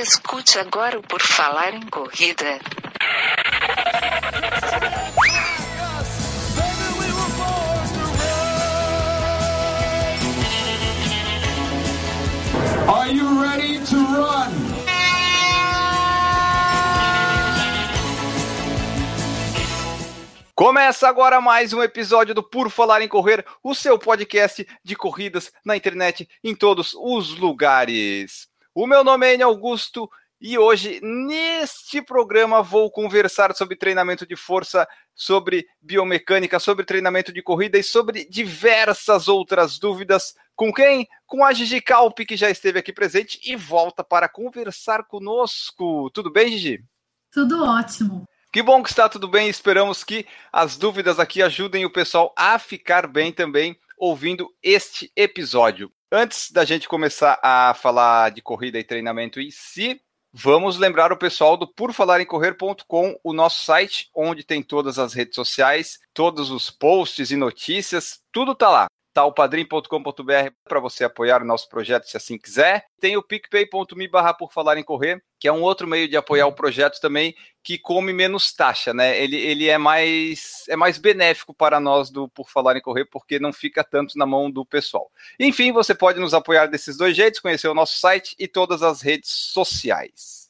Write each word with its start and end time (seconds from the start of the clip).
Escute 0.00 0.60
agora 0.60 0.96
o 0.96 1.02
Por 1.02 1.20
Falar 1.20 1.74
em 1.74 1.84
Corrida. 1.88 2.60
Are 12.86 13.12
you 13.12 13.42
ready 13.42 13.80
to 13.86 13.96
run? 13.96 14.52
Começa 20.54 21.08
agora 21.08 21.40
mais 21.40 21.72
um 21.72 21.82
episódio 21.82 22.36
do 22.36 22.42
Por 22.44 22.70
Falar 22.70 23.02
em 23.02 23.08
Correr, 23.08 23.44
o 23.64 23.74
seu 23.74 23.98
podcast 23.98 24.64
de 24.84 24.94
corridas 24.94 25.50
na 25.64 25.76
internet 25.76 26.28
em 26.44 26.54
todos 26.54 26.94
os 26.94 27.36
lugares. 27.36 28.47
O 28.80 28.86
meu 28.86 29.02
nome 29.02 29.26
é 29.26 29.34
Enio 29.34 29.48
Augusto 29.48 30.08
e 30.40 30.56
hoje, 30.56 31.00
neste 31.02 32.00
programa, 32.00 32.62
vou 32.62 32.88
conversar 32.92 33.52
sobre 33.52 33.74
treinamento 33.74 34.24
de 34.24 34.36
força, 34.36 34.86
sobre 35.16 35.66
biomecânica, 35.82 36.60
sobre 36.60 36.84
treinamento 36.84 37.32
de 37.32 37.42
corrida 37.42 37.76
e 37.76 37.82
sobre 37.82 38.24
diversas 38.24 39.26
outras 39.26 39.80
dúvidas. 39.80 40.32
Com 40.54 40.72
quem? 40.72 41.08
Com 41.26 41.44
a 41.44 41.52
Gigi 41.52 41.80
Calpe, 41.80 42.24
que 42.24 42.36
já 42.36 42.50
esteve 42.50 42.78
aqui 42.78 42.92
presente 42.92 43.40
e 43.42 43.56
volta 43.56 44.04
para 44.04 44.28
conversar 44.28 45.02
conosco. 45.08 46.08
Tudo 46.10 46.30
bem, 46.30 46.52
Gigi? 46.52 46.84
Tudo 47.32 47.64
ótimo. 47.64 48.28
Que 48.52 48.62
bom 48.62 48.80
que 48.80 48.90
está 48.90 49.08
tudo 49.08 49.26
bem. 49.26 49.48
Esperamos 49.48 50.04
que 50.04 50.24
as 50.52 50.76
dúvidas 50.76 51.18
aqui 51.18 51.42
ajudem 51.42 51.84
o 51.84 51.92
pessoal 51.92 52.32
a 52.36 52.56
ficar 52.60 53.08
bem 53.08 53.32
também 53.32 53.76
ouvindo 53.98 54.48
este 54.62 55.10
episódio. 55.16 55.90
Antes 56.10 56.50
da 56.50 56.64
gente 56.64 56.88
começar 56.88 57.38
a 57.42 57.74
falar 57.74 58.30
de 58.30 58.40
corrida 58.40 58.78
e 58.78 58.84
treinamento 58.84 59.42
em 59.42 59.50
si, 59.50 60.00
vamos 60.32 60.78
lembrar 60.78 61.12
o 61.12 61.18
pessoal 61.18 61.54
do 61.54 61.68
porfalarencorrer.com, 61.68 63.20
o 63.22 63.32
nosso 63.34 63.62
site, 63.62 64.08
onde 64.14 64.42
tem 64.42 64.62
todas 64.62 64.98
as 64.98 65.12
redes 65.12 65.34
sociais, 65.34 65.98
todos 66.14 66.50
os 66.50 66.70
posts 66.70 67.30
e 67.30 67.36
notícias, 67.36 68.22
tudo 68.32 68.54
tá 68.54 68.70
lá. 68.70 68.86
Tá 69.18 69.24
o 69.24 69.32
padrim.com.br 69.32 70.52
para 70.62 70.78
você 70.78 71.02
apoiar 71.02 71.42
o 71.42 71.44
nosso 71.44 71.68
projeto 71.68 72.04
se 72.04 72.16
assim 72.16 72.38
quiser. 72.38 72.86
Tem 73.00 73.16
o 73.16 73.22
picpay.me 73.22 74.06
barra 74.06 74.32
por 74.32 74.52
falar 74.52 74.78
em 74.78 74.84
correr, 74.84 75.20
que 75.40 75.48
é 75.48 75.52
um 75.52 75.60
outro 75.60 75.88
meio 75.88 76.06
de 76.06 76.16
apoiar 76.16 76.46
o 76.46 76.52
projeto 76.52 77.00
também, 77.00 77.34
que 77.64 77.76
come 77.76 78.12
menos 78.12 78.52
taxa, 78.52 78.94
né? 78.94 79.20
Ele, 79.20 79.34
ele 79.34 79.68
é 79.68 79.76
mais 79.76 80.62
é 80.68 80.76
mais 80.76 80.98
benéfico 80.98 81.52
para 81.52 81.80
nós 81.80 82.10
do 82.10 82.28
Por 82.28 82.48
Falar 82.48 82.76
em 82.76 82.80
Correr, 82.80 83.06
porque 83.06 83.40
não 83.40 83.52
fica 83.52 83.82
tanto 83.82 84.16
na 84.16 84.24
mão 84.24 84.48
do 84.48 84.64
pessoal. 84.64 85.10
Enfim, 85.40 85.72
você 85.72 85.96
pode 85.96 86.20
nos 86.20 86.32
apoiar 86.32 86.66
desses 86.66 86.96
dois 86.96 87.16
jeitos, 87.16 87.40
conhecer 87.40 87.66
o 87.66 87.74
nosso 87.74 87.98
site 87.98 88.36
e 88.38 88.46
todas 88.46 88.84
as 88.84 89.02
redes 89.02 89.30
sociais. 89.30 90.48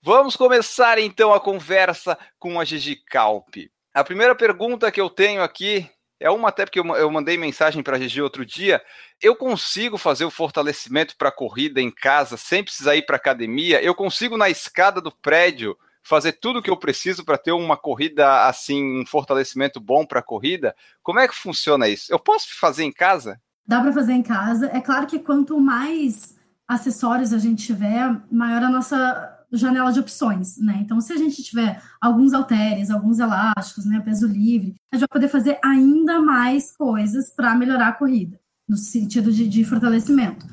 Vamos 0.00 0.36
começar 0.36 0.98
então 0.98 1.34
a 1.34 1.38
conversa 1.38 2.16
com 2.38 2.58
a 2.58 2.64
Gigi 2.64 2.96
Calpe. 2.96 3.70
A 3.92 4.02
primeira 4.02 4.34
pergunta 4.34 4.90
que 4.90 5.02
eu 5.02 5.10
tenho 5.10 5.42
aqui 5.42 5.86
é 6.24 6.30
uma 6.30 6.48
até 6.48 6.64
porque 6.64 6.80
eu 6.80 7.10
mandei 7.10 7.36
mensagem 7.36 7.82
para 7.82 7.98
a 7.98 8.00
Gigi 8.00 8.22
outro 8.22 8.46
dia. 8.46 8.80
Eu 9.20 9.36
consigo 9.36 9.98
fazer 9.98 10.24
o 10.24 10.30
fortalecimento 10.30 11.14
para 11.18 11.30
corrida 11.30 11.82
em 11.82 11.90
casa 11.90 12.38
sem 12.38 12.64
precisar 12.64 12.96
ir 12.96 13.04
para 13.04 13.16
academia? 13.16 13.82
Eu 13.82 13.94
consigo 13.94 14.34
na 14.38 14.48
escada 14.48 15.02
do 15.02 15.12
prédio 15.12 15.76
fazer 16.02 16.32
tudo 16.32 16.60
o 16.60 16.62
que 16.62 16.70
eu 16.70 16.78
preciso 16.78 17.26
para 17.26 17.36
ter 17.36 17.52
uma 17.52 17.76
corrida 17.76 18.46
assim, 18.46 19.02
um 19.02 19.04
fortalecimento 19.04 19.78
bom 19.78 20.06
para 20.06 20.20
a 20.20 20.22
corrida? 20.22 20.74
Como 21.02 21.20
é 21.20 21.28
que 21.28 21.34
funciona 21.34 21.88
isso? 21.88 22.10
Eu 22.10 22.18
posso 22.18 22.58
fazer 22.58 22.84
em 22.84 22.92
casa? 22.92 23.38
Dá 23.66 23.82
para 23.82 23.92
fazer 23.92 24.14
em 24.14 24.22
casa. 24.22 24.70
É 24.72 24.80
claro 24.80 25.06
que 25.06 25.18
quanto 25.18 25.60
mais 25.60 26.36
acessórios 26.66 27.34
a 27.34 27.38
gente 27.38 27.66
tiver, 27.66 28.18
maior 28.32 28.62
a 28.62 28.70
nossa 28.70 29.33
janela 29.56 29.92
de 29.92 30.00
opções, 30.00 30.58
né? 30.58 30.78
Então, 30.80 31.00
se 31.00 31.12
a 31.12 31.16
gente 31.16 31.42
tiver 31.42 31.82
alguns 32.00 32.32
halteres, 32.32 32.90
alguns 32.90 33.18
elásticos, 33.18 33.84
né, 33.84 34.00
peso 34.00 34.26
livre, 34.26 34.74
a 34.92 34.96
gente 34.96 35.02
vai 35.02 35.08
poder 35.08 35.28
fazer 35.28 35.58
ainda 35.62 36.20
mais 36.20 36.76
coisas 36.76 37.30
para 37.30 37.54
melhorar 37.54 37.88
a 37.88 37.92
corrida, 37.92 38.38
no 38.68 38.76
sentido 38.76 39.32
de, 39.32 39.48
de 39.48 39.64
fortalecimento. 39.64 40.46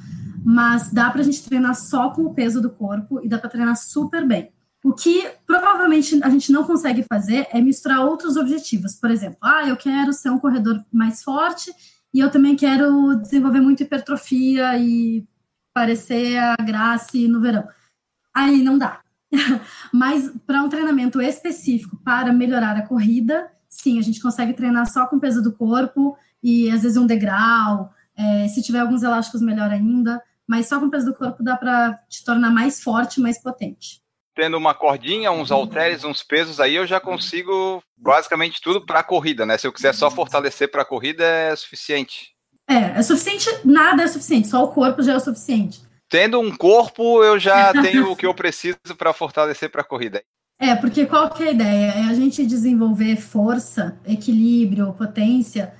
Mas 0.44 0.92
dá 0.92 1.10
para 1.10 1.22
a 1.22 1.24
gente 1.24 1.44
treinar 1.44 1.76
só 1.76 2.10
com 2.10 2.24
o 2.24 2.34
peso 2.34 2.62
do 2.62 2.70
corpo 2.70 3.20
e 3.24 3.30
dá 3.30 3.38
para 3.38 3.50
treinar 3.50 3.76
super 3.78 4.28
bem. 4.28 4.52
O 4.84 4.94
que 4.94 5.30
provavelmente 5.46 6.20
a 6.24 6.30
gente 6.30 6.52
não 6.52 6.64
consegue 6.64 7.06
fazer 7.08 7.48
é 7.52 7.62
misturar 7.62 8.00
outros 8.00 8.36
objetivos. 8.36 8.96
Por 8.96 9.12
exemplo, 9.12 9.38
ah, 9.44 9.68
eu 9.68 9.78
quero 9.78 10.12
ser 10.12 10.32
um 10.32 10.40
corredor 10.40 10.84
mais 10.92 11.22
forte 11.22 11.72
e 12.12 12.20
eu 12.20 12.32
também 12.32 12.56
quero 12.56 13.16
desenvolver 13.16 13.62
muito 13.62 13.84
hipertrofia 13.84 14.78
e 14.80 15.24
parecer 15.74 16.38
a 16.38 16.56
Grace 16.56 17.28
no 17.28 17.40
verão 17.40 17.68
aí 18.34 18.62
não 18.62 18.78
dá. 18.78 19.02
Mas 19.94 20.32
para 20.46 20.62
um 20.62 20.70
treinamento 20.70 21.22
específico 21.22 21.98
para 22.04 22.34
melhorar 22.34 22.76
a 22.76 22.88
corrida, 22.88 23.52
sim, 23.70 23.98
a 23.98 24.02
gente 24.02 24.22
consegue 24.22 24.54
treinar 24.54 24.92
só 24.92 25.06
com 25.08 25.20
peso 25.20 25.42
do 25.42 25.54
corpo 25.54 26.18
e 26.44 26.70
às 26.70 26.84
vezes 26.84 26.98
um 26.98 27.08
degrau. 27.08 27.92
É, 28.16 28.48
se 28.48 28.62
tiver 28.62 28.80
alguns 28.80 29.04
elásticos, 29.04 29.42
melhor 29.42 29.70
ainda. 29.72 30.22
Mas 30.48 30.68
só 30.68 30.80
com 30.80 30.90
peso 30.90 31.06
do 31.06 31.16
corpo 31.16 31.44
dá 31.44 31.56
para 31.56 31.94
te 32.10 32.24
tornar 32.26 32.52
mais 32.52 32.84
forte, 32.84 33.22
mais 33.22 33.42
potente. 33.42 34.02
Tendo 34.36 34.58
uma 34.58 34.74
cordinha, 34.74 35.32
uns 35.32 35.52
halteres, 35.52 36.04
uns 36.04 36.24
pesos, 36.24 36.60
aí 36.60 36.76
eu 36.76 36.88
já 36.88 37.00
consigo 37.00 37.82
basicamente 37.98 38.62
tudo 38.62 38.86
para 38.86 39.00
a 39.00 39.04
corrida, 39.04 39.46
né? 39.46 39.58
Se 39.58 39.68
eu 39.68 39.74
quiser 39.74 39.94
só 39.94 40.10
fortalecer 40.10 40.72
para 40.72 40.82
a 40.82 40.86
corrida, 40.86 41.24
é 41.24 41.56
suficiente. 41.56 42.32
É, 42.68 43.00
é 43.00 43.02
suficiente, 43.02 43.50
nada 43.66 44.04
é 44.04 44.08
suficiente, 44.08 44.48
só 44.48 44.64
o 44.64 44.70
corpo 44.70 45.04
já 45.04 45.14
é 45.14 45.18
o 45.18 45.20
suficiente 45.20 45.82
tendo 46.12 46.40
um 46.42 46.56
corpo, 46.56 47.24
eu 47.24 47.40
já 47.40 47.72
tenho 47.82 48.12
o 48.12 48.16
que 48.16 48.26
eu 48.26 48.34
preciso 48.34 48.78
para 48.98 49.14
fortalecer 49.14 49.72
para 49.72 49.82
a 49.82 49.86
corrida. 49.86 50.22
É, 50.60 50.76
porque 50.76 51.08
qual 51.08 51.30
que 51.32 51.42
é 51.42 51.48
a 51.48 51.52
ideia? 51.52 51.92
É 51.94 52.04
a 52.04 52.14
gente 52.14 52.46
desenvolver 52.46 53.16
força, 53.16 53.98
equilíbrio, 54.06 54.94
potência, 54.94 55.74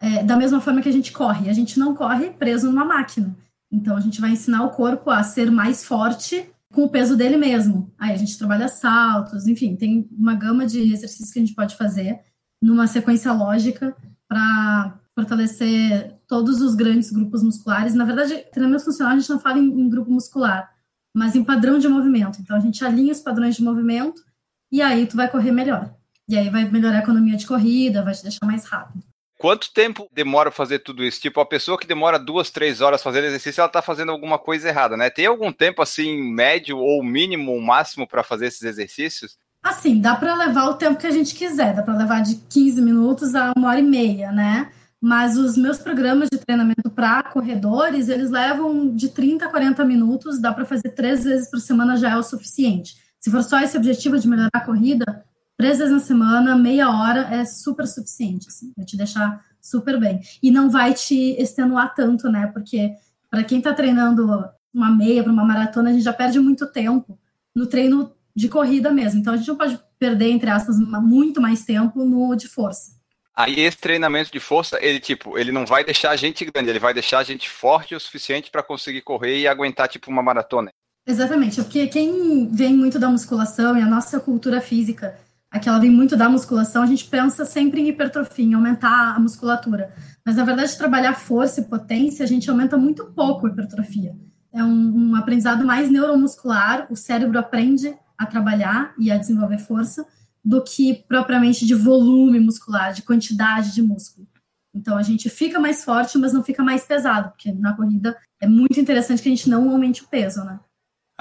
é, 0.00 0.22
da 0.22 0.36
mesma 0.36 0.60
forma 0.60 0.80
que 0.80 0.88
a 0.88 0.92
gente 0.92 1.12
corre. 1.12 1.50
A 1.50 1.52
gente 1.52 1.78
não 1.78 1.94
corre 1.94 2.30
preso 2.30 2.70
numa 2.70 2.84
máquina. 2.84 3.36
Então, 3.70 3.96
a 3.96 4.00
gente 4.00 4.20
vai 4.20 4.30
ensinar 4.30 4.64
o 4.64 4.70
corpo 4.70 5.10
a 5.10 5.22
ser 5.22 5.50
mais 5.50 5.84
forte 5.84 6.48
com 6.72 6.84
o 6.84 6.88
peso 6.88 7.16
dele 7.16 7.36
mesmo. 7.36 7.92
Aí 7.98 8.12
a 8.12 8.16
gente 8.16 8.38
trabalha 8.38 8.68
saltos, 8.68 9.46
enfim, 9.46 9.76
tem 9.76 10.08
uma 10.16 10.34
gama 10.34 10.64
de 10.64 10.80
exercícios 10.92 11.30
que 11.30 11.38
a 11.38 11.42
gente 11.42 11.54
pode 11.54 11.76
fazer 11.76 12.20
numa 12.62 12.86
sequência 12.86 13.32
lógica 13.32 13.94
para 14.28 14.98
fortalecer 15.14 16.14
todos 16.32 16.62
os 16.62 16.74
grandes 16.74 17.12
grupos 17.12 17.42
musculares. 17.42 17.92
Na 17.92 18.06
verdade, 18.06 18.42
treinamento 18.50 18.86
funcional 18.86 19.12
a 19.12 19.18
gente 19.18 19.28
não 19.28 19.38
fala 19.38 19.58
em, 19.58 19.66
em, 19.66 19.90
grupo 19.90 20.10
muscular, 20.10 20.72
mas 21.14 21.36
em 21.36 21.44
padrão 21.44 21.78
de 21.78 21.86
movimento. 21.86 22.38
Então 22.40 22.56
a 22.56 22.60
gente 22.60 22.82
alinha 22.82 23.12
os 23.12 23.20
padrões 23.20 23.54
de 23.54 23.62
movimento 23.62 24.24
e 24.72 24.80
aí 24.80 25.06
tu 25.06 25.14
vai 25.14 25.30
correr 25.30 25.52
melhor. 25.52 25.94
E 26.26 26.34
aí 26.34 26.48
vai 26.48 26.64
melhorar 26.64 26.96
a 26.96 27.02
economia 27.02 27.36
de 27.36 27.46
corrida, 27.46 28.02
vai 28.02 28.14
te 28.14 28.22
deixar 28.22 28.46
mais 28.46 28.64
rápido. 28.64 29.04
Quanto 29.36 29.74
tempo 29.74 30.08
demora 30.10 30.50
fazer 30.50 30.78
tudo 30.78 31.04
isso? 31.04 31.20
Tipo, 31.20 31.38
a 31.38 31.44
pessoa 31.44 31.78
que 31.78 31.86
demora 31.86 32.18
duas, 32.18 32.48
três 32.48 32.80
horas 32.80 33.02
fazendo 33.02 33.24
exercício, 33.24 33.60
ela 33.60 33.68
tá 33.68 33.82
fazendo 33.82 34.10
alguma 34.10 34.38
coisa 34.38 34.70
errada, 34.70 34.96
né? 34.96 35.10
Tem 35.10 35.26
algum 35.26 35.52
tempo 35.52 35.82
assim, 35.82 36.16
médio 36.32 36.78
ou 36.78 37.04
mínimo 37.04 37.52
ou 37.52 37.60
máximo 37.60 38.08
para 38.08 38.22
fazer 38.22 38.46
esses 38.46 38.62
exercícios? 38.62 39.36
Assim, 39.62 40.00
dá 40.00 40.16
para 40.16 40.34
levar 40.34 40.70
o 40.70 40.74
tempo 40.74 40.98
que 40.98 41.06
a 41.06 41.10
gente 41.10 41.34
quiser, 41.34 41.74
dá 41.74 41.82
para 41.82 41.94
levar 41.94 42.22
de 42.22 42.36
15 42.48 42.80
minutos 42.80 43.34
a 43.34 43.52
uma 43.54 43.68
hora 43.68 43.80
e 43.80 43.82
meia, 43.82 44.32
né? 44.32 44.72
Mas 45.02 45.36
os 45.36 45.56
meus 45.56 45.78
programas 45.78 46.28
de 46.32 46.38
treinamento 46.38 46.88
para 46.88 47.24
corredores, 47.24 48.08
eles 48.08 48.30
levam 48.30 48.94
de 48.94 49.08
30 49.08 49.46
a 49.46 49.48
40 49.48 49.84
minutos, 49.84 50.40
dá 50.40 50.52
para 50.52 50.64
fazer 50.64 50.90
três 50.90 51.24
vezes 51.24 51.50
por 51.50 51.58
semana 51.58 51.96
já 51.96 52.10
é 52.10 52.16
o 52.16 52.22
suficiente. 52.22 52.94
Se 53.18 53.28
for 53.28 53.42
só 53.42 53.58
esse 53.60 53.76
objetivo 53.76 54.16
de 54.16 54.28
melhorar 54.28 54.50
a 54.52 54.60
corrida, 54.60 55.24
três 55.58 55.78
vezes 55.78 55.92
na 55.92 55.98
semana, 55.98 56.56
meia 56.56 56.88
hora 56.88 57.34
é 57.34 57.44
super 57.44 57.84
suficiente, 57.88 58.46
assim, 58.46 58.72
vai 58.76 58.86
te 58.86 58.96
deixar 58.96 59.44
super 59.60 59.98
bem. 59.98 60.20
E 60.40 60.52
não 60.52 60.70
vai 60.70 60.94
te 60.94 61.32
extenuar 61.32 61.92
tanto, 61.96 62.28
né? 62.30 62.46
Porque 62.46 62.92
para 63.28 63.42
quem 63.42 63.58
está 63.58 63.74
treinando 63.74 64.44
uma 64.72 64.88
meia 64.88 65.24
para 65.24 65.32
uma 65.32 65.44
maratona, 65.44 65.90
a 65.90 65.92
gente 65.92 66.04
já 66.04 66.12
perde 66.12 66.38
muito 66.38 66.64
tempo 66.66 67.18
no 67.52 67.66
treino 67.66 68.12
de 68.36 68.48
corrida 68.48 68.92
mesmo. 68.92 69.18
Então 69.18 69.34
a 69.34 69.36
gente 69.36 69.48
não 69.48 69.56
pode 69.56 69.80
perder, 69.98 70.30
entre 70.30 70.48
aspas, 70.48 70.78
muito 70.78 71.40
mais 71.40 71.64
tempo 71.64 72.04
no 72.04 72.36
de 72.36 72.46
força. 72.46 73.01
Aí 73.34 73.60
esse 73.60 73.78
treinamento 73.78 74.30
de 74.30 74.38
força, 74.38 74.78
ele 74.80 75.00
tipo, 75.00 75.38
ele 75.38 75.50
não 75.50 75.64
vai 75.64 75.82
deixar 75.82 76.10
a 76.10 76.16
gente 76.16 76.44
grande, 76.44 76.68
ele 76.68 76.78
vai 76.78 76.92
deixar 76.92 77.18
a 77.18 77.24
gente 77.24 77.48
forte 77.48 77.94
o 77.94 78.00
suficiente 78.00 78.50
para 78.50 78.62
conseguir 78.62 79.00
correr 79.00 79.38
e 79.38 79.48
aguentar 79.48 79.88
tipo 79.88 80.10
uma 80.10 80.22
maratona. 80.22 80.70
Exatamente, 81.06 81.62
porque 81.62 81.86
quem 81.86 82.48
vem 82.52 82.74
muito 82.74 82.98
da 82.98 83.08
musculação 83.08 83.76
e 83.76 83.80
a 83.80 83.86
nossa 83.86 84.20
cultura 84.20 84.60
física, 84.60 85.18
aquela 85.50 85.78
vem 85.78 85.90
muito 85.90 86.16
da 86.16 86.28
musculação, 86.28 86.82
a 86.82 86.86
gente 86.86 87.06
pensa 87.06 87.44
sempre 87.44 87.80
em 87.80 87.88
hipertrofia, 87.88 88.44
em 88.44 88.54
aumentar 88.54 89.16
a 89.16 89.18
musculatura. 89.18 89.92
Mas 90.24 90.36
na 90.36 90.44
verdade, 90.44 90.76
trabalhar 90.76 91.14
força 91.14 91.60
e 91.60 91.64
potência, 91.64 92.24
a 92.24 92.28
gente 92.28 92.48
aumenta 92.48 92.76
muito 92.76 93.06
pouco 93.06 93.46
a 93.46 93.50
hipertrofia. 93.50 94.14
É 94.52 94.62
um, 94.62 95.10
um 95.10 95.16
aprendizado 95.16 95.64
mais 95.64 95.90
neuromuscular, 95.90 96.86
o 96.90 96.94
cérebro 96.94 97.38
aprende 97.38 97.94
a 98.16 98.26
trabalhar 98.26 98.94
e 98.98 99.10
a 99.10 99.16
desenvolver 99.16 99.58
força 99.58 100.06
do 100.44 100.62
que 100.62 101.04
propriamente 101.06 101.64
de 101.64 101.74
volume 101.74 102.40
muscular, 102.40 102.92
de 102.92 103.02
quantidade 103.02 103.72
de 103.72 103.82
músculo. 103.82 104.26
Então 104.74 104.96
a 104.96 105.02
gente 105.02 105.28
fica 105.28 105.60
mais 105.60 105.84
forte, 105.84 106.16
mas 106.18 106.32
não 106.32 106.42
fica 106.42 106.62
mais 106.62 106.84
pesado, 106.84 107.30
porque 107.30 107.52
na 107.52 107.76
corrida 107.76 108.18
é 108.40 108.48
muito 108.48 108.80
interessante 108.80 109.22
que 109.22 109.28
a 109.28 109.34
gente 109.34 109.48
não 109.48 109.70
aumente 109.70 110.02
o 110.02 110.08
peso, 110.08 110.42
né? 110.44 110.58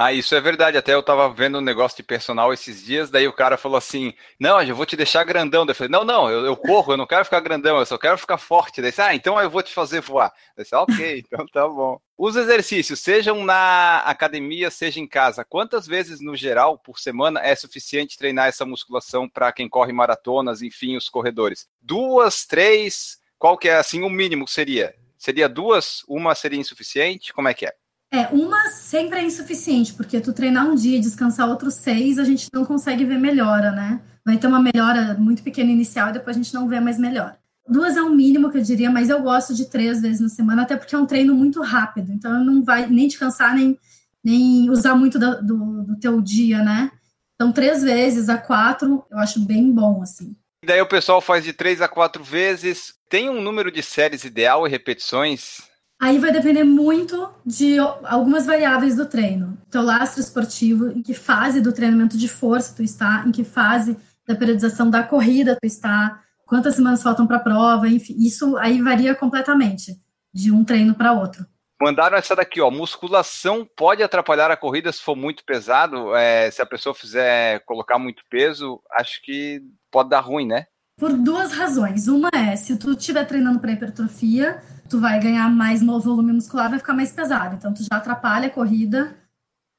Ah, 0.04 0.12
isso 0.12 0.34
é 0.34 0.42
verdade. 0.42 0.78
Até 0.78 0.96
eu 0.96 1.04
tava 1.04 1.32
vendo 1.32 1.60
um 1.60 1.62
negócio 1.62 1.96
de 1.96 2.02
personal 2.02 2.52
esses 2.52 2.84
dias, 2.84 3.12
daí 3.12 3.28
o 3.28 3.34
cara 3.34 3.56
falou 3.56 3.78
assim: 3.78 4.14
Não, 4.40 4.60
eu 4.60 4.76
vou 4.76 4.86
te 4.86 4.98
deixar 4.98 5.24
grandão. 5.24 5.64
Daí 5.64 5.74
eu 5.74 5.76
falei: 5.76 5.92
Não, 5.92 6.04
não, 6.04 6.28
eu, 6.28 6.44
eu 6.44 6.58
corro, 6.58 6.94
eu 6.94 6.98
não 6.98 7.06
quero 7.06 7.24
ficar 7.24 7.40
grandão, 7.40 7.78
eu 7.78 7.86
só 7.86 8.00
quero 8.00 8.18
ficar 8.18 8.40
forte. 8.40 8.82
Daí 8.82 8.92
ah, 8.98 9.14
então 9.14 9.40
eu 9.40 9.50
vou 9.50 9.62
te 9.62 9.72
fazer 9.72 10.02
voar. 10.02 10.34
Daí 10.58 10.66
ok, 10.74 11.20
então 11.28 11.46
tá 11.48 11.68
bom. 11.68 12.00
Os 12.18 12.36
exercícios, 12.36 13.00
sejam 13.00 13.44
na 13.44 14.00
academia, 14.00 14.72
seja 14.72 15.00
em 15.00 15.08
casa, 15.08 15.46
quantas 15.46 15.86
vezes 15.86 16.20
no 16.20 16.36
geral 16.36 16.80
por 16.80 16.98
semana 16.98 17.40
é 17.40 17.56
suficiente 17.56 18.18
treinar 18.18 18.48
essa 18.48 18.66
musculação 18.66 19.30
para 19.30 19.52
quem 19.52 19.70
corre 19.70 19.94
maratonas, 19.94 20.64
enfim, 20.64 20.98
os 20.98 21.10
corredores? 21.10 21.68
Duas, 21.80 22.46
três? 22.46 23.20
Qual 23.38 23.56
que 23.56 23.70
é 23.70 23.76
assim 23.76 24.02
o 24.02 24.10
mínimo 24.10 24.48
seria? 24.48 24.96
Seria 25.16 25.48
duas? 25.48 26.04
Uma 26.08 26.34
seria 26.34 26.60
insuficiente? 26.60 27.32
Como 27.32 27.48
é 27.48 27.54
que 27.54 27.68
é? 27.68 27.74
É, 28.14 28.28
uma 28.28 28.68
sempre 28.70 29.20
é 29.20 29.24
insuficiente, 29.24 29.94
porque 29.94 30.20
tu 30.20 30.34
treinar 30.34 30.68
um 30.68 30.76
dia 30.76 30.98
e 30.98 31.00
descansar 31.00 31.48
outros 31.48 31.76
seis, 31.76 32.20
a 32.20 32.26
gente 32.26 32.48
não 32.54 32.66
consegue 32.66 33.06
ver 33.06 33.18
melhora, 33.18 33.72
né? 33.72 34.02
Vai 34.26 34.38
ter 34.38 34.48
uma 34.48 34.62
melhora 34.62 35.16
muito 35.18 35.42
pequena 35.42 35.72
inicial 35.72 36.10
e 36.10 36.14
depois 36.14 36.36
a 36.36 36.40
gente 36.40 36.54
não 36.54 36.68
vê 36.68 36.80
mais 36.82 37.00
melhora. 37.00 37.40
Duas 37.68 37.96
é 37.96 38.02
o 38.02 38.10
mínimo 38.10 38.52
que 38.52 38.58
eu 38.58 38.62
diria, 38.62 38.92
mas 38.92 39.10
eu 39.10 39.22
gosto 39.22 39.54
de 39.56 39.70
três 39.70 40.02
vezes 40.02 40.20
na 40.20 40.28
semana, 40.28 40.64
até 40.64 40.76
porque 40.76 40.94
é 40.94 40.98
um 40.98 41.06
treino 41.06 41.34
muito 41.34 41.62
rápido, 41.62 42.12
então 42.12 42.44
não 42.44 42.64
vai 42.64 42.86
nem 42.88 43.08
te 43.08 43.18
cansar, 43.18 43.56
nem, 43.56 43.80
nem 44.22 44.70
usar 44.70 44.94
muito 44.96 45.18
do, 45.18 45.42
do, 45.42 45.84
do 45.84 46.00
teu 46.00 46.20
dia, 46.20 46.62
né? 46.62 46.92
Então, 47.36 47.52
três 47.52 47.82
vezes 47.82 48.28
a 48.28 48.38
quatro, 48.38 49.06
eu 49.10 49.18
acho 49.20 49.40
bem 49.40 49.72
bom, 49.72 50.02
assim. 50.02 50.36
E 50.64 50.68
daí 50.68 50.82
o 50.82 50.88
pessoal 50.88 51.22
faz 51.22 51.44
de 51.44 51.54
três 51.54 51.82
a 51.82 51.88
quatro 51.88 52.24
vezes. 52.24 52.94
Tem 53.10 53.30
um 53.30 53.42
número 53.42 53.72
de 53.72 53.82
séries 53.82 54.24
ideal 54.24 54.68
e 54.68 54.70
repetições? 54.70 55.71
Aí 56.02 56.18
vai 56.18 56.32
depender 56.32 56.64
muito 56.64 57.30
de 57.46 57.78
algumas 57.78 58.48
variáveis 58.48 58.96
do 58.96 59.06
treino. 59.06 59.56
Teu 59.70 59.84
lastro 59.84 60.20
esportivo, 60.20 60.90
em 60.90 61.04
que 61.04 61.14
fase 61.14 61.62
do 61.62 61.72
treinamento 61.72 62.18
de 62.18 62.28
força 62.28 62.76
tu 62.76 62.82
está, 62.82 63.24
em 63.24 63.32
que 63.32 63.44
fase 63.44 63.96
da 64.28 64.34
periodização 64.34 64.90
da 64.90 65.04
corrida 65.04 65.56
tu 65.62 65.68
está, 65.68 66.20
quantas 66.44 66.74
semanas 66.74 67.04
faltam 67.04 67.28
para 67.28 67.38
a 67.38 67.42
prova, 67.42 67.88
enfim, 67.88 68.16
isso 68.18 68.58
aí 68.58 68.82
varia 68.82 69.14
completamente 69.14 69.96
de 70.34 70.52
um 70.52 70.64
treino 70.64 70.96
para 70.96 71.14
outro. 71.14 71.46
Mandaram 71.80 72.18
essa 72.18 72.36
daqui, 72.36 72.60
ó. 72.60 72.72
Musculação 72.72 73.68
pode 73.78 74.02
atrapalhar 74.02 74.50
a 74.50 74.58
corrida 74.58 74.92
se 74.92 75.02
for 75.04 75.16
muito 75.16 75.46
pesado. 75.46 76.16
É, 76.16 76.50
se 76.50 76.64
a 76.64 76.66
pessoa 76.66 76.96
fizer 76.96 77.60
colocar 77.60 78.00
muito 78.00 78.24
peso, 78.28 78.82
acho 78.92 79.22
que 79.22 79.62
pode 79.92 80.10
dar 80.10 80.22
ruim, 80.22 80.48
né? 80.48 80.66
Por 80.98 81.14
duas 81.14 81.52
razões. 81.52 82.08
Uma 82.08 82.30
é, 82.34 82.56
se 82.56 82.76
tu 82.76 82.92
estiver 82.92 83.26
treinando 83.26 83.60
para 83.60 83.72
hipertrofia, 83.72 84.62
tu 84.92 85.00
vai 85.00 85.18
ganhar 85.22 85.50
mais 85.50 85.82
volume 85.82 86.34
muscular, 86.34 86.70
vai 86.70 86.78
ficar 86.78 86.94
mais 86.94 87.14
pesado. 87.14 87.56
Então, 87.56 87.74
tu 87.74 87.82
já 87.82 87.96
atrapalha 87.96 88.48
a 88.48 88.52
corrida 88.52 89.16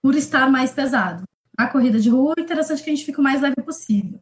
por 0.03 0.14
estar 0.14 0.50
mais 0.50 0.73
pesado. 0.73 1.25
A 1.56 1.67
corrida 1.67 2.00
de 2.00 2.09
rua, 2.09 2.35
é 2.38 2.41
interessante 2.41 2.82
que 2.82 2.88
a 2.88 2.94
gente 2.94 3.05
fique 3.05 3.20
o 3.20 3.23
mais 3.23 3.43
leve 3.43 3.61
possível. 3.62 4.19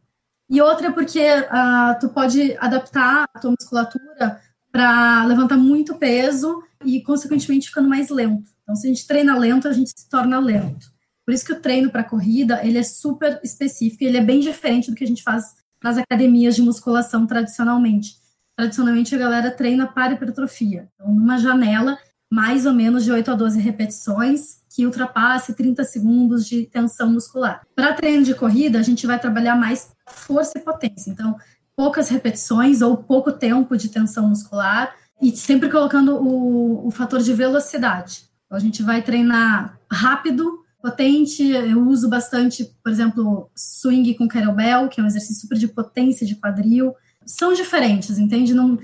E 0.49 0.61
outra 0.61 0.87
é 0.87 0.91
porque 0.91 1.25
uh, 1.25 1.97
tu 1.97 2.09
pode 2.09 2.57
adaptar 2.57 3.25
a 3.33 3.39
tua 3.39 3.51
musculatura 3.57 4.41
para 4.69 5.23
levantar 5.23 5.55
muito 5.55 5.95
peso 5.95 6.61
e, 6.83 7.01
consequentemente, 7.01 7.69
ficando 7.69 7.87
mais 7.87 8.09
lento. 8.09 8.49
Então, 8.61 8.75
se 8.75 8.87
a 8.87 8.89
gente 8.89 9.07
treina 9.07 9.37
lento, 9.37 9.69
a 9.69 9.73
gente 9.73 9.91
se 9.95 10.09
torna 10.09 10.39
lento. 10.39 10.91
Por 11.25 11.33
isso 11.33 11.45
que 11.45 11.53
o 11.53 11.61
treino 11.61 11.89
para 11.89 12.03
corrida, 12.03 12.59
ele 12.65 12.77
é 12.77 12.83
super 12.83 13.39
específico, 13.41 14.03
ele 14.03 14.17
é 14.17 14.23
bem 14.23 14.41
diferente 14.41 14.91
do 14.91 14.97
que 14.97 15.05
a 15.05 15.07
gente 15.07 15.23
faz 15.23 15.55
nas 15.81 15.97
academias 15.97 16.53
de 16.53 16.61
musculação 16.61 17.25
tradicionalmente. 17.25 18.20
Tradicionalmente 18.61 19.15
a 19.15 19.17
galera 19.17 19.49
treina 19.49 19.87
para 19.87 20.13
hipertrofia, 20.13 20.87
então 20.93 21.11
numa 21.11 21.39
janela 21.39 21.97
mais 22.31 22.67
ou 22.67 22.73
menos 22.73 23.03
de 23.03 23.11
8 23.11 23.31
a 23.31 23.33
12 23.33 23.59
repetições 23.59 24.61
que 24.69 24.85
ultrapasse 24.85 25.55
30 25.55 25.83
segundos 25.83 26.45
de 26.45 26.67
tensão 26.67 27.11
muscular. 27.11 27.65
Para 27.75 27.95
treino 27.95 28.23
de 28.23 28.35
corrida, 28.35 28.77
a 28.77 28.83
gente 28.83 29.07
vai 29.07 29.17
trabalhar 29.17 29.55
mais 29.55 29.91
força 30.05 30.59
e 30.59 30.61
potência, 30.61 31.09
então 31.09 31.35
poucas 31.75 32.09
repetições 32.09 32.83
ou 32.83 32.97
pouco 32.97 33.31
tempo 33.31 33.75
de 33.75 33.89
tensão 33.89 34.27
muscular 34.27 34.93
e 35.19 35.35
sempre 35.35 35.67
colocando 35.67 36.17
o, 36.17 36.85
o 36.85 36.91
fator 36.91 37.19
de 37.19 37.33
velocidade. 37.33 38.29
Então, 38.45 38.55
a 38.55 38.61
gente 38.61 38.83
vai 38.83 39.01
treinar 39.01 39.79
rápido 39.91 40.59
potente. 40.79 41.49
Eu 41.49 41.87
uso 41.87 42.07
bastante, 42.07 42.65
por 42.83 42.91
exemplo, 42.91 43.49
swing 43.55 44.13
com 44.13 44.27
kettlebell, 44.27 44.87
que 44.87 45.01
é 45.01 45.03
um 45.03 45.07
exercício 45.07 45.41
super 45.41 45.57
de 45.57 45.67
potência 45.67 46.27
de 46.27 46.35
quadril. 46.35 46.93
São 47.25 47.53
diferentes, 47.53 48.17
entende? 48.17 48.53
Não, 48.53 48.79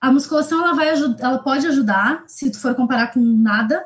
a 0.00 0.12
musculação 0.12 0.62
ela 0.62 0.74
vai 0.74 0.88
ela 0.88 1.38
pode 1.38 1.66
ajudar 1.66 2.24
se 2.26 2.50
tu 2.50 2.58
for 2.58 2.74
comparar 2.74 3.12
com 3.12 3.20
nada. 3.20 3.84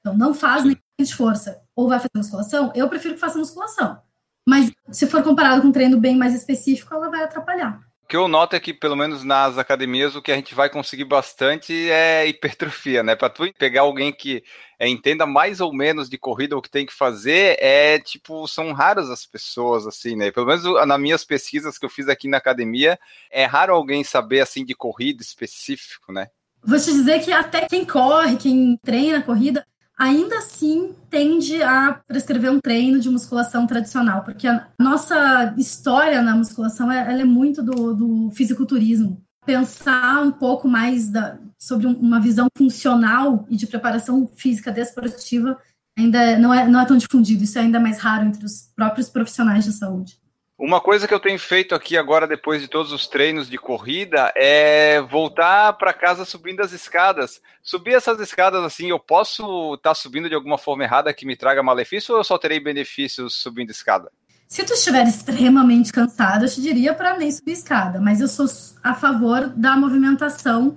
Então 0.00 0.16
não 0.16 0.32
faz 0.32 0.64
nem 0.64 0.76
de 1.00 1.14
força 1.14 1.60
ou 1.74 1.88
vai 1.88 1.98
fazer 1.98 2.10
musculação. 2.16 2.72
Eu 2.74 2.88
prefiro 2.88 3.14
que 3.14 3.20
faça 3.20 3.38
musculação. 3.38 4.00
Mas 4.48 4.70
se 4.90 5.06
for 5.06 5.22
comparado 5.22 5.62
com 5.62 5.68
um 5.68 5.72
treino 5.72 5.98
bem 5.98 6.16
mais 6.16 6.34
específico, 6.34 6.94
ela 6.94 7.10
vai 7.10 7.22
atrapalhar 7.22 7.89
que 8.10 8.16
eu 8.16 8.26
noto 8.26 8.56
é 8.56 8.60
que, 8.60 8.74
pelo 8.74 8.96
menos 8.96 9.22
nas 9.22 9.56
academias, 9.56 10.16
o 10.16 10.20
que 10.20 10.32
a 10.32 10.34
gente 10.34 10.52
vai 10.52 10.68
conseguir 10.68 11.04
bastante 11.04 11.72
é 11.88 12.26
hipertrofia, 12.26 13.04
né? 13.04 13.14
Para 13.14 13.30
tu 13.30 13.50
pegar 13.56 13.82
alguém 13.82 14.12
que 14.12 14.42
é, 14.80 14.88
entenda 14.88 15.24
mais 15.24 15.60
ou 15.60 15.72
menos 15.72 16.10
de 16.10 16.18
corrida 16.18 16.58
o 16.58 16.60
que 16.60 16.68
tem 16.68 16.84
que 16.84 16.92
fazer, 16.92 17.56
é 17.60 18.00
tipo, 18.00 18.48
são 18.48 18.72
raras 18.72 19.08
as 19.08 19.24
pessoas, 19.24 19.86
assim, 19.86 20.16
né? 20.16 20.32
Pelo 20.32 20.46
menos 20.46 20.64
nas 20.88 21.00
minhas 21.00 21.24
pesquisas 21.24 21.78
que 21.78 21.86
eu 21.86 21.88
fiz 21.88 22.08
aqui 22.08 22.26
na 22.26 22.38
academia, 22.38 22.98
é 23.30 23.44
raro 23.44 23.72
alguém 23.72 24.02
saber, 24.02 24.40
assim, 24.40 24.64
de 24.64 24.74
corrida 24.74 25.22
específico, 25.22 26.12
né? 26.12 26.26
Vou 26.64 26.80
te 26.80 26.86
dizer 26.86 27.24
que 27.24 27.30
até 27.30 27.68
quem 27.68 27.84
corre, 27.84 28.36
quem 28.36 28.76
treina 28.82 29.22
corrida, 29.22 29.64
ainda 30.00 30.38
assim 30.38 30.94
tende 31.10 31.62
a 31.62 32.00
prescrever 32.08 32.50
um 32.50 32.58
treino 32.58 32.98
de 32.98 33.10
musculação 33.10 33.66
tradicional, 33.66 34.24
porque 34.24 34.48
a 34.48 34.66
nossa 34.80 35.54
história 35.58 36.22
na 36.22 36.34
musculação 36.34 36.90
é, 36.90 37.20
é 37.20 37.24
muito 37.24 37.62
do, 37.62 37.94
do 37.94 38.30
fisiculturismo. 38.30 39.22
Pensar 39.44 40.22
um 40.22 40.32
pouco 40.32 40.66
mais 40.66 41.10
da, 41.10 41.38
sobre 41.58 41.86
uma 41.86 42.18
visão 42.18 42.48
funcional 42.56 43.46
e 43.50 43.56
de 43.56 43.66
preparação 43.66 44.26
física 44.34 44.72
desportiva 44.72 45.58
ainda 45.98 46.38
não 46.38 46.54
é, 46.54 46.66
não 46.66 46.80
é 46.80 46.86
tão 46.86 46.96
difundido, 46.96 47.44
isso 47.44 47.58
é 47.58 47.62
ainda 47.62 47.78
mais 47.78 47.98
raro 47.98 48.24
entre 48.24 48.46
os 48.46 48.70
próprios 48.74 49.10
profissionais 49.10 49.64
de 49.64 49.72
saúde. 49.72 50.18
Uma 50.60 50.78
coisa 50.78 51.08
que 51.08 51.14
eu 51.14 51.18
tenho 51.18 51.38
feito 51.38 51.74
aqui 51.74 51.96
agora, 51.96 52.26
depois 52.26 52.60
de 52.60 52.68
todos 52.68 52.92
os 52.92 53.06
treinos 53.06 53.48
de 53.48 53.56
corrida, 53.56 54.30
é 54.36 55.00
voltar 55.00 55.72
para 55.72 55.90
casa 55.90 56.26
subindo 56.26 56.60
as 56.60 56.70
escadas. 56.70 57.40
Subir 57.62 57.94
essas 57.94 58.20
escadas 58.20 58.62
assim, 58.62 58.90
eu 58.90 58.98
posso 58.98 59.72
estar 59.76 59.88
tá 59.88 59.94
subindo 59.94 60.28
de 60.28 60.34
alguma 60.34 60.58
forma 60.58 60.84
errada 60.84 61.14
que 61.14 61.24
me 61.24 61.34
traga 61.34 61.62
malefício 61.62 62.12
ou 62.12 62.20
eu 62.20 62.24
só 62.24 62.36
terei 62.36 62.60
benefícios 62.60 63.36
subindo 63.36 63.70
escada? 63.70 64.12
Se 64.46 64.62
tu 64.62 64.74
estiver 64.74 65.08
extremamente 65.08 65.90
cansado, 65.90 66.44
eu 66.44 66.50
te 66.50 66.60
diria 66.60 66.92
para 66.92 67.16
nem 67.16 67.32
subir 67.32 67.52
escada, 67.52 67.98
mas 67.98 68.20
eu 68.20 68.28
sou 68.28 68.44
a 68.82 68.92
favor 68.92 69.48
da 69.56 69.74
movimentação 69.78 70.76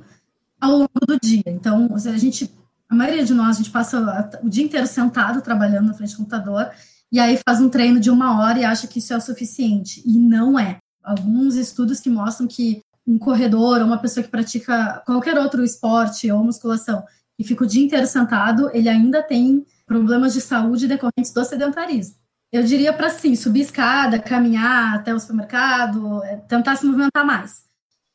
ao 0.62 0.72
longo 0.72 1.06
do 1.06 1.20
dia. 1.20 1.44
Então, 1.48 1.90
a 1.94 2.18
gente, 2.18 2.50
a 2.88 2.96
maioria 2.96 3.26
de 3.26 3.34
nós, 3.34 3.58
a 3.58 3.60
gente 3.60 3.70
passa 3.70 4.00
o 4.42 4.50
dia 4.50 4.64
inteiro 4.64 4.88
sentado 4.88 5.42
trabalhando 5.42 5.88
na 5.88 5.94
frente 5.94 6.14
do 6.14 6.20
computador 6.20 6.72
e 7.14 7.20
aí 7.20 7.40
faz 7.48 7.62
um 7.62 7.70
treino 7.70 8.00
de 8.00 8.10
uma 8.10 8.40
hora 8.40 8.58
e 8.58 8.66
acha 8.66 8.88
que 8.88 8.98
isso 8.98 9.14
é 9.14 9.18
o 9.18 9.22
suficiente. 9.22 10.02
E 10.04 10.18
não 10.18 10.58
é. 10.58 10.80
Alguns 11.04 11.54
estudos 11.54 12.00
que 12.00 12.10
mostram 12.10 12.48
que 12.48 12.82
um 13.06 13.20
corredor 13.20 13.82
ou 13.82 13.86
uma 13.86 14.00
pessoa 14.00 14.24
que 14.24 14.32
pratica 14.32 15.00
qualquer 15.06 15.38
outro 15.38 15.64
esporte 15.64 16.32
ou 16.32 16.44
musculação 16.44 17.04
e 17.38 17.44
fica 17.44 17.64
o 17.64 17.68
dia 17.68 17.84
inteiro 17.84 18.08
sentado, 18.08 18.68
ele 18.74 18.90
ainda 18.90 19.22
tem 19.22 19.64
problemas 19.86 20.34
de 20.34 20.42
saúde 20.42 20.88
decorrentes 20.88 21.32
do 21.32 21.46
sedentarismo. 21.46 22.16
Eu 22.52 22.64
diria 22.64 22.92
para 22.92 23.12
sim, 23.12 23.36
subir 23.36 23.62
escada, 23.62 24.18
caminhar 24.18 24.96
até 24.96 25.14
o 25.14 25.20
supermercado, 25.20 26.24
é, 26.24 26.38
tentar 26.38 26.76
se 26.78 26.86
movimentar 26.86 27.24
mais. 27.24 27.64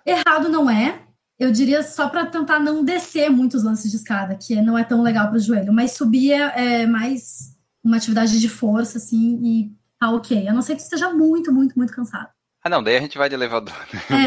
Errado 0.04 0.48
não 0.48 0.68
é. 0.68 1.02
Eu 1.38 1.52
diria 1.52 1.84
só 1.84 2.08
para 2.08 2.26
tentar 2.26 2.58
não 2.58 2.84
descer 2.84 3.30
muitos 3.30 3.62
lances 3.62 3.92
de 3.92 3.96
escada, 3.96 4.34
que 4.34 4.60
não 4.60 4.76
é 4.76 4.82
tão 4.82 5.02
legal 5.02 5.28
para 5.28 5.36
o 5.36 5.40
joelho, 5.40 5.72
mas 5.72 5.92
subir 5.92 6.32
é, 6.32 6.82
é 6.82 6.86
mais 6.86 7.56
uma 7.84 7.96
atividade 7.96 8.40
de 8.40 8.48
força, 8.48 8.98
assim, 8.98 9.40
e 9.42 9.72
tá 9.98 10.10
ok. 10.10 10.48
A 10.48 10.52
não 10.52 10.62
ser 10.62 10.76
que 10.76 10.82
esteja 10.82 11.12
muito, 11.12 11.52
muito, 11.52 11.76
muito 11.76 11.92
cansado. 11.92 12.28
Ah, 12.62 12.68
não, 12.68 12.82
daí 12.82 12.96
a 12.96 13.00
gente 13.00 13.16
vai 13.16 13.28
de 13.28 13.34
elevador. 13.34 13.74
Né? 13.92 14.26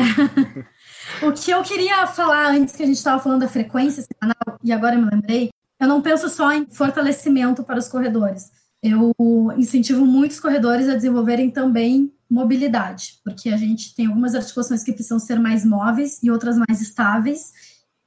É. 1.22 1.25
o 1.25 1.34
que 1.34 1.51
eu 1.51 1.62
queria 1.63 2.08
falar 2.08 2.51
antes 2.51 2.75
que 2.75 2.84
a 2.84 2.86
gente 2.86 2.98
estava 2.98 3.22
falando 3.22 3.41
da 3.41 3.48
frequência 3.48 4.03
semanal, 4.03 4.60
e 4.63 4.72
agora 4.72 4.96
eu 4.96 5.01
me 5.01 5.10
lembrei, 5.12 5.50
eu 5.79 5.88
não 5.88 6.01
penso 6.01 6.29
só 6.29 6.51
em 6.51 6.65
fortalecimento 6.70 7.63
para 7.63 7.79
os 7.79 7.88
corredores. 7.88 8.51
Eu 8.81 9.13
incentivo 9.58 10.05
muitos 10.05 10.39
corredores 10.39 10.88
a 10.88 10.96
desenvolverem 10.96 11.51
também 11.51 12.12
mobilidade, 12.29 13.20
porque 13.24 13.50
a 13.50 13.58
gente 13.58 13.93
tem 13.93 14.08
algumas 14.08 14.34
articulações 14.34 14.84
que 14.84 14.93
precisam 14.93 15.20
ser 15.20 15.39
mais 15.39 15.65
móveis 15.65 16.22
e 16.24 16.31
outras 16.31 16.58
mais 16.58 16.81
estáveis, 16.81 17.51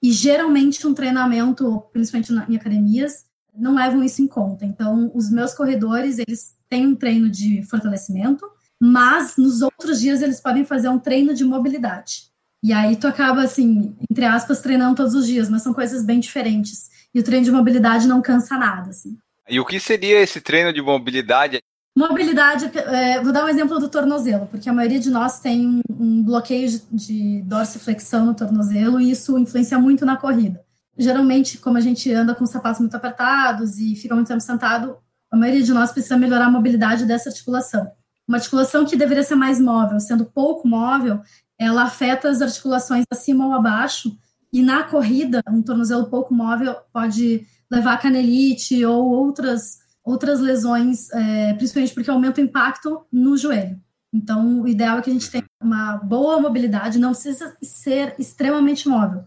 e 0.03 0.11
geralmente 0.11 0.87
um 0.87 0.95
treinamento, 0.95 1.81
principalmente 1.93 2.33
em 2.33 2.57
academias, 2.57 3.24
não 3.57 3.75
levam 3.75 4.03
isso 4.03 4.23
em 4.23 4.27
conta. 4.27 4.65
Então, 4.65 5.11
os 5.15 5.31
meus 5.31 5.55
corredores, 5.55 6.19
eles 6.19 6.55
têm 6.69 6.87
um 6.87 6.95
treino 6.95 7.29
de 7.29 7.63
fortalecimento, 7.63 8.47
mas 8.81 9.37
nos 9.37 9.63
outros 9.63 10.01
dias 10.01 10.23
eles 10.23 10.41
podem 10.41 10.65
fazer 10.65 10.89
um 10.89 10.99
treino 10.99 11.35
de 11.35 11.45
mobilidade. 11.45 12.25
E 12.63 12.73
aí 12.73 12.97
tu 12.97 13.07
acaba, 13.07 13.43
assim, 13.43 13.95
entre 14.11 14.25
aspas, 14.25 14.61
treinando 14.61 14.97
todos 14.97 15.15
os 15.15 15.27
dias, 15.27 15.49
mas 15.49 15.63
são 15.63 15.75
coisas 15.75 16.05
bem 16.05 16.19
diferentes. 16.19 16.89
E 17.15 17.21
o 17.21 17.23
treino 17.23 17.45
de 17.45 17.53
mobilidade 17.53 18.09
não 18.09 18.23
cansa 18.23 18.57
nada, 18.57 18.91
assim. 18.91 19.17
E 19.49 19.61
o 19.61 19.65
que 19.65 19.79
seria 19.79 20.21
esse 20.21 20.41
treino 20.41 20.73
de 20.73 20.81
mobilidade? 20.81 21.61
Mobilidade, 21.97 22.71
é, 22.77 23.21
vou 23.21 23.33
dar 23.33 23.45
um 23.45 23.49
exemplo 23.49 23.79
do 23.79 23.89
tornozelo, 23.89 24.47
porque 24.47 24.69
a 24.69 24.73
maioria 24.73 24.99
de 24.99 25.11
nós 25.11 25.39
tem 25.39 25.65
um, 25.65 25.81
um 25.91 26.23
bloqueio 26.25 26.69
de, 26.69 26.81
de 26.91 27.43
dorsiflexão 27.43 28.27
no 28.27 28.35
tornozelo 28.35 29.01
e 29.01 29.13
isso 29.13 29.39
influencia 29.39 29.79
muito 29.79 30.05
na 30.05 30.17
corrida. 30.17 30.64
Geralmente, 30.97 31.59
como 31.59 31.77
a 31.77 31.81
gente 31.81 32.13
anda 32.13 32.35
com 32.35 32.47
sapatos 32.47 32.81
muito 32.81 32.97
apertados 32.97 33.79
e 33.79 33.97
fica 33.97 34.15
muito 34.15 34.29
tempo 34.29 34.41
sentado, 34.41 34.97
a 35.31 35.37
maioria 35.37 35.63
de 35.63 35.73
nós 35.73 35.91
precisa 35.91 36.17
melhorar 36.17 36.47
a 36.47 36.51
mobilidade 36.51 37.05
dessa 37.05 37.29
articulação. 37.29 37.91
Uma 38.27 38.39
articulação 38.39 38.87
que 38.87 38.97
deveria 38.97 39.23
ser 39.23 39.35
mais 39.35 39.61
móvel, 39.61 39.99
sendo 40.01 40.25
pouco 40.25 40.67
móvel, 40.67 41.21
ela 41.59 41.83
afeta 41.83 42.29
as 42.29 42.41
articulações 42.41 43.05
acima 43.11 43.47
ou 43.47 43.53
abaixo, 43.53 44.17
e 44.53 44.63
na 44.63 44.85
corrida, 44.85 45.43
um 45.51 45.63
tornozelo 45.63 46.07
pouco 46.07 46.33
móvel 46.33 46.77
pode 46.93 47.45
levar 47.71 47.95
a 47.95 47.99
canelite 47.99 48.85
ou 48.85 49.11
outras 49.11 49.83
outras 50.05 50.39
lesões, 50.39 51.11
é, 51.13 51.55
principalmente 51.55 51.95
porque 51.95 52.11
aumenta 52.11 52.41
o 52.41 52.45
impacto 52.45 53.07
no 53.11 53.39
joelho. 53.39 53.81
Então, 54.13 54.61
o 54.61 54.69
ideal 54.69 54.99
é 54.99 55.03
que 55.03 55.09
a 55.09 55.13
gente 55.13 55.31
tenha 55.31 55.45
uma 55.61 55.97
boa 55.97 56.39
mobilidade, 56.41 56.99
não 56.99 57.13
precisa 57.13 57.57
ser 57.63 58.15
extremamente 58.19 58.87
móvel, 58.87 59.25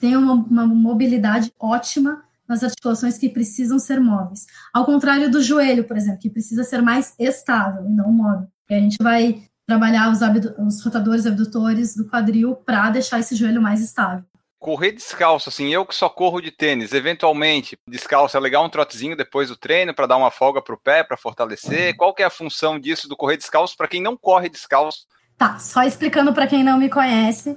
tenha 0.00 0.18
uma, 0.18 0.34
uma 0.34 0.66
mobilidade 0.66 1.52
ótima 1.58 2.22
nas 2.48 2.64
articulações 2.64 3.16
que 3.16 3.28
precisam 3.28 3.78
ser 3.78 4.00
móveis. 4.00 4.46
Ao 4.72 4.84
contrário 4.84 5.30
do 5.30 5.42
joelho, 5.42 5.84
por 5.84 5.96
exemplo, 5.96 6.20
que 6.20 6.30
precisa 6.30 6.64
ser 6.64 6.82
mais 6.82 7.14
estável 7.18 7.86
e 7.88 7.92
não 7.92 8.12
móvel. 8.12 8.48
E 8.68 8.74
a 8.74 8.80
gente 8.80 8.96
vai 9.00 9.42
trabalhar 9.66 10.10
os, 10.10 10.20
os 10.58 10.84
rotadores 10.84 11.26
abdutores 11.26 11.94
do 11.94 12.08
quadril 12.08 12.56
para 12.56 12.90
deixar 12.90 13.20
esse 13.20 13.36
joelho 13.36 13.62
mais 13.62 13.80
estável 13.80 14.24
correr 14.60 14.92
descalço, 14.92 15.48
assim, 15.48 15.72
eu 15.72 15.86
que 15.86 15.94
só 15.94 16.08
corro 16.08 16.40
de 16.40 16.50
tênis, 16.50 16.92
eventualmente, 16.92 17.78
descalço 17.88 18.36
é 18.36 18.40
legal 18.40 18.62
um 18.62 18.68
trotezinho 18.68 19.16
depois 19.16 19.48
do 19.48 19.56
treino 19.56 19.94
para 19.94 20.06
dar 20.06 20.18
uma 20.18 20.30
folga 20.30 20.60
pro 20.60 20.76
pé, 20.78 21.02
para 21.02 21.16
fortalecer. 21.16 21.96
Qual 21.96 22.14
que 22.14 22.22
é 22.22 22.26
a 22.26 22.30
função 22.30 22.78
disso 22.78 23.08
do 23.08 23.16
correr 23.16 23.38
descalço 23.38 23.74
para 23.74 23.88
quem 23.88 24.02
não 24.02 24.18
corre 24.18 24.50
descalço? 24.50 25.06
Tá, 25.38 25.58
só 25.58 25.82
explicando 25.82 26.34
para 26.34 26.46
quem 26.46 26.62
não 26.62 26.76
me 26.76 26.90
conhece, 26.90 27.56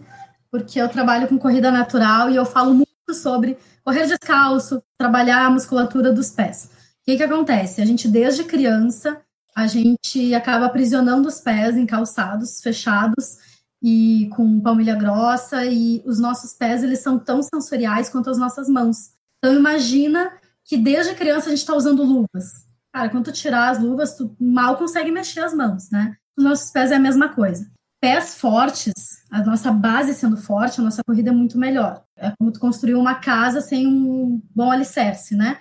porque 0.53 0.79
eu 0.79 0.88
trabalho 0.88 1.27
com 1.27 1.39
corrida 1.39 1.72
natural 1.72 2.29
e 2.29 2.36
eu 2.36 2.45
falo 2.45 2.75
muito 2.75 3.12
sobre 3.12 3.57
correr 3.83 4.05
descalço, 4.05 4.83
trabalhar 5.00 5.48
a 5.48 5.50
musculatura 5.50 6.13
dos 6.13 6.29
pés. 6.29 6.69
O 7.01 7.05
que 7.05 7.17
que 7.17 7.24
acontece? 7.24 7.81
A 7.81 7.86
gente 7.86 8.07
desde 8.07 8.43
criança, 8.43 9.19
a 9.55 9.65
gente 9.65 10.31
acaba 10.36 10.67
aprisionando 10.67 11.27
os 11.27 11.41
pés 11.41 11.75
em 11.75 11.88
calçados 11.88 12.62
fechados 12.62 13.39
e 13.81 14.29
com 14.36 14.62
palmilha 14.62 14.93
grossa 14.95 15.65
e 15.65 16.03
os 16.05 16.19
nossos 16.19 16.53
pés 16.53 16.83
eles 16.83 17.00
são 17.00 17.17
tão 17.17 17.41
sensoriais 17.41 18.07
quanto 18.07 18.29
as 18.29 18.38
nossas 18.38 18.69
mãos. 18.69 19.10
Então 19.39 19.55
imagina 19.55 20.33
que 20.63 20.77
desde 20.77 21.15
criança 21.15 21.48
a 21.48 21.50
gente 21.50 21.62
está 21.62 21.74
usando 21.74 22.03
luvas. 22.03 22.45
Cara, 22.93 23.10
quando 23.10 23.25
tu 23.25 23.31
tirar 23.31 23.69
as 23.69 23.79
luvas, 23.79 24.15
tu 24.15 24.36
mal 24.39 24.77
consegue 24.77 25.10
mexer 25.10 25.39
as 25.39 25.51
mãos, 25.51 25.89
né? 25.89 26.15
Os 26.38 26.43
nossos 26.43 26.69
pés 26.69 26.91
é 26.91 26.95
a 26.98 27.00
mesma 27.00 27.29
coisa. 27.29 27.67
Pés 28.03 28.36
fortes, 28.36 28.93
a 29.31 29.41
nossa 29.41 29.72
base 29.72 30.13
sendo 30.13 30.36
forte, 30.36 30.81
a 30.81 30.83
nossa 30.83 31.01
corrida 31.07 31.29
é 31.29 31.33
muito 31.33 31.57
melhor. 31.57 32.03
É 32.17 32.33
como 32.38 32.51
tu 32.51 32.60
construir 32.60 32.95
uma 32.95 33.15
casa 33.15 33.62
sem 33.62 33.88
um 33.88 34.41
bom 34.53 34.69
alicerce, 34.69 35.36
né? 35.36 35.57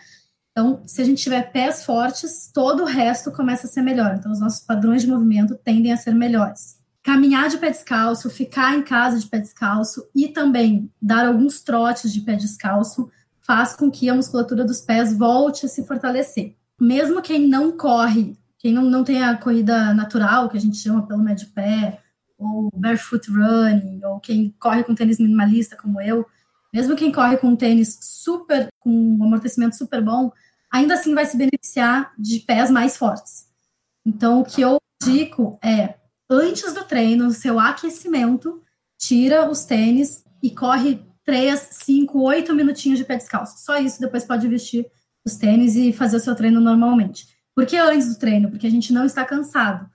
Então, 0.51 0.83
se 0.85 1.01
a 1.01 1.05
gente 1.05 1.23
tiver 1.23 1.53
pés 1.53 1.85
fortes, 1.85 2.51
todo 2.53 2.83
o 2.83 2.87
resto 2.87 3.31
começa 3.31 3.69
a 3.69 3.71
ser 3.71 3.83
melhor. 3.83 4.17
Então, 4.19 4.33
os 4.33 4.41
nossos 4.41 4.59
padrões 4.67 5.03
de 5.03 5.09
movimento 5.09 5.55
tendem 5.55 5.93
a 5.93 5.97
ser 5.97 6.15
melhores 6.17 6.83
caminhar 7.03 7.49
de 7.49 7.59
pé 7.59 7.71
descalço, 7.71 8.31
ficar 8.31 8.77
em 8.77 8.83
casa 8.83 9.19
de 9.19 9.27
pé 9.27 9.39
descalço 9.39 10.09
e 10.15 10.29
também 10.29 10.91
dar 11.01 11.27
alguns 11.27 11.61
trotes 11.61 12.13
de 12.13 12.21
pé 12.21 12.37
descalço 12.37 13.11
faz 13.41 13.75
com 13.75 13.91
que 13.91 14.09
a 14.09 14.15
musculatura 14.15 14.65
dos 14.65 14.81
pés 14.81 15.17
volte 15.17 15.67
a 15.67 15.69
se 15.69 15.85
fortalecer. 15.85 16.55
Mesmo 16.81 17.21
quem 17.21 17.49
não 17.49 17.77
corre, 17.77 18.39
quem 18.57 18.73
não, 18.73 18.85
não 18.85 19.03
tem 19.03 19.23
a 19.23 19.37
corrida 19.37 19.93
natural, 19.93 20.49
que 20.49 20.57
a 20.57 20.61
gente 20.61 20.77
chama 20.77 21.07
pelo 21.07 21.23
médio 21.23 21.49
pé, 21.49 22.02
ou 22.43 22.71
barefoot 22.75 23.31
running, 23.31 24.05
ou 24.05 24.21
quem 24.21 24.55
corre 24.59 24.85
com 24.85 24.95
tênis 24.95 25.19
minimalista 25.19 25.77
como 25.77 26.01
eu, 26.01 26.27
mesmo 26.73 26.97
quem 26.97 27.13
corre 27.13 27.37
com 27.37 27.55
tênis 27.55 27.99
super, 28.01 28.69
com 28.81 28.91
um 28.91 29.25
amortecimento 29.25 29.77
super 29.77 30.03
bom, 30.03 30.33
ainda 30.73 30.95
assim 30.95 31.15
vai 31.15 31.27
se 31.27 31.37
beneficiar 31.37 32.13
de 32.19 32.41
pés 32.41 32.71
mais 32.71 32.97
fortes. 32.97 33.47
Então, 34.05 34.41
o 34.41 34.45
que 34.45 34.63
eu 34.63 34.79
digo 35.03 35.59
é 35.63 35.95
antes 36.29 36.73
do 36.73 36.85
treino, 36.85 37.25
no 37.25 37.33
seu 37.33 37.61
aquecimento, 37.61 38.63
tira 38.99 39.51
os 39.51 39.65
tênis 39.65 40.25
e 40.43 40.51
corre 40.51 41.05
3, 41.25 41.59
5, 41.59 42.21
8 42.21 42.55
minutinhos 42.55 42.99
de 42.99 43.05
pé 43.05 43.17
descalço. 43.17 43.63
Só 43.65 43.79
isso, 43.79 44.01
depois 44.01 44.25
pode 44.25 44.49
vestir 44.49 44.87
os 45.25 45.37
tênis 45.37 45.77
e 45.77 45.93
fazer 45.93 46.17
o 46.17 46.21
seu 46.21 46.35
treino 46.35 46.61
normalmente. 46.61 47.27
Por 47.55 47.67
que 47.67 47.77
antes 47.77 48.09
do 48.09 48.19
treino? 48.19 48.51
Porque 48.51 48.67
a 48.67 48.71
gente 48.71 48.93
não 48.93 49.05
está 49.05 49.25
cansado. 49.25 49.89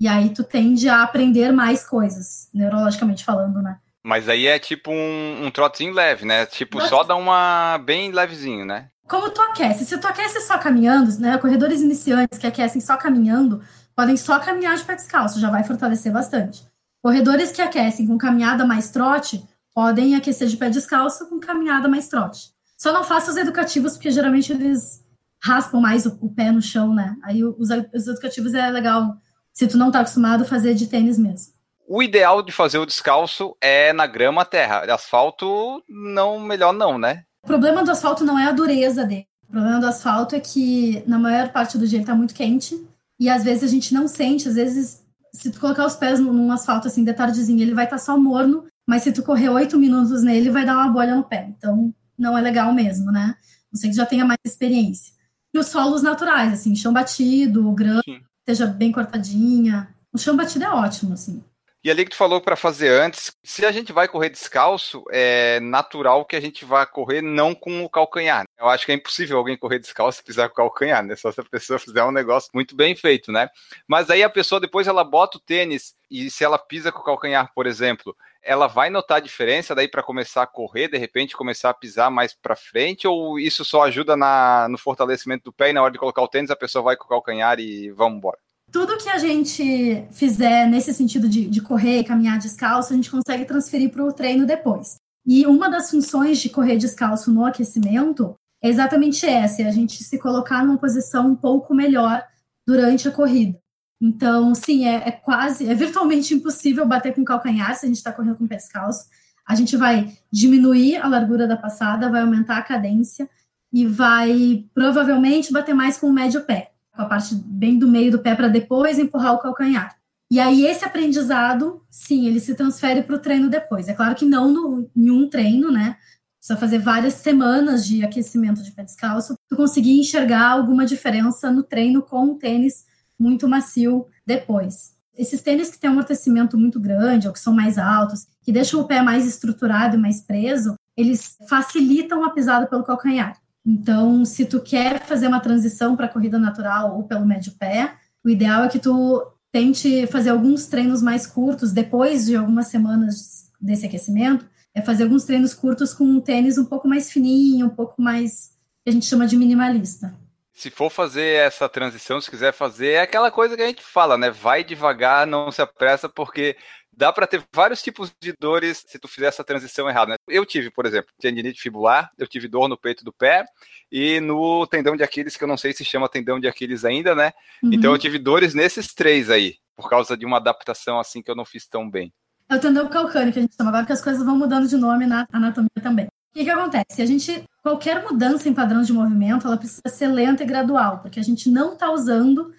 E 0.00 0.08
aí 0.08 0.30
tu 0.30 0.42
tende 0.42 0.88
a 0.88 1.02
aprender 1.02 1.52
mais 1.52 1.86
coisas, 1.86 2.48
neurologicamente 2.52 3.24
falando, 3.24 3.62
né? 3.62 3.78
Mas 4.02 4.28
aí 4.28 4.46
é 4.46 4.58
tipo 4.58 4.90
um, 4.90 5.46
um 5.46 5.50
trotezinho 5.50 5.94
leve, 5.94 6.26
né? 6.26 6.44
Tipo, 6.46 6.80
só 6.82 7.02
dá 7.02 7.16
uma 7.16 7.78
bem 7.78 8.12
levezinho, 8.12 8.64
né? 8.64 8.90
Como 9.08 9.30
tu 9.30 9.40
aquece? 9.40 9.84
Se 9.84 9.98
tu 9.98 10.06
aquece 10.06 10.40
só 10.42 10.58
caminhando, 10.58 11.18
né? 11.18 11.38
Corredores 11.38 11.80
iniciantes 11.80 12.38
que 12.38 12.46
aquecem 12.46 12.80
só 12.80 12.96
caminhando, 12.96 13.62
podem 13.94 14.16
só 14.16 14.38
caminhar 14.38 14.76
de 14.76 14.84
pé 14.84 14.94
descalço, 14.94 15.40
já 15.40 15.50
vai 15.50 15.64
fortalecer 15.64 16.12
bastante. 16.12 16.66
Corredores 17.02 17.52
que 17.52 17.62
aquecem 17.62 18.06
com 18.06 18.18
caminhada 18.18 18.66
mais 18.66 18.90
trote, 18.90 19.42
podem 19.74 20.14
aquecer 20.14 20.48
de 20.48 20.56
pé 20.56 20.70
descalço 20.70 21.28
com 21.28 21.40
caminhada 21.40 21.88
mais 21.88 22.08
trote. 22.08 22.54
Só 22.76 22.92
não 22.92 23.04
faça 23.04 23.30
os 23.30 23.36
educativos, 23.36 23.94
porque 23.94 24.10
geralmente 24.10 24.52
eles 24.52 25.04
raspam 25.42 25.80
mais 25.80 26.06
o, 26.06 26.18
o 26.22 26.32
pé 26.32 26.50
no 26.50 26.62
chão, 26.62 26.94
né? 26.94 27.16
Aí 27.22 27.44
os, 27.44 27.68
os, 27.92 28.06
educativos 28.08 28.54
é 28.54 28.70
legal, 28.70 29.16
se 29.54 29.68
tu 29.68 29.78
não 29.78 29.90
tá 29.90 30.00
acostumado, 30.00 30.44
fazer 30.44 30.74
de 30.74 30.88
tênis 30.88 31.16
mesmo. 31.16 31.54
O 31.86 32.02
ideal 32.02 32.42
de 32.42 32.50
fazer 32.50 32.78
o 32.78 32.86
descalço 32.86 33.56
é 33.60 33.92
na 33.92 34.06
grama 34.06 34.44
terra. 34.44 34.80
Asfalto, 34.92 35.82
não, 35.88 36.40
melhor 36.40 36.72
não, 36.72 36.98
né? 36.98 37.24
O 37.44 37.46
problema 37.46 37.84
do 37.84 37.90
asfalto 37.90 38.24
não 38.24 38.38
é 38.38 38.46
a 38.46 38.52
dureza 38.52 39.04
dele. 39.04 39.26
O 39.48 39.52
problema 39.52 39.78
do 39.78 39.86
asfalto 39.86 40.34
é 40.34 40.40
que, 40.40 41.04
na 41.06 41.18
maior 41.18 41.50
parte 41.50 41.78
do 41.78 41.86
dia, 41.86 41.98
ele 41.98 42.06
tá 42.06 42.14
muito 42.14 42.34
quente 42.34 42.82
e 43.20 43.28
às 43.28 43.44
vezes 43.44 43.62
a 43.62 43.68
gente 43.68 43.94
não 43.94 44.08
sente, 44.08 44.48
às 44.48 44.54
vezes, 44.54 45.04
se 45.32 45.50
tu 45.50 45.60
colocar 45.60 45.86
os 45.86 45.94
pés 45.94 46.18
num 46.18 46.50
asfalto 46.50 46.88
assim 46.88 47.04
de 47.04 47.12
tardezinha, 47.12 47.62
ele 47.62 47.74
vai 47.74 47.84
estar 47.84 47.98
tá 47.98 48.02
só 48.02 48.18
morno, 48.18 48.64
mas 48.86 49.02
se 49.02 49.12
tu 49.12 49.22
correr 49.22 49.50
oito 49.50 49.78
minutos 49.78 50.22
nele, 50.22 50.50
vai 50.50 50.64
dar 50.64 50.76
uma 50.76 50.88
bolha 50.88 51.14
no 51.14 51.22
pé. 51.22 51.46
Então, 51.56 51.94
não 52.18 52.36
é 52.36 52.40
legal 52.40 52.72
mesmo, 52.72 53.12
né? 53.12 53.36
Não 53.72 53.78
sei 53.78 53.90
que 53.90 53.96
já 53.96 54.06
tenha 54.06 54.24
mais 54.24 54.38
experiência. 54.44 55.12
E 55.52 55.58
os 55.58 55.66
solos 55.66 56.02
naturais, 56.02 56.52
assim, 56.52 56.74
chão 56.74 56.92
batido, 56.92 57.70
grama, 57.72 58.02
Sim. 58.04 58.20
Esteja 58.46 58.66
bem 58.66 58.92
cortadinha. 58.92 59.88
O 60.12 60.18
chão 60.18 60.36
batido 60.36 60.64
é 60.64 60.70
ótimo, 60.70 61.14
assim. 61.14 61.42
E 61.84 61.90
ali 61.90 62.02
que 62.02 62.12
tu 62.12 62.16
falou 62.16 62.40
para 62.40 62.56
fazer 62.56 62.88
antes, 62.88 63.30
se 63.44 63.66
a 63.66 63.70
gente 63.70 63.92
vai 63.92 64.08
correr 64.08 64.30
descalço, 64.30 65.04
é 65.10 65.60
natural 65.60 66.24
que 66.24 66.34
a 66.34 66.40
gente 66.40 66.64
vá 66.64 66.86
correr 66.86 67.20
não 67.20 67.54
com 67.54 67.84
o 67.84 67.90
calcanhar. 67.90 68.46
Eu 68.58 68.68
acho 68.68 68.86
que 68.86 68.92
é 68.92 68.94
impossível 68.94 69.36
alguém 69.36 69.54
correr 69.54 69.78
descalço 69.78 70.16
se 70.16 70.24
pisar 70.24 70.48
com 70.48 70.54
o 70.54 70.56
calcanhar, 70.56 71.04
né? 71.04 71.14
Só 71.14 71.30
se 71.30 71.42
a 71.42 71.44
pessoa 71.44 71.78
fizer 71.78 72.02
um 72.02 72.10
negócio 72.10 72.50
muito 72.54 72.74
bem 72.74 72.96
feito, 72.96 73.30
né? 73.30 73.50
Mas 73.86 74.08
aí 74.08 74.22
a 74.22 74.30
pessoa 74.30 74.58
depois 74.58 74.86
ela 74.86 75.04
bota 75.04 75.36
o 75.36 75.40
tênis 75.40 75.94
e 76.10 76.30
se 76.30 76.42
ela 76.42 76.56
pisa 76.58 76.90
com 76.90 77.00
o 77.00 77.04
calcanhar, 77.04 77.52
por 77.54 77.66
exemplo, 77.66 78.16
ela 78.42 78.66
vai 78.66 78.88
notar 78.88 79.18
a 79.18 79.20
diferença 79.20 79.74
daí 79.74 79.86
para 79.86 80.02
começar 80.02 80.42
a 80.42 80.46
correr, 80.46 80.88
de 80.88 80.96
repente 80.96 81.36
começar 81.36 81.68
a 81.68 81.74
pisar 81.74 82.10
mais 82.10 82.32
para 82.32 82.56
frente, 82.56 83.06
ou 83.06 83.38
isso 83.38 83.62
só 83.62 83.82
ajuda 83.82 84.16
na, 84.16 84.68
no 84.70 84.78
fortalecimento 84.78 85.44
do 85.44 85.52
pé 85.52 85.68
e 85.68 85.72
na 85.74 85.82
hora 85.82 85.92
de 85.92 85.98
colocar 85.98 86.22
o 86.22 86.28
tênis 86.28 86.50
a 86.50 86.56
pessoa 86.56 86.82
vai 86.82 86.96
com 86.96 87.04
o 87.04 87.08
calcanhar 87.08 87.60
e 87.60 87.90
vamos 87.90 88.16
embora? 88.16 88.38
Tudo 88.74 88.98
que 88.98 89.08
a 89.08 89.18
gente 89.18 90.04
fizer 90.10 90.66
nesse 90.68 90.92
sentido 90.92 91.28
de, 91.28 91.46
de 91.46 91.60
correr 91.60 92.00
e 92.00 92.04
caminhar 92.04 92.40
descalço, 92.40 92.92
a 92.92 92.96
gente 92.96 93.08
consegue 93.08 93.44
transferir 93.44 93.88
para 93.88 94.04
o 94.04 94.12
treino 94.12 94.44
depois. 94.44 94.96
E 95.24 95.46
uma 95.46 95.70
das 95.70 95.92
funções 95.92 96.40
de 96.40 96.50
correr 96.50 96.76
descalço 96.76 97.32
no 97.32 97.46
aquecimento 97.46 98.34
é 98.60 98.68
exatamente 98.68 99.24
essa, 99.24 99.62
é 99.62 99.68
a 99.68 99.70
gente 99.70 100.02
se 100.02 100.18
colocar 100.18 100.64
numa 100.64 100.76
posição 100.76 101.28
um 101.28 101.36
pouco 101.36 101.72
melhor 101.72 102.20
durante 102.66 103.06
a 103.06 103.12
corrida. 103.12 103.56
Então, 104.02 104.52
sim, 104.56 104.88
é, 104.88 105.06
é 105.06 105.12
quase, 105.12 105.68
é 105.68 105.74
virtualmente 105.74 106.34
impossível 106.34 106.84
bater 106.84 107.14
com 107.14 107.20
o 107.20 107.24
calcanhar 107.24 107.76
se 107.76 107.86
a 107.86 107.88
gente 107.88 107.98
está 107.98 108.12
correndo 108.12 108.38
com 108.38 108.44
o 108.44 108.48
pé 108.48 108.56
descalço. 108.56 109.04
A 109.46 109.54
gente 109.54 109.76
vai 109.76 110.12
diminuir 110.32 110.96
a 110.96 111.06
largura 111.06 111.46
da 111.46 111.56
passada, 111.56 112.10
vai 112.10 112.22
aumentar 112.22 112.58
a 112.58 112.62
cadência 112.62 113.30
e 113.72 113.86
vai 113.86 114.64
provavelmente 114.74 115.52
bater 115.52 115.76
mais 115.76 115.96
com 115.96 116.08
o 116.08 116.12
médio 116.12 116.40
pé 116.40 116.73
com 116.94 117.02
a 117.02 117.06
parte 117.06 117.34
bem 117.34 117.78
do 117.78 117.88
meio 117.88 118.10
do 118.10 118.20
pé 118.20 118.34
para 118.34 118.48
depois 118.48 118.98
empurrar 118.98 119.34
o 119.34 119.38
calcanhar. 119.38 119.96
E 120.30 120.40
aí 120.40 120.66
esse 120.66 120.84
aprendizado, 120.84 121.82
sim, 121.90 122.26
ele 122.26 122.40
se 122.40 122.54
transfere 122.54 123.02
para 123.02 123.16
o 123.16 123.18
treino 123.18 123.48
depois. 123.48 123.88
É 123.88 123.94
claro 123.94 124.14
que 124.14 124.24
não 124.24 124.50
no, 124.50 124.90
em 124.96 125.10
um 125.10 125.28
treino, 125.28 125.70
né? 125.70 125.96
Precisa 126.38 126.58
fazer 126.58 126.78
várias 126.78 127.14
semanas 127.14 127.86
de 127.86 128.04
aquecimento 128.04 128.62
de 128.62 128.72
pé 128.72 128.84
descalço 128.84 129.34
para 129.48 129.56
conseguir 129.56 129.98
enxergar 129.98 130.50
alguma 130.50 130.84
diferença 130.84 131.50
no 131.50 131.62
treino 131.62 132.02
com 132.02 132.26
o 132.26 132.34
tênis 132.34 132.84
muito 133.18 133.48
macio 133.48 134.06
depois. 134.26 134.94
Esses 135.16 135.40
tênis 135.40 135.70
que 135.70 135.78
têm 135.78 135.88
um 135.88 135.92
amortecimento 135.92 136.58
muito 136.58 136.80
grande 136.80 137.26
ou 137.26 137.32
que 137.32 137.38
são 137.38 137.52
mais 137.52 137.78
altos, 137.78 138.26
que 138.42 138.52
deixam 138.52 138.80
o 138.80 138.86
pé 138.86 139.00
mais 139.00 139.26
estruturado 139.26 139.96
e 139.96 139.98
mais 139.98 140.20
preso, 140.20 140.74
eles 140.96 141.36
facilitam 141.48 142.24
a 142.24 142.30
pisada 142.30 142.66
pelo 142.66 142.84
calcanhar. 142.84 143.40
Então, 143.66 144.24
se 144.24 144.44
tu 144.44 144.60
quer 144.60 145.00
fazer 145.06 145.26
uma 145.26 145.40
transição 145.40 145.96
para 145.96 146.08
corrida 146.08 146.38
natural 146.38 146.96
ou 146.96 147.04
pelo 147.04 147.24
médio 147.24 147.52
pé, 147.58 147.94
o 148.22 148.28
ideal 148.28 148.64
é 148.64 148.68
que 148.68 148.78
tu 148.78 149.22
tente 149.50 150.06
fazer 150.08 150.30
alguns 150.30 150.66
treinos 150.66 151.00
mais 151.00 151.26
curtos 151.26 151.72
depois 151.72 152.26
de 152.26 152.36
algumas 152.36 152.66
semanas 152.66 153.50
desse 153.60 153.86
aquecimento, 153.86 154.46
é 154.74 154.82
fazer 154.82 155.04
alguns 155.04 155.24
treinos 155.24 155.54
curtos 155.54 155.94
com 155.94 156.04
um 156.04 156.20
tênis 156.20 156.58
um 156.58 156.64
pouco 156.64 156.88
mais 156.88 157.10
fininho, 157.10 157.66
um 157.66 157.70
pouco 157.70 158.02
mais 158.02 158.50
que 158.82 158.90
a 158.90 158.92
gente 158.92 159.06
chama 159.06 159.26
de 159.26 159.36
minimalista. 159.36 160.14
Se 160.52 160.70
for 160.70 160.90
fazer 160.90 161.38
essa 161.38 161.68
transição, 161.68 162.20
se 162.20 162.30
quiser 162.30 162.52
fazer, 162.52 162.90
é 162.90 163.00
aquela 163.00 163.30
coisa 163.30 163.56
que 163.56 163.62
a 163.62 163.66
gente 163.66 163.82
fala, 163.82 164.16
né? 164.16 164.30
Vai 164.30 164.62
devagar, 164.62 165.26
não 165.26 165.50
se 165.50 165.62
apressa, 165.62 166.08
porque 166.08 166.56
dá 166.96 167.12
para 167.12 167.26
ter 167.26 167.42
vários 167.52 167.82
tipos 167.82 168.12
de 168.20 168.32
dores 168.38 168.84
se 168.86 168.98
tu 168.98 169.08
fizer 169.08 169.26
essa 169.26 169.44
transição 169.44 169.88
errada. 169.88 170.12
Né? 170.12 170.16
Eu 170.28 170.44
tive, 170.44 170.70
por 170.70 170.86
exemplo, 170.86 171.10
tendinite 171.20 171.60
fibular, 171.60 172.10
eu 172.18 172.26
tive 172.26 172.48
dor 172.48 172.68
no 172.68 172.76
peito 172.76 173.04
do 173.04 173.12
pé 173.12 173.44
e 173.90 174.20
no 174.20 174.66
tendão 174.66 174.96
de 174.96 175.02
Aquiles, 175.02 175.36
que 175.36 175.44
eu 175.44 175.48
não 175.48 175.56
sei 175.56 175.72
se 175.72 175.84
chama 175.84 176.08
tendão 176.08 176.40
de 176.40 176.48
Aquiles 176.48 176.84
ainda, 176.84 177.14
né? 177.14 177.32
Uhum. 177.62 177.72
Então 177.72 177.92
eu 177.92 177.98
tive 177.98 178.18
dores 178.18 178.54
nesses 178.54 178.92
três 178.94 179.30
aí, 179.30 179.56
por 179.76 179.88
causa 179.88 180.16
de 180.16 180.24
uma 180.24 180.38
adaptação 180.38 180.98
assim 180.98 181.22
que 181.22 181.30
eu 181.30 181.36
não 181.36 181.44
fiz 181.44 181.66
tão 181.66 181.88
bem. 181.88 182.12
É 182.48 182.56
o 182.56 182.60
tendão 182.60 182.88
calcâneo 182.88 183.32
que 183.32 183.38
a 183.38 183.42
gente 183.42 183.54
chama 183.54 183.70
agora, 183.70 183.86
que 183.86 183.92
as 183.92 184.02
coisas 184.02 184.24
vão 184.24 184.36
mudando 184.36 184.68
de 184.68 184.76
nome 184.76 185.06
na 185.06 185.26
anatomia 185.32 185.68
também. 185.82 186.06
O 186.06 186.36
que, 186.36 186.44
que 186.44 186.50
acontece? 186.50 187.00
A 187.00 187.06
gente, 187.06 187.44
qualquer 187.62 188.02
mudança 188.02 188.48
em 188.48 188.54
padrão 188.54 188.82
de 188.82 188.92
movimento, 188.92 189.46
ela 189.46 189.56
precisa 189.56 189.88
ser 189.88 190.08
lenta 190.08 190.42
e 190.42 190.46
gradual, 190.46 190.98
porque 190.98 191.20
a 191.20 191.22
gente 191.22 191.48
não 191.48 191.74
está 191.74 191.90
usando 191.90 192.52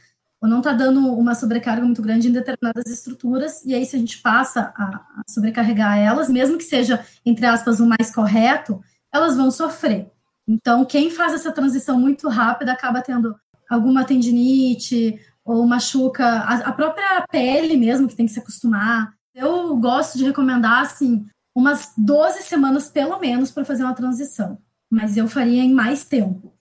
ou 0.46 0.50
não 0.50 0.60
está 0.60 0.72
dando 0.72 1.00
uma 1.14 1.34
sobrecarga 1.34 1.84
muito 1.84 2.02
grande 2.02 2.30
em 2.30 2.32
determinadas 2.32 2.86
estruturas, 2.86 3.66
e 3.66 3.74
aí 3.74 3.84
se 3.84 3.96
a 3.96 4.00
gente 4.00 4.22
passa 4.22 4.72
a, 4.78 5.24
sobrecarregar 5.28 5.98
elas, 5.98 6.30
mesmo 6.30 6.58
que 6.58 6.64
seja, 6.64 7.04
entre 7.26 7.46
aspas, 7.48 7.80
o 7.80 7.86
mais 7.86 8.14
correto, 8.14 8.80
elas 9.12 9.36
vão 9.36 9.50
sofrer. 9.50 10.12
Então, 10.48 10.86
quem 10.86 11.10
faz 11.10 11.34
essa 11.34 11.52
transição 11.52 12.00
muito 12.00 12.30
rápida 12.30 12.72
acaba 12.72 13.02
tendo 13.02 13.36
alguma 13.68 14.06
tendinite 14.06 15.20
ou 15.44 15.66
machuca 15.66 16.24
a, 16.24 16.70
a 16.70 16.72
própria 16.72 17.26
pele 17.30 17.76
mesmo, 17.76 18.08
que 18.08 18.16
tem 18.16 18.28
que 18.28 18.32
se 18.32 18.40
acostumar. 18.40 19.14
Eu 19.34 19.76
gosto 19.78 20.18
de 20.18 20.26
recomendar, 20.26 20.84
assim, 20.84 21.26
umas 21.56 21.92
12 21.98 22.44
semanas 22.44 22.88
pelo 22.88 23.20
menos 23.20 23.50
para 23.50 23.66
fazer 23.66 23.84
uma 23.84 23.96
transição, 23.96 24.60
mas 24.92 25.18
eu 25.18 25.28
faria 25.28 25.64
em 25.64 25.74
mais 25.74 26.06
tempo. 26.06 26.55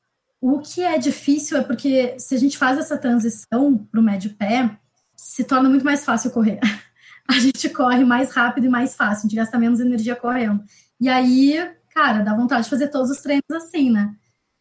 O 0.46 0.58
que 0.58 0.82
é 0.82 0.98
difícil 0.98 1.56
é 1.56 1.62
porque 1.62 2.16
se 2.18 2.34
a 2.34 2.38
gente 2.38 2.58
faz 2.58 2.76
essa 2.76 2.98
transição 2.98 3.78
para 3.78 3.98
o 3.98 4.02
médio 4.02 4.34
pé, 4.34 4.78
se 5.16 5.42
torna 5.42 5.70
muito 5.70 5.86
mais 5.86 6.04
fácil 6.04 6.30
correr. 6.32 6.60
A 7.26 7.38
gente 7.38 7.70
corre 7.70 8.04
mais 8.04 8.30
rápido 8.30 8.66
e 8.66 8.68
mais 8.68 8.94
fácil, 8.94 9.20
a 9.20 9.22
gente 9.22 9.36
gasta 9.36 9.58
menos 9.58 9.80
energia 9.80 10.14
correndo. 10.14 10.62
E 11.00 11.08
aí, 11.08 11.56
cara, 11.94 12.20
dá 12.20 12.34
vontade 12.34 12.64
de 12.64 12.68
fazer 12.68 12.88
todos 12.88 13.10
os 13.10 13.22
treinos 13.22 13.50
assim, 13.50 13.90
né? 13.90 14.14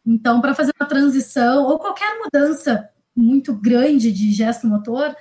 Então, 0.06 0.40
para 0.40 0.54
fazer 0.54 0.72
uma 0.80 0.88
transição 0.88 1.64
ou 1.64 1.78
qualquer 1.78 2.18
mudança 2.18 2.88
muito 3.14 3.52
grande 3.52 4.10
de 4.10 4.32
gesto 4.32 4.66
motor, 4.66 5.14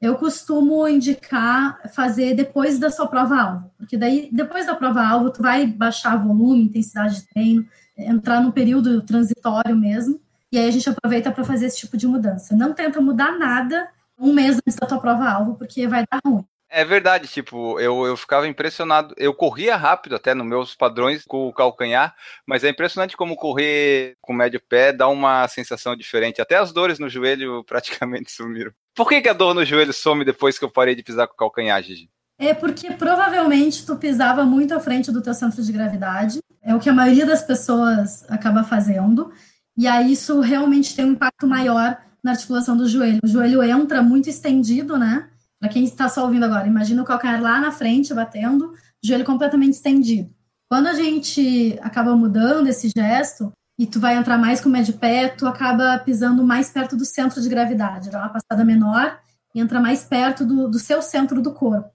eu 0.00 0.14
costumo 0.14 0.86
indicar 0.86 1.80
fazer 1.92 2.36
depois 2.36 2.78
da 2.78 2.92
sua 2.92 3.08
prova-alvo, 3.08 3.72
porque 3.76 3.96
daí, 3.96 4.30
depois 4.32 4.64
da 4.64 4.76
prova-alvo, 4.76 5.32
tu 5.32 5.42
vai 5.42 5.66
baixar 5.66 6.16
volume, 6.16 6.66
intensidade 6.66 7.16
de 7.16 7.26
treino, 7.26 7.66
entrar 7.96 8.40
no 8.40 8.52
período 8.52 9.02
transitório 9.02 9.76
mesmo, 9.76 10.20
e 10.50 10.58
aí 10.58 10.68
a 10.68 10.70
gente 10.70 10.88
aproveita 10.88 11.32
para 11.32 11.44
fazer 11.44 11.66
esse 11.66 11.78
tipo 11.78 11.96
de 11.96 12.06
mudança. 12.06 12.56
Não 12.56 12.72
tenta 12.72 13.00
mudar 13.00 13.38
nada 13.38 13.88
um 14.18 14.32
mês 14.32 14.56
antes 14.56 14.76
da 14.76 14.86
tua 14.86 15.00
prova-alvo, 15.00 15.54
porque 15.56 15.86
vai 15.86 16.04
dar 16.10 16.20
ruim. 16.24 16.44
É 16.76 16.84
verdade, 16.84 17.28
tipo, 17.28 17.78
eu, 17.78 18.04
eu 18.04 18.16
ficava 18.16 18.48
impressionado. 18.48 19.14
Eu 19.16 19.32
corria 19.32 19.76
rápido 19.76 20.16
até 20.16 20.34
nos 20.34 20.44
meus 20.44 20.74
padrões 20.74 21.24
com 21.24 21.46
o 21.46 21.52
calcanhar, 21.52 22.12
mas 22.44 22.64
é 22.64 22.68
impressionante 22.68 23.16
como 23.16 23.36
correr 23.36 24.16
com 24.20 24.32
o 24.32 24.36
médio 24.36 24.60
pé 24.60 24.92
dá 24.92 25.06
uma 25.06 25.46
sensação 25.46 25.94
diferente. 25.94 26.40
Até 26.40 26.56
as 26.56 26.72
dores 26.72 26.98
no 26.98 27.08
joelho 27.08 27.62
praticamente 27.66 28.32
sumiram. 28.32 28.72
Por 28.92 29.08
que, 29.08 29.20
que 29.20 29.28
a 29.28 29.32
dor 29.32 29.54
no 29.54 29.64
joelho 29.64 29.92
some 29.92 30.24
depois 30.24 30.58
que 30.58 30.64
eu 30.64 30.70
parei 30.70 30.96
de 30.96 31.04
pisar 31.04 31.28
com 31.28 31.34
o 31.34 31.36
calcanhar, 31.36 31.80
Gigi? 31.80 32.10
É 32.38 32.52
porque 32.52 32.90
provavelmente 32.92 33.86
tu 33.86 33.94
pisava 33.94 34.44
muito 34.44 34.74
à 34.74 34.80
frente 34.80 35.12
do 35.12 35.22
teu 35.22 35.32
centro 35.32 35.62
de 35.62 35.70
gravidade. 35.70 36.40
É 36.64 36.74
o 36.74 36.80
que 36.80 36.88
a 36.88 36.94
maioria 36.94 37.26
das 37.26 37.42
pessoas 37.42 38.24
acaba 38.28 38.64
fazendo. 38.64 39.30
E 39.76 39.86
aí 39.86 40.12
isso 40.12 40.40
realmente 40.40 40.96
tem 40.96 41.04
um 41.04 41.12
impacto 41.12 41.46
maior 41.46 41.98
na 42.22 42.30
articulação 42.30 42.76
do 42.76 42.88
joelho. 42.88 43.20
O 43.22 43.28
joelho 43.28 43.62
entra 43.62 44.02
muito 44.02 44.30
estendido, 44.30 44.96
né? 44.96 45.28
Para 45.60 45.68
quem 45.68 45.84
está 45.84 46.08
só 46.08 46.24
ouvindo 46.24 46.44
agora, 46.44 46.66
imagina 46.66 47.02
o 47.02 47.04
calcanhar 47.04 47.40
lá 47.40 47.60
na 47.60 47.70
frente 47.70 48.14
batendo, 48.14 48.72
joelho 49.02 49.24
completamente 49.24 49.74
estendido. 49.74 50.30
Quando 50.68 50.86
a 50.86 50.94
gente 50.94 51.78
acaba 51.82 52.16
mudando 52.16 52.66
esse 52.66 52.90
gesto 52.94 53.52
e 53.78 53.86
tu 53.86 54.00
vai 54.00 54.16
entrar 54.16 54.38
mais 54.38 54.60
com 54.60 54.68
o 54.68 54.72
médio 54.72 54.94
pé, 54.94 55.28
tu 55.28 55.46
acaba 55.46 55.98
pisando 55.98 56.42
mais 56.44 56.70
perto 56.70 56.96
do 56.96 57.04
centro 57.04 57.40
de 57.40 57.48
gravidade, 57.48 58.10
dá 58.10 58.18
uma 58.18 58.28
passada 58.30 58.64
menor 58.64 59.18
e 59.54 59.60
entra 59.60 59.80
mais 59.80 60.04
perto 60.04 60.44
do, 60.44 60.68
do 60.68 60.78
seu 60.78 61.02
centro 61.02 61.40
do 61.42 61.52
corpo. 61.52 61.90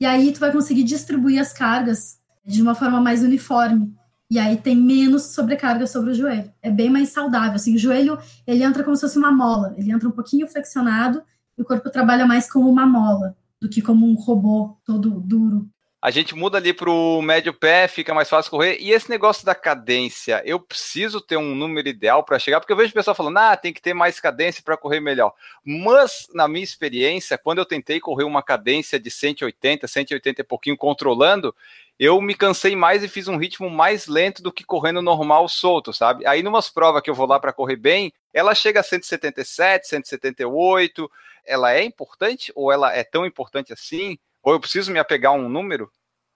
E 0.00 0.06
aí 0.06 0.32
tu 0.32 0.40
vai 0.40 0.52
conseguir 0.52 0.84
distribuir 0.84 1.40
as 1.40 1.52
cargas 1.52 2.18
de 2.44 2.62
uma 2.62 2.74
forma 2.74 3.00
mais 3.00 3.22
uniforme. 3.22 3.94
E 4.30 4.38
aí 4.38 4.56
tem 4.56 4.76
menos 4.76 5.34
sobrecarga 5.34 5.86
sobre 5.86 6.12
o 6.12 6.14
joelho. 6.14 6.52
É 6.62 6.70
bem 6.70 6.88
mais 6.88 7.08
saudável. 7.08 7.54
Assim, 7.54 7.74
o 7.74 7.78
joelho, 7.78 8.16
ele 8.46 8.62
entra 8.62 8.84
como 8.84 8.94
se 8.94 9.02
fosse 9.02 9.18
uma 9.18 9.32
mola. 9.32 9.74
Ele 9.76 9.90
entra 9.90 10.08
um 10.08 10.12
pouquinho 10.12 10.46
flexionado 10.46 11.22
o 11.60 11.64
corpo 11.64 11.90
trabalha 11.90 12.26
mais 12.26 12.50
como 12.50 12.68
uma 12.68 12.86
mola 12.86 13.36
do 13.60 13.68
que 13.68 13.82
como 13.82 14.06
um 14.06 14.14
robô 14.14 14.76
todo 14.84 15.20
duro. 15.20 15.68
A 16.02 16.10
gente 16.10 16.34
muda 16.34 16.56
ali 16.56 16.72
para 16.72 16.90
o 16.90 17.20
médio 17.20 17.52
pé, 17.52 17.86
fica 17.86 18.14
mais 18.14 18.26
fácil 18.26 18.50
correr. 18.50 18.78
E 18.80 18.90
esse 18.90 19.10
negócio 19.10 19.44
da 19.44 19.54
cadência, 19.54 20.40
eu 20.46 20.58
preciso 20.58 21.20
ter 21.20 21.36
um 21.36 21.54
número 21.54 21.86
ideal 21.86 22.24
para 22.24 22.38
chegar, 22.38 22.58
porque 22.58 22.72
eu 22.72 22.76
vejo 22.76 22.90
o 22.90 22.94
pessoal 22.94 23.14
falando, 23.14 23.36
ah, 23.36 23.54
tem 23.54 23.70
que 23.70 23.82
ter 23.82 23.92
mais 23.92 24.18
cadência 24.18 24.62
para 24.64 24.78
correr 24.78 24.98
melhor. 24.98 25.34
Mas, 25.62 26.26
na 26.32 26.48
minha 26.48 26.64
experiência, 26.64 27.36
quando 27.36 27.58
eu 27.58 27.66
tentei 27.66 28.00
correr 28.00 28.24
uma 28.24 28.42
cadência 28.42 28.98
de 28.98 29.10
180, 29.10 29.86
180 29.86 30.40
e 30.40 30.44
pouquinho 30.44 30.76
controlando, 30.78 31.54
eu 32.00 32.20
me 32.20 32.34
cansei 32.34 32.74
mais 32.74 33.04
e 33.04 33.08
fiz 33.08 33.28
um 33.28 33.36
ritmo 33.36 33.68
mais 33.70 34.06
lento 34.06 34.42
do 34.42 34.50
que 34.50 34.64
correndo 34.64 35.02
normal 35.02 35.46
solto, 35.48 35.92
sabe? 35.92 36.26
Aí, 36.26 36.42
numas 36.42 36.70
provas 36.70 37.02
que 37.02 37.10
eu 37.10 37.14
vou 37.14 37.26
lá 37.26 37.38
para 37.38 37.52
correr 37.52 37.76
bem, 37.76 38.10
ela 38.32 38.54
chega 38.54 38.80
a 38.80 38.82
177, 38.82 39.86
178 39.86 41.10
ela 41.46 41.72
é 41.72 41.84
importante 41.84 42.52
ou 42.54 42.72
ela 42.72 42.94
é 42.94 43.02
tão 43.02 43.26
importante 43.26 43.72
assim? 43.72 44.16
Ou 44.42 44.52
eu 44.52 44.60
preciso 44.60 44.92
me 44.92 44.98
apegar 44.98 45.32
a 45.32 45.36
um 45.36 45.48
número? 45.48 45.90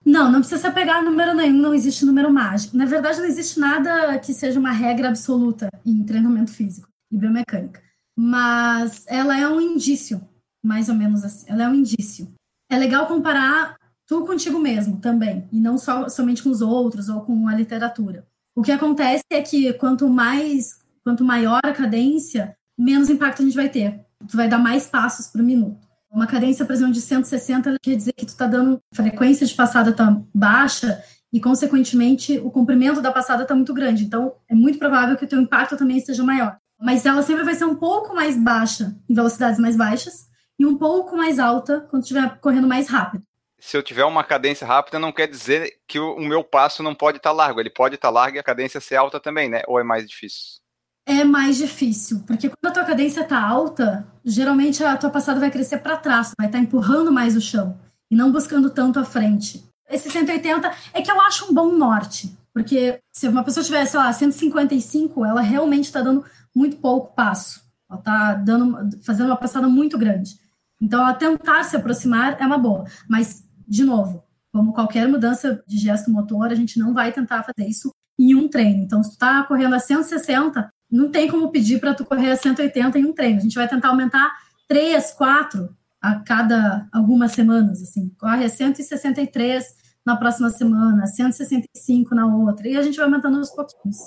Não, 0.05 0.31
não 0.31 0.39
precisa 0.39 0.67
a 0.67 1.01
número 1.01 1.33
nenhum, 1.33 1.57
não 1.57 1.73
existe 1.73 2.05
número 2.05 2.31
mágico. 2.31 2.77
Na 2.77 2.85
verdade, 2.85 3.19
não 3.19 3.25
existe 3.25 3.59
nada 3.59 4.19
que 4.19 4.33
seja 4.33 4.59
uma 4.59 4.71
regra 4.71 5.07
absoluta 5.07 5.67
em 5.85 6.03
treinamento 6.03 6.51
físico 6.51 6.87
e 7.11 7.17
biomecânica. 7.17 7.81
Mas 8.15 9.03
ela 9.07 9.39
é 9.39 9.47
um 9.47 9.59
indício, 9.59 10.21
mais 10.63 10.89
ou 10.89 10.95
menos 10.95 11.23
assim. 11.23 11.45
Ela 11.49 11.63
é 11.63 11.67
um 11.67 11.73
indício. 11.73 12.31
É 12.69 12.77
legal 12.77 13.07
comparar 13.07 13.77
tu 14.07 14.25
contigo 14.25 14.59
mesmo 14.59 14.97
também, 14.99 15.47
e 15.51 15.59
não 15.59 15.77
só 15.77 16.07
somente 16.09 16.43
com 16.43 16.49
os 16.49 16.61
outros 16.61 17.09
ou 17.09 17.21
com 17.21 17.47
a 17.47 17.55
literatura. 17.55 18.25
O 18.55 18.61
que 18.61 18.71
acontece 18.71 19.23
é 19.29 19.41
que 19.41 19.73
quanto 19.73 20.07
mais, 20.07 20.79
quanto 21.03 21.23
maior 21.23 21.59
a 21.63 21.73
cadência, 21.73 22.55
menos 22.77 23.09
impacto 23.09 23.41
a 23.41 23.45
gente 23.45 23.55
vai 23.55 23.69
ter 23.69 24.05
tu 24.27 24.37
vai 24.37 24.47
dar 24.47 24.57
mais 24.57 24.87
passos 24.87 25.27
por 25.27 25.41
minuto. 25.41 25.85
Uma 26.11 26.27
cadência, 26.27 26.65
por 26.65 26.73
exemplo, 26.73 26.93
de 26.93 27.01
160 27.01 27.75
quer 27.81 27.95
dizer 27.95 28.13
que 28.13 28.25
tu 28.25 28.29
está 28.29 28.47
dando 28.47 28.79
frequência 28.93 29.45
de 29.45 29.53
passada 29.53 29.91
tá 29.91 30.21
baixa 30.33 31.03
e, 31.31 31.41
consequentemente, 31.41 32.39
o 32.39 32.49
comprimento 32.49 33.01
da 33.01 33.11
passada 33.11 33.43
está 33.43 33.53
muito 33.53 33.73
grande. 33.73 34.05
Então, 34.05 34.33
é 34.49 34.55
muito 34.55 34.79
provável 34.79 35.17
que 35.17 35.25
o 35.25 35.27
teu 35.27 35.41
impacto 35.41 35.75
também 35.75 35.97
esteja 35.97 36.23
maior. 36.23 36.57
Mas 36.79 37.05
ela 37.05 37.21
sempre 37.21 37.43
vai 37.43 37.55
ser 37.55 37.65
um 37.65 37.75
pouco 37.75 38.15
mais 38.15 38.37
baixa 38.37 38.95
em 39.09 39.13
velocidades 39.13 39.59
mais 39.59 39.75
baixas 39.75 40.27
e 40.57 40.65
um 40.65 40.77
pouco 40.77 41.17
mais 41.17 41.37
alta 41.37 41.81
quando 41.89 42.03
estiver 42.03 42.39
correndo 42.39 42.67
mais 42.67 42.87
rápido. 42.87 43.23
Se 43.59 43.77
eu 43.77 43.83
tiver 43.83 44.05
uma 44.05 44.23
cadência 44.23 44.67
rápida, 44.67 44.99
não 44.99 45.11
quer 45.11 45.27
dizer 45.27 45.79
que 45.87 45.99
o 45.99 46.19
meu 46.19 46.43
passo 46.43 46.83
não 46.83 46.93
pode 46.93 47.17
estar 47.17 47.29
tá 47.29 47.35
largo. 47.35 47.59
Ele 47.59 47.69
pode 47.69 47.95
estar 47.95 48.09
tá 48.09 48.13
largo 48.13 48.37
e 48.37 48.39
a 48.39 48.43
cadência 48.43 48.79
ser 48.79 48.95
alta 48.95 49.19
também, 49.19 49.49
né? 49.49 49.61
Ou 49.67 49.79
é 49.79 49.83
mais 49.83 50.07
difícil? 50.07 50.59
é 51.05 51.23
mais 51.23 51.57
difícil, 51.57 52.23
porque 52.25 52.49
quando 52.49 52.71
a 52.71 52.73
tua 52.73 52.83
cadência 52.83 53.21
está 53.21 53.39
alta, 53.39 54.07
geralmente 54.23 54.83
a 54.83 54.97
tua 54.97 55.11
passada 55.11 55.39
vai 55.39 55.51
crescer 55.51 55.77
para 55.77 55.97
trás, 55.97 56.31
vai 56.37 56.47
estar 56.47 56.57
tá 56.57 56.63
empurrando 56.63 57.11
mais 57.11 57.35
o 57.35 57.41
chão 57.41 57.77
e 58.09 58.15
não 58.15 58.31
buscando 58.31 58.71
tanto 58.71 58.99
à 58.99 59.05
frente. 59.05 59.63
Esse 59.87 60.09
180 60.09 60.71
é 60.93 61.01
que 61.01 61.11
eu 61.11 61.21
acho 61.21 61.45
um 61.45 61.53
bom 61.53 61.71
norte, 61.71 62.35
porque 62.51 62.99
se 63.11 63.27
uma 63.27 63.43
pessoa 63.43 63.63
tiver, 63.63 63.85
sei 63.85 63.99
lá, 63.99 64.11
155, 64.11 65.23
ela 65.23 65.41
realmente 65.41 65.85
está 65.85 66.01
dando 66.01 66.25
muito 66.55 66.77
pouco 66.77 67.13
passo. 67.13 67.63
Ela 67.87 67.99
está 67.99 68.33
dando, 68.33 68.99
fazendo 69.03 69.27
uma 69.27 69.37
passada 69.37 69.67
muito 69.67 69.97
grande. 69.99 70.39
Então, 70.81 71.13
tentar 71.15 71.63
se 71.63 71.75
aproximar 71.75 72.37
é 72.39 72.45
uma 72.45 72.57
boa. 72.57 72.85
Mas, 73.09 73.43
de 73.67 73.83
novo, 73.83 74.23
como 74.51 74.73
qualquer 74.73 75.07
mudança 75.07 75.63
de 75.67 75.77
gesto 75.77 76.11
motor, 76.11 76.47
a 76.47 76.55
gente 76.55 76.79
não 76.79 76.93
vai 76.93 77.11
tentar 77.11 77.43
fazer 77.43 77.69
isso 77.69 77.91
em 78.17 78.35
um 78.35 78.47
treino. 78.47 78.83
Então, 78.83 79.03
se 79.03 79.09
tu 79.09 79.13
está 79.13 79.43
correndo 79.43 79.75
a 79.75 79.79
160, 79.79 80.69
não 80.91 81.09
tem 81.09 81.29
como 81.29 81.51
pedir 81.51 81.79
para 81.79 81.93
tu 81.93 82.05
correr 82.05 82.31
a 82.31 82.35
180 82.35 82.99
em 82.99 83.05
um 83.05 83.13
treino. 83.13 83.39
A 83.39 83.43
gente 83.43 83.55
vai 83.55 83.67
tentar 83.67 83.89
aumentar 83.89 84.31
3, 84.67 85.11
4 85.11 85.75
a 86.01 86.15
cada 86.19 86.87
algumas 86.91 87.31
semanas, 87.31 87.81
assim. 87.81 88.13
Corre 88.19 88.45
a 88.45 88.49
163 88.49 89.65
na 90.05 90.15
próxima 90.15 90.49
semana, 90.49 91.07
165 91.07 92.13
na 92.13 92.27
outra, 92.27 92.67
e 92.67 92.77
a 92.77 92.83
gente 92.83 92.95
vai 92.95 93.05
aumentando 93.05 93.37
aos 93.37 93.49
pouquinhos. 93.49 93.97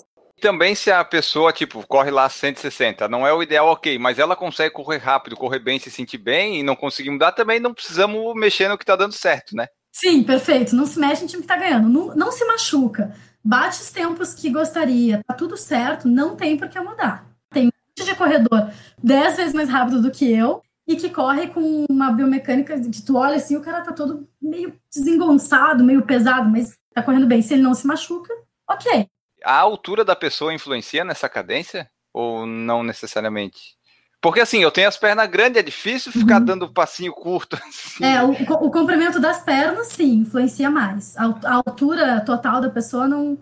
Também 0.40 0.74
se 0.74 0.90
a 0.90 1.04
pessoa, 1.04 1.52
tipo, 1.52 1.86
corre 1.86 2.10
lá 2.10 2.28
160, 2.28 3.08
não 3.08 3.26
é 3.26 3.32
o 3.32 3.42
ideal, 3.42 3.68
ok, 3.68 3.98
mas 3.98 4.18
ela 4.18 4.36
consegue 4.36 4.72
correr 4.74 4.98
rápido, 4.98 5.36
correr 5.36 5.58
bem, 5.58 5.78
se 5.78 5.90
sentir 5.90 6.18
bem 6.18 6.60
e 6.60 6.62
não 6.62 6.76
conseguir 6.76 7.10
mudar, 7.10 7.32
também 7.32 7.58
não 7.58 7.74
precisamos 7.74 8.34
mexer 8.34 8.68
no 8.68 8.78
que 8.78 8.84
tá 8.84 8.94
dando 8.94 9.12
certo, 9.12 9.56
né? 9.56 9.66
Sim, 9.92 10.22
perfeito. 10.22 10.76
Não 10.76 10.86
se 10.86 10.98
mexe 10.98 11.22
no 11.22 11.28
time 11.28 11.42
que 11.42 11.48
tá 11.48 11.56
ganhando. 11.56 11.88
Não, 11.88 12.14
não 12.14 12.30
se 12.30 12.44
machuca. 12.44 13.12
Bate 13.42 13.80
os 13.80 13.90
tempos 13.90 14.32
que 14.32 14.50
gostaria. 14.50 15.20
Tá 15.26 15.34
tudo 15.34 15.56
certo, 15.56 16.06
não 16.06 16.36
tem 16.36 16.56
por 16.56 16.68
que 16.68 16.78
mudar. 16.78 17.26
Tem 17.50 17.64
um 17.64 17.66
monte 17.66 18.08
de 18.08 18.14
corredor 18.14 18.70
10 19.02 19.36
vezes 19.36 19.54
mais 19.54 19.68
rápido 19.68 20.00
do 20.00 20.10
que 20.10 20.30
eu 20.30 20.62
e 20.86 20.96
que 20.96 21.10
corre 21.10 21.48
com 21.48 21.84
uma 21.90 22.12
biomecânica 22.12 22.80
que 22.80 23.02
tu 23.02 23.16
olha 23.16 23.36
assim, 23.36 23.56
o 23.56 23.60
cara 23.60 23.82
tá 23.82 23.92
todo 23.92 24.26
meio 24.40 24.74
desengonçado, 24.94 25.84
meio 25.84 26.02
pesado, 26.02 26.48
mas 26.48 26.78
tá 26.94 27.02
correndo 27.02 27.26
bem. 27.26 27.42
Se 27.42 27.54
ele 27.54 27.62
não 27.62 27.74
se 27.74 27.86
machuca, 27.86 28.32
ok. 28.68 29.08
A 29.44 29.58
altura 29.58 30.04
da 30.04 30.16
pessoa 30.16 30.54
influencia 30.54 31.04
nessa 31.04 31.28
cadência? 31.28 31.90
Ou 32.12 32.46
não 32.46 32.82
necessariamente? 32.82 33.78
Porque 34.20 34.40
assim, 34.40 34.58
eu 34.58 34.70
tenho 34.70 34.88
as 34.88 34.96
pernas 34.96 35.28
grandes, 35.28 35.60
é 35.60 35.62
difícil 35.62 36.10
ficar 36.10 36.40
uhum. 36.40 36.44
dando 36.44 36.72
passinho 36.72 37.12
curto. 37.12 37.56
Assim. 37.68 38.04
É, 38.04 38.22
o, 38.22 38.32
o, 38.32 38.70
comprimento 38.70 39.20
das 39.20 39.40
pernas, 39.42 39.88
sim, 39.88 40.20
influencia 40.20 40.68
mais. 40.70 41.16
A, 41.16 41.26
a, 41.44 41.54
altura 41.54 42.20
total 42.22 42.60
da 42.60 42.68
pessoa, 42.68 43.06
não, 43.06 43.38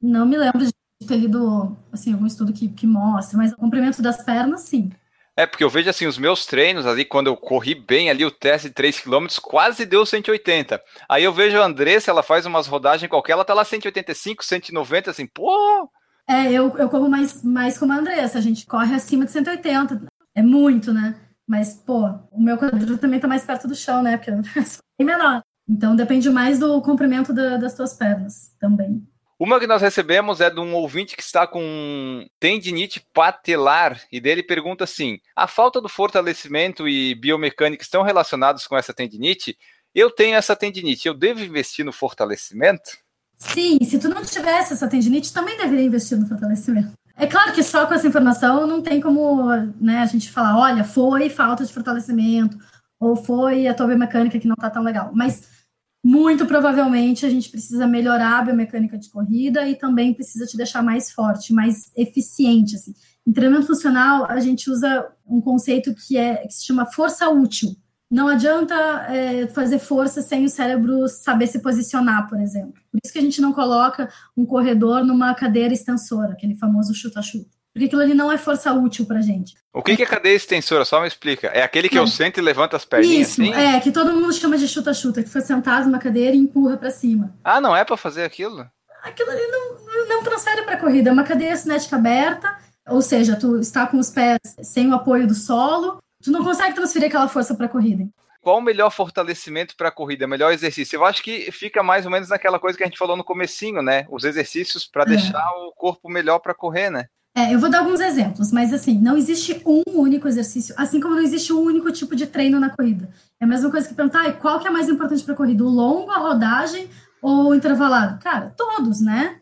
não 0.00 0.24
me 0.24 0.36
lembro 0.36 0.60
de 0.60 0.72
ter 1.06 1.16
lido 1.16 1.76
assim, 1.90 2.12
algum 2.12 2.26
estudo 2.26 2.52
que, 2.52 2.68
que 2.68 2.86
mostre, 2.86 3.36
mas 3.36 3.52
o 3.52 3.56
comprimento 3.56 4.00
das 4.00 4.22
pernas, 4.22 4.62
sim. 4.62 4.92
É, 5.36 5.46
porque 5.46 5.64
eu 5.64 5.70
vejo 5.70 5.88
assim, 5.88 6.06
os 6.06 6.18
meus 6.18 6.44
treinos 6.44 6.86
ali, 6.86 7.04
quando 7.04 7.28
eu 7.28 7.36
corri 7.36 7.74
bem 7.74 8.10
ali, 8.10 8.24
o 8.24 8.30
teste 8.30 8.68
de 8.68 8.74
3 8.74 9.00
km 9.00 9.26
quase 9.42 9.86
deu 9.86 10.04
180. 10.04 10.80
Aí 11.08 11.24
eu 11.24 11.32
vejo 11.32 11.58
a 11.58 11.64
Andressa, 11.64 12.10
ela 12.10 12.22
faz 12.22 12.44
umas 12.44 12.66
rodagens 12.66 13.08
qualquer, 13.08 13.32
ela 13.32 13.44
tá 13.44 13.54
lá 13.54 13.64
185, 13.64 14.44
190, 14.44 15.10
assim, 15.10 15.26
pô... 15.26 15.88
É, 16.28 16.52
eu, 16.52 16.76
eu 16.78 16.88
corro 16.88 17.08
mais, 17.08 17.42
mais 17.42 17.78
como 17.78 17.92
a 17.92 17.96
Andressa, 17.96 18.38
a 18.38 18.42
gente 18.42 18.66
corre 18.66 18.94
acima 18.94 19.24
de 19.24 19.32
180. 19.32 20.06
É 20.34 20.42
muito, 20.42 20.92
né? 20.92 21.18
Mas, 21.46 21.74
pô, 21.74 22.06
o 22.30 22.40
meu 22.40 22.56
quadril 22.56 22.96
também 22.98 23.18
tá 23.18 23.26
mais 23.26 23.44
perto 23.44 23.66
do 23.66 23.74
chão, 23.74 24.02
né? 24.02 24.16
Porque 24.16 24.30
é 24.30 24.34
menor. 25.02 25.42
Então 25.68 25.96
depende 25.96 26.28
mais 26.30 26.58
do 26.58 26.80
comprimento 26.82 27.32
da, 27.32 27.56
das 27.56 27.74
tuas 27.74 27.94
pernas 27.94 28.54
também. 28.58 29.06
Uma 29.42 29.58
que 29.58 29.66
nós 29.66 29.82
recebemos 29.82 30.40
é 30.40 30.48
de 30.48 30.60
um 30.60 30.72
ouvinte 30.72 31.16
que 31.16 31.22
está 31.22 31.48
com 31.48 32.24
tendinite 32.38 33.04
patelar 33.12 34.00
e 34.12 34.20
dele 34.20 34.40
pergunta 34.40 34.84
assim: 34.84 35.18
a 35.34 35.48
falta 35.48 35.80
do 35.80 35.88
fortalecimento 35.88 36.86
e 36.86 37.16
biomecânica 37.16 37.82
estão 37.82 38.04
relacionados 38.04 38.68
com 38.68 38.76
essa 38.76 38.94
tendinite? 38.94 39.58
Eu 39.92 40.12
tenho 40.12 40.36
essa 40.36 40.54
tendinite, 40.54 41.08
eu 41.08 41.14
devo 41.14 41.42
investir 41.42 41.84
no 41.84 41.92
fortalecimento? 41.92 42.88
Sim, 43.36 43.78
se 43.82 43.98
tu 43.98 44.08
não 44.08 44.24
tivesse 44.24 44.74
essa 44.74 44.86
tendinite, 44.86 45.34
também 45.34 45.56
deveria 45.56 45.86
investir 45.86 46.16
no 46.16 46.28
fortalecimento. 46.28 46.92
É 47.16 47.26
claro 47.26 47.52
que 47.52 47.64
só 47.64 47.84
com 47.84 47.94
essa 47.94 48.06
informação 48.06 48.64
não 48.64 48.80
tem 48.80 49.00
como 49.00 49.44
né, 49.80 49.98
a 49.98 50.06
gente 50.06 50.30
falar, 50.30 50.56
olha, 50.56 50.84
foi 50.84 51.28
falta 51.28 51.66
de 51.66 51.72
fortalecimento, 51.72 52.56
ou 53.00 53.16
foi 53.16 53.66
a 53.66 53.74
tua 53.74 53.88
biomecânica 53.88 54.38
que 54.38 54.46
não 54.46 54.54
está 54.54 54.70
tão 54.70 54.84
legal. 54.84 55.10
Mas 55.12 55.61
muito 56.04 56.46
provavelmente 56.46 57.24
a 57.24 57.30
gente 57.30 57.48
precisa 57.48 57.86
melhorar 57.86 58.38
a 58.38 58.42
biomecânica 58.42 58.98
de 58.98 59.08
corrida 59.08 59.68
e 59.68 59.76
também 59.76 60.12
precisa 60.12 60.46
te 60.46 60.56
deixar 60.56 60.82
mais 60.82 61.12
forte, 61.12 61.52
mais 61.52 61.92
eficiente. 61.96 62.74
Assim. 62.74 62.92
Em 63.26 63.32
treinamento 63.32 63.68
funcional, 63.68 64.26
a 64.28 64.40
gente 64.40 64.68
usa 64.68 65.06
um 65.24 65.40
conceito 65.40 65.94
que, 65.94 66.16
é, 66.16 66.46
que 66.46 66.52
se 66.52 66.66
chama 66.66 66.86
força 66.86 67.28
útil. 67.30 67.70
Não 68.10 68.28
adianta 68.28 68.74
é, 69.08 69.46
fazer 69.46 69.78
força 69.78 70.20
sem 70.20 70.44
o 70.44 70.48
cérebro 70.48 71.08
saber 71.08 71.46
se 71.46 71.60
posicionar, 71.60 72.28
por 72.28 72.38
exemplo. 72.40 72.74
Por 72.90 72.98
isso 73.02 73.12
que 73.12 73.18
a 73.18 73.22
gente 73.22 73.40
não 73.40 73.52
coloca 73.52 74.10
um 74.36 74.44
corredor 74.44 75.04
numa 75.04 75.34
cadeira 75.34 75.72
extensora, 75.72 76.32
aquele 76.32 76.56
famoso 76.56 76.92
chuta-chuta. 76.92 77.61
Porque 77.72 77.86
aquilo 77.86 78.02
ali 78.02 78.14
não 78.14 78.30
é 78.30 78.36
força 78.36 78.72
útil 78.72 79.06
pra 79.06 79.22
gente. 79.22 79.54
O 79.72 79.82
que, 79.82 79.96
que 79.96 80.02
é 80.02 80.06
cadeia 80.06 80.36
extensora? 80.36 80.84
Só 80.84 81.00
me 81.00 81.08
explica. 81.08 81.46
É 81.48 81.62
aquele 81.62 81.88
que 81.88 81.96
é. 81.96 82.00
eu 82.00 82.06
sento 82.06 82.38
e 82.38 82.42
levanto 82.42 82.76
as 82.76 82.84
perninhas 82.84 83.30
Isso, 83.30 83.42
assim? 83.42 83.54
é, 83.54 83.80
que 83.80 83.90
todo 83.90 84.12
mundo 84.12 84.32
chama 84.32 84.58
de 84.58 84.68
chuta-chuta, 84.68 85.22
que 85.22 85.30
foi 85.30 85.40
sentado 85.40 85.86
numa 85.86 85.98
cadeira 85.98 86.36
e 86.36 86.38
empurra 86.38 86.76
para 86.76 86.90
cima. 86.90 87.34
Ah, 87.42 87.60
não 87.60 87.74
é 87.74 87.82
para 87.84 87.96
fazer 87.96 88.24
aquilo? 88.24 88.68
Aquilo 89.02 89.30
ali 89.30 89.46
não, 89.46 90.06
não 90.06 90.22
transfere 90.22 90.62
pra 90.62 90.76
corrida. 90.76 91.08
É 91.08 91.12
uma 91.12 91.24
cadeia 91.24 91.56
cinética 91.56 91.96
aberta, 91.96 92.58
ou 92.86 93.00
seja, 93.00 93.36
tu 93.36 93.58
está 93.58 93.86
com 93.86 93.98
os 93.98 94.10
pés 94.10 94.38
sem 94.62 94.90
o 94.90 94.94
apoio 94.94 95.26
do 95.26 95.34
solo, 95.34 95.98
tu 96.22 96.30
não 96.30 96.44
consegue 96.44 96.74
transferir 96.74 97.08
aquela 97.08 97.28
força 97.28 97.54
pra 97.54 97.68
corrida. 97.68 98.06
Qual 98.42 98.58
o 98.58 98.62
melhor 98.62 98.90
fortalecimento 98.90 99.76
para 99.76 99.88
a 99.88 99.92
corrida, 99.92 100.26
melhor 100.26 100.52
exercício? 100.52 100.96
Eu 100.96 101.04
acho 101.04 101.22
que 101.22 101.50
fica 101.52 101.80
mais 101.82 102.04
ou 102.04 102.10
menos 102.10 102.28
naquela 102.28 102.58
coisa 102.58 102.76
que 102.76 102.82
a 102.82 102.86
gente 102.86 102.98
falou 102.98 103.16
no 103.16 103.22
comecinho, 103.22 103.82
né? 103.82 104.04
Os 104.10 104.24
exercícios 104.24 104.84
para 104.84 105.04
é. 105.04 105.06
deixar 105.06 105.48
o 105.58 105.72
corpo 105.72 106.10
melhor 106.10 106.40
para 106.40 106.52
correr, 106.52 106.90
né? 106.90 107.06
É, 107.34 107.54
eu 107.54 107.58
vou 107.58 107.70
dar 107.70 107.78
alguns 107.78 108.00
exemplos, 108.00 108.52
mas 108.52 108.74
assim, 108.74 108.98
não 108.98 109.16
existe 109.16 109.62
um 109.64 109.82
único 109.86 110.28
exercício, 110.28 110.74
assim 110.76 111.00
como 111.00 111.14
não 111.14 111.22
existe 111.22 111.50
um 111.50 111.60
único 111.60 111.90
tipo 111.90 112.14
de 112.14 112.26
treino 112.26 112.60
na 112.60 112.68
corrida. 112.68 113.08
É 113.40 113.44
a 113.44 113.48
mesma 113.48 113.70
coisa 113.70 113.88
que 113.88 113.94
perguntar, 113.94 114.26
ah, 114.26 114.32
qual 114.32 114.60
que 114.60 114.68
é 114.68 114.70
mais 114.70 114.88
importante 114.88 115.24
para 115.24 115.32
a 115.32 115.36
corrida, 115.36 115.64
o 115.64 115.68
longo, 115.68 116.10
a 116.10 116.18
rodagem 116.18 116.90
ou 117.22 117.48
o 117.48 117.54
intervalado? 117.54 118.22
Cara, 118.22 118.50
todos, 118.50 119.00
né? 119.00 119.36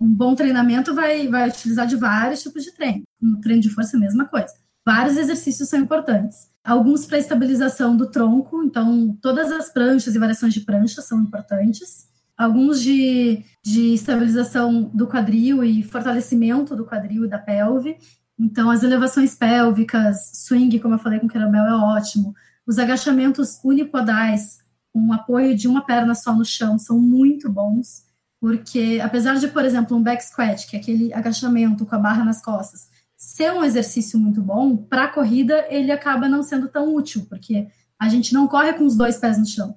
Um 0.00 0.08
bom 0.08 0.34
treinamento 0.34 0.94
vai, 0.94 1.28
vai 1.28 1.48
utilizar 1.48 1.86
de 1.86 1.96
vários 1.96 2.42
tipos 2.42 2.64
de 2.64 2.72
treino. 2.72 3.02
No 3.20 3.38
treino 3.40 3.60
de 3.60 3.68
força, 3.68 3.96
a 3.96 4.00
mesma 4.00 4.24
coisa. 4.24 4.54
Vários 4.84 5.18
exercícios 5.18 5.68
são 5.68 5.78
importantes. 5.78 6.48
Alguns 6.64 7.04
para 7.04 7.18
estabilização 7.18 7.94
do 7.94 8.10
tronco, 8.10 8.62
então 8.62 9.18
todas 9.20 9.52
as 9.52 9.68
pranchas 9.68 10.14
e 10.14 10.18
variações 10.18 10.54
de 10.54 10.60
prancha 10.60 11.02
são 11.02 11.20
importantes 11.20 12.08
alguns 12.36 12.80
de, 12.80 13.42
de 13.62 13.94
estabilização 13.94 14.90
do 14.92 15.06
quadril 15.06 15.62
e 15.62 15.82
fortalecimento 15.82 16.74
do 16.74 16.84
quadril 16.84 17.24
e 17.24 17.28
da 17.28 17.38
pelve. 17.38 17.96
Então, 18.38 18.70
as 18.70 18.82
elevações 18.82 19.34
pélvicas, 19.34 20.32
swing, 20.46 20.78
como 20.80 20.94
eu 20.94 20.98
falei 20.98 21.20
com 21.20 21.26
o 21.26 21.28
Kerabel, 21.28 21.64
é 21.64 21.74
ótimo. 21.74 22.34
Os 22.66 22.78
agachamentos 22.78 23.60
unipodais, 23.62 24.58
com 24.92 25.12
apoio 25.12 25.54
de 25.54 25.68
uma 25.68 25.84
perna 25.84 26.14
só 26.14 26.34
no 26.34 26.44
chão, 26.44 26.78
são 26.78 26.98
muito 26.98 27.50
bons, 27.50 28.04
porque 28.40 29.00
apesar 29.02 29.36
de, 29.36 29.48
por 29.48 29.64
exemplo, 29.64 29.96
um 29.96 30.02
back 30.02 30.24
squat, 30.24 30.66
que 30.66 30.76
é 30.76 30.80
aquele 30.80 31.14
agachamento 31.14 31.86
com 31.86 31.94
a 31.94 31.98
barra 31.98 32.24
nas 32.24 32.42
costas, 32.42 32.88
ser 33.16 33.52
um 33.52 33.64
exercício 33.64 34.18
muito 34.18 34.42
bom, 34.42 34.76
para 34.76 35.04
a 35.04 35.08
corrida 35.08 35.66
ele 35.70 35.92
acaba 35.92 36.28
não 36.28 36.42
sendo 36.42 36.68
tão 36.68 36.94
útil, 36.94 37.26
porque 37.28 37.68
a 37.98 38.08
gente 38.08 38.34
não 38.34 38.48
corre 38.48 38.72
com 38.74 38.84
os 38.84 38.96
dois 38.96 39.16
pés 39.16 39.38
no 39.38 39.46
chão. 39.46 39.76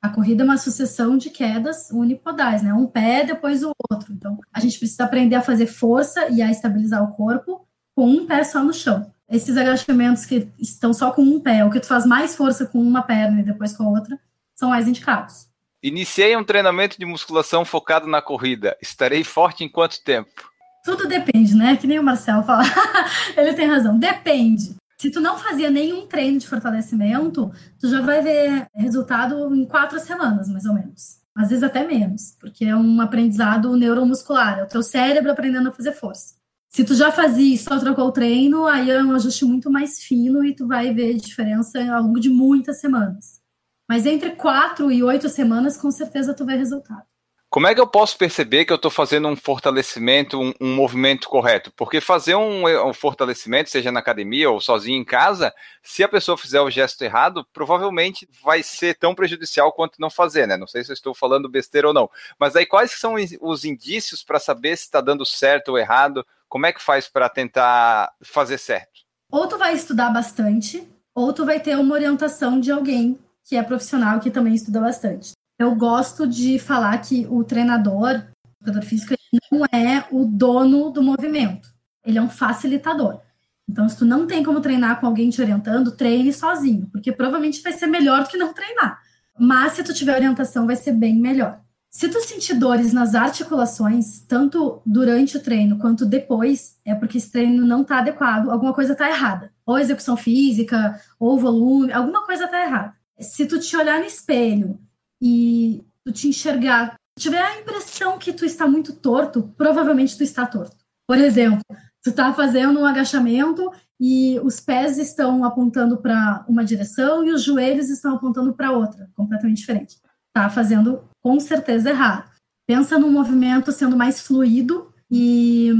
A 0.00 0.08
corrida 0.08 0.42
é 0.42 0.44
uma 0.44 0.56
sucessão 0.56 1.16
de 1.16 1.28
quedas 1.28 1.90
unipodais, 1.90 2.62
né? 2.62 2.72
Um 2.72 2.86
pé, 2.86 3.24
depois 3.24 3.64
o 3.64 3.72
outro. 3.90 4.12
Então, 4.12 4.38
a 4.52 4.60
gente 4.60 4.78
precisa 4.78 5.04
aprender 5.04 5.34
a 5.34 5.42
fazer 5.42 5.66
força 5.66 6.28
e 6.28 6.40
a 6.40 6.50
estabilizar 6.50 7.02
o 7.02 7.14
corpo 7.14 7.66
com 7.96 8.08
um 8.08 8.26
pé 8.26 8.44
só 8.44 8.62
no 8.62 8.72
chão. 8.72 9.12
Esses 9.28 9.56
agachamentos 9.56 10.24
que 10.24 10.48
estão 10.58 10.94
só 10.94 11.10
com 11.10 11.22
um 11.22 11.40
pé, 11.40 11.64
ou 11.64 11.70
que 11.70 11.80
tu 11.80 11.86
faz 11.86 12.06
mais 12.06 12.36
força 12.36 12.64
com 12.64 12.80
uma 12.80 13.02
perna 13.02 13.40
e 13.40 13.44
depois 13.44 13.76
com 13.76 13.82
a 13.84 13.88
outra, 13.88 14.18
são 14.54 14.70
mais 14.70 14.86
indicados. 14.86 15.48
Iniciei 15.82 16.36
um 16.36 16.44
treinamento 16.44 16.98
de 16.98 17.04
musculação 17.04 17.64
focado 17.64 18.06
na 18.06 18.22
corrida. 18.22 18.76
Estarei 18.80 19.22
forte 19.24 19.64
em 19.64 19.68
quanto 19.68 20.02
tempo? 20.02 20.50
Tudo 20.84 21.06
depende, 21.06 21.54
né? 21.54 21.76
Que 21.76 21.86
nem 21.86 21.98
o 21.98 22.02
Marcel 22.02 22.42
fala. 22.44 22.62
Ele 23.36 23.52
tem 23.52 23.66
razão. 23.66 23.98
Depende. 23.98 24.76
Se 25.00 25.10
tu 25.10 25.20
não 25.20 25.38
fazia 25.38 25.70
nenhum 25.70 26.06
treino 26.06 26.38
de 26.38 26.48
fortalecimento, 26.48 27.52
tu 27.78 27.88
já 27.88 28.00
vai 28.00 28.20
ver 28.20 28.66
resultado 28.74 29.54
em 29.54 29.64
quatro 29.64 30.00
semanas, 30.00 30.48
mais 30.48 30.64
ou 30.64 30.74
menos. 30.74 31.20
Às 31.36 31.50
vezes 31.50 31.62
até 31.62 31.86
menos, 31.86 32.36
porque 32.40 32.64
é 32.64 32.74
um 32.74 33.00
aprendizado 33.00 33.76
neuromuscular, 33.76 34.58
é 34.58 34.64
o 34.64 34.68
teu 34.68 34.82
cérebro 34.82 35.30
aprendendo 35.30 35.68
a 35.68 35.72
fazer 35.72 35.92
força. 35.92 36.34
Se 36.68 36.84
tu 36.84 36.94
já 36.94 37.12
fazia 37.12 37.54
e 37.54 37.58
só 37.58 37.78
trocou 37.78 38.08
o 38.08 38.12
treino, 38.12 38.66
aí 38.66 38.90
é 38.90 39.02
um 39.02 39.14
ajuste 39.14 39.44
muito 39.44 39.70
mais 39.70 40.02
fino 40.02 40.44
e 40.44 40.52
tu 40.52 40.66
vai 40.66 40.92
ver 40.92 41.14
diferença 41.14 41.80
ao 41.94 42.02
longo 42.02 42.18
de 42.18 42.28
muitas 42.28 42.80
semanas. 42.80 43.40
Mas 43.88 44.04
entre 44.04 44.32
quatro 44.32 44.90
e 44.90 45.02
oito 45.02 45.28
semanas, 45.28 45.76
com 45.76 45.92
certeza 45.92 46.34
tu 46.34 46.44
vai 46.44 46.58
resultado. 46.58 47.06
Como 47.50 47.66
é 47.66 47.74
que 47.74 47.80
eu 47.80 47.86
posso 47.86 48.18
perceber 48.18 48.66
que 48.66 48.72
eu 48.72 48.76
estou 48.76 48.90
fazendo 48.90 49.26
um 49.26 49.34
fortalecimento, 49.34 50.38
um, 50.38 50.52
um, 50.60 50.74
movimento 50.74 51.30
correto? 51.30 51.72
Porque 51.74 51.98
fazer 51.98 52.34
um, 52.34 52.66
um, 52.86 52.92
fortalecimento, 52.92 53.70
seja 53.70 53.90
na 53.90 54.00
academia 54.00 54.50
ou 54.50 54.60
sozinho 54.60 55.00
em 55.00 55.04
casa, 55.04 55.54
se 55.82 56.04
a 56.04 56.08
pessoa 56.08 56.36
fizer 56.36 56.60
o 56.60 56.68
gesto 56.70 57.02
errado, 57.02 57.46
provavelmente 57.50 58.28
vai 58.44 58.62
ser 58.62 58.98
tão 58.98 59.14
prejudicial 59.14 59.72
quanto 59.72 59.98
não 59.98 60.10
fazer, 60.10 60.46
né? 60.46 60.58
Não 60.58 60.66
sei 60.66 60.84
se 60.84 60.90
eu 60.90 60.94
estou 60.94 61.14
falando 61.14 61.48
besteira 61.48 61.88
ou 61.88 61.94
não. 61.94 62.10
Mas 62.38 62.54
aí 62.54 62.66
quais 62.66 62.92
são 62.92 63.14
os 63.40 63.64
indícios 63.64 64.22
para 64.22 64.38
saber 64.38 64.76
se 64.76 64.84
está 64.84 65.00
dando 65.00 65.24
certo 65.24 65.70
ou 65.70 65.78
errado? 65.78 66.26
Como 66.50 66.66
é 66.66 66.72
que 66.72 66.82
faz 66.82 67.08
para 67.08 67.30
tentar 67.30 68.12
fazer 68.20 68.58
certo? 68.58 69.00
Ou 69.32 69.48
tu 69.48 69.56
vai 69.56 69.72
estudar 69.72 70.10
bastante, 70.10 70.86
ou 71.14 71.32
tu 71.32 71.46
vai 71.46 71.58
ter 71.60 71.78
uma 71.78 71.94
orientação 71.94 72.60
de 72.60 72.70
alguém 72.70 73.18
que 73.42 73.56
é 73.56 73.62
profissional 73.62 74.20
que 74.20 74.30
também 74.30 74.54
estuda 74.54 74.80
bastante 74.80 75.37
eu 75.58 75.74
gosto 75.74 76.26
de 76.26 76.58
falar 76.58 76.96
que 76.98 77.26
o 77.28 77.42
treinador, 77.42 78.22
o 78.60 78.64
treinador 78.64 78.88
físico, 78.88 79.14
não 79.50 79.64
é 79.72 80.06
o 80.10 80.24
dono 80.24 80.90
do 80.90 81.02
movimento. 81.02 81.68
Ele 82.04 82.18
é 82.18 82.22
um 82.22 82.30
facilitador. 82.30 83.20
Então, 83.68 83.88
se 83.88 83.98
tu 83.98 84.04
não 84.04 84.26
tem 84.26 84.42
como 84.42 84.60
treinar 84.60 84.98
com 85.00 85.06
alguém 85.06 85.28
te 85.28 85.42
orientando, 85.42 85.92
treine 85.92 86.32
sozinho, 86.32 86.88
porque 86.90 87.12
provavelmente 87.12 87.60
vai 87.60 87.72
ser 87.72 87.86
melhor 87.86 88.22
do 88.22 88.28
que 88.28 88.38
não 88.38 88.54
treinar. 88.54 88.98
Mas 89.38 89.72
se 89.72 89.82
tu 89.82 89.92
tiver 89.92 90.14
orientação, 90.14 90.66
vai 90.66 90.76
ser 90.76 90.92
bem 90.92 91.16
melhor. 91.16 91.60
Se 91.90 92.08
tu 92.08 92.20
sentir 92.20 92.54
dores 92.54 92.92
nas 92.92 93.14
articulações, 93.14 94.20
tanto 94.20 94.80
durante 94.86 95.36
o 95.36 95.42
treino 95.42 95.78
quanto 95.78 96.06
depois, 96.06 96.76
é 96.84 96.94
porque 96.94 97.18
esse 97.18 97.30
treino 97.32 97.66
não 97.66 97.82
está 97.82 97.98
adequado, 97.98 98.50
alguma 98.50 98.72
coisa 98.72 98.92
está 98.92 99.08
errada. 99.08 99.52
Ou 99.66 99.78
execução 99.78 100.16
física, 100.16 101.00
ou 101.18 101.38
volume, 101.38 101.92
alguma 101.92 102.24
coisa 102.24 102.44
está 102.44 102.62
errada. 102.62 102.94
Se 103.18 103.46
tu 103.46 103.58
te 103.58 103.76
olhar 103.76 103.98
no 103.98 104.06
espelho 104.06 104.78
e 105.20 105.84
tu 106.04 106.12
te 106.12 106.28
enxergar, 106.28 106.94
tiver 107.18 107.42
a 107.42 107.60
impressão 107.60 108.18
que 108.18 108.32
tu 108.32 108.44
está 108.44 108.66
muito 108.66 108.92
torto, 108.92 109.52
provavelmente 109.56 110.16
tu 110.16 110.22
está 110.22 110.46
torto. 110.46 110.76
Por 111.06 111.18
exemplo, 111.18 111.62
tu 112.02 112.10
está 112.10 112.32
fazendo 112.32 112.80
um 112.80 112.84
agachamento 112.84 113.70
e 114.00 114.38
os 114.40 114.60
pés 114.60 114.98
estão 114.98 115.44
apontando 115.44 115.96
para 115.96 116.44
uma 116.48 116.64
direção 116.64 117.24
e 117.24 117.32
os 117.32 117.42
joelhos 117.42 117.90
estão 117.90 118.14
apontando 118.14 118.54
para 118.54 118.72
outra, 118.72 119.10
completamente 119.14 119.58
diferente. 119.58 119.96
Tá 120.32 120.48
fazendo 120.48 121.02
com 121.22 121.40
certeza 121.40 121.90
errado. 121.90 122.30
Pensa 122.66 122.98
num 122.98 123.10
movimento 123.10 123.72
sendo 123.72 123.96
mais 123.96 124.20
fluido 124.20 124.92
e 125.10 125.72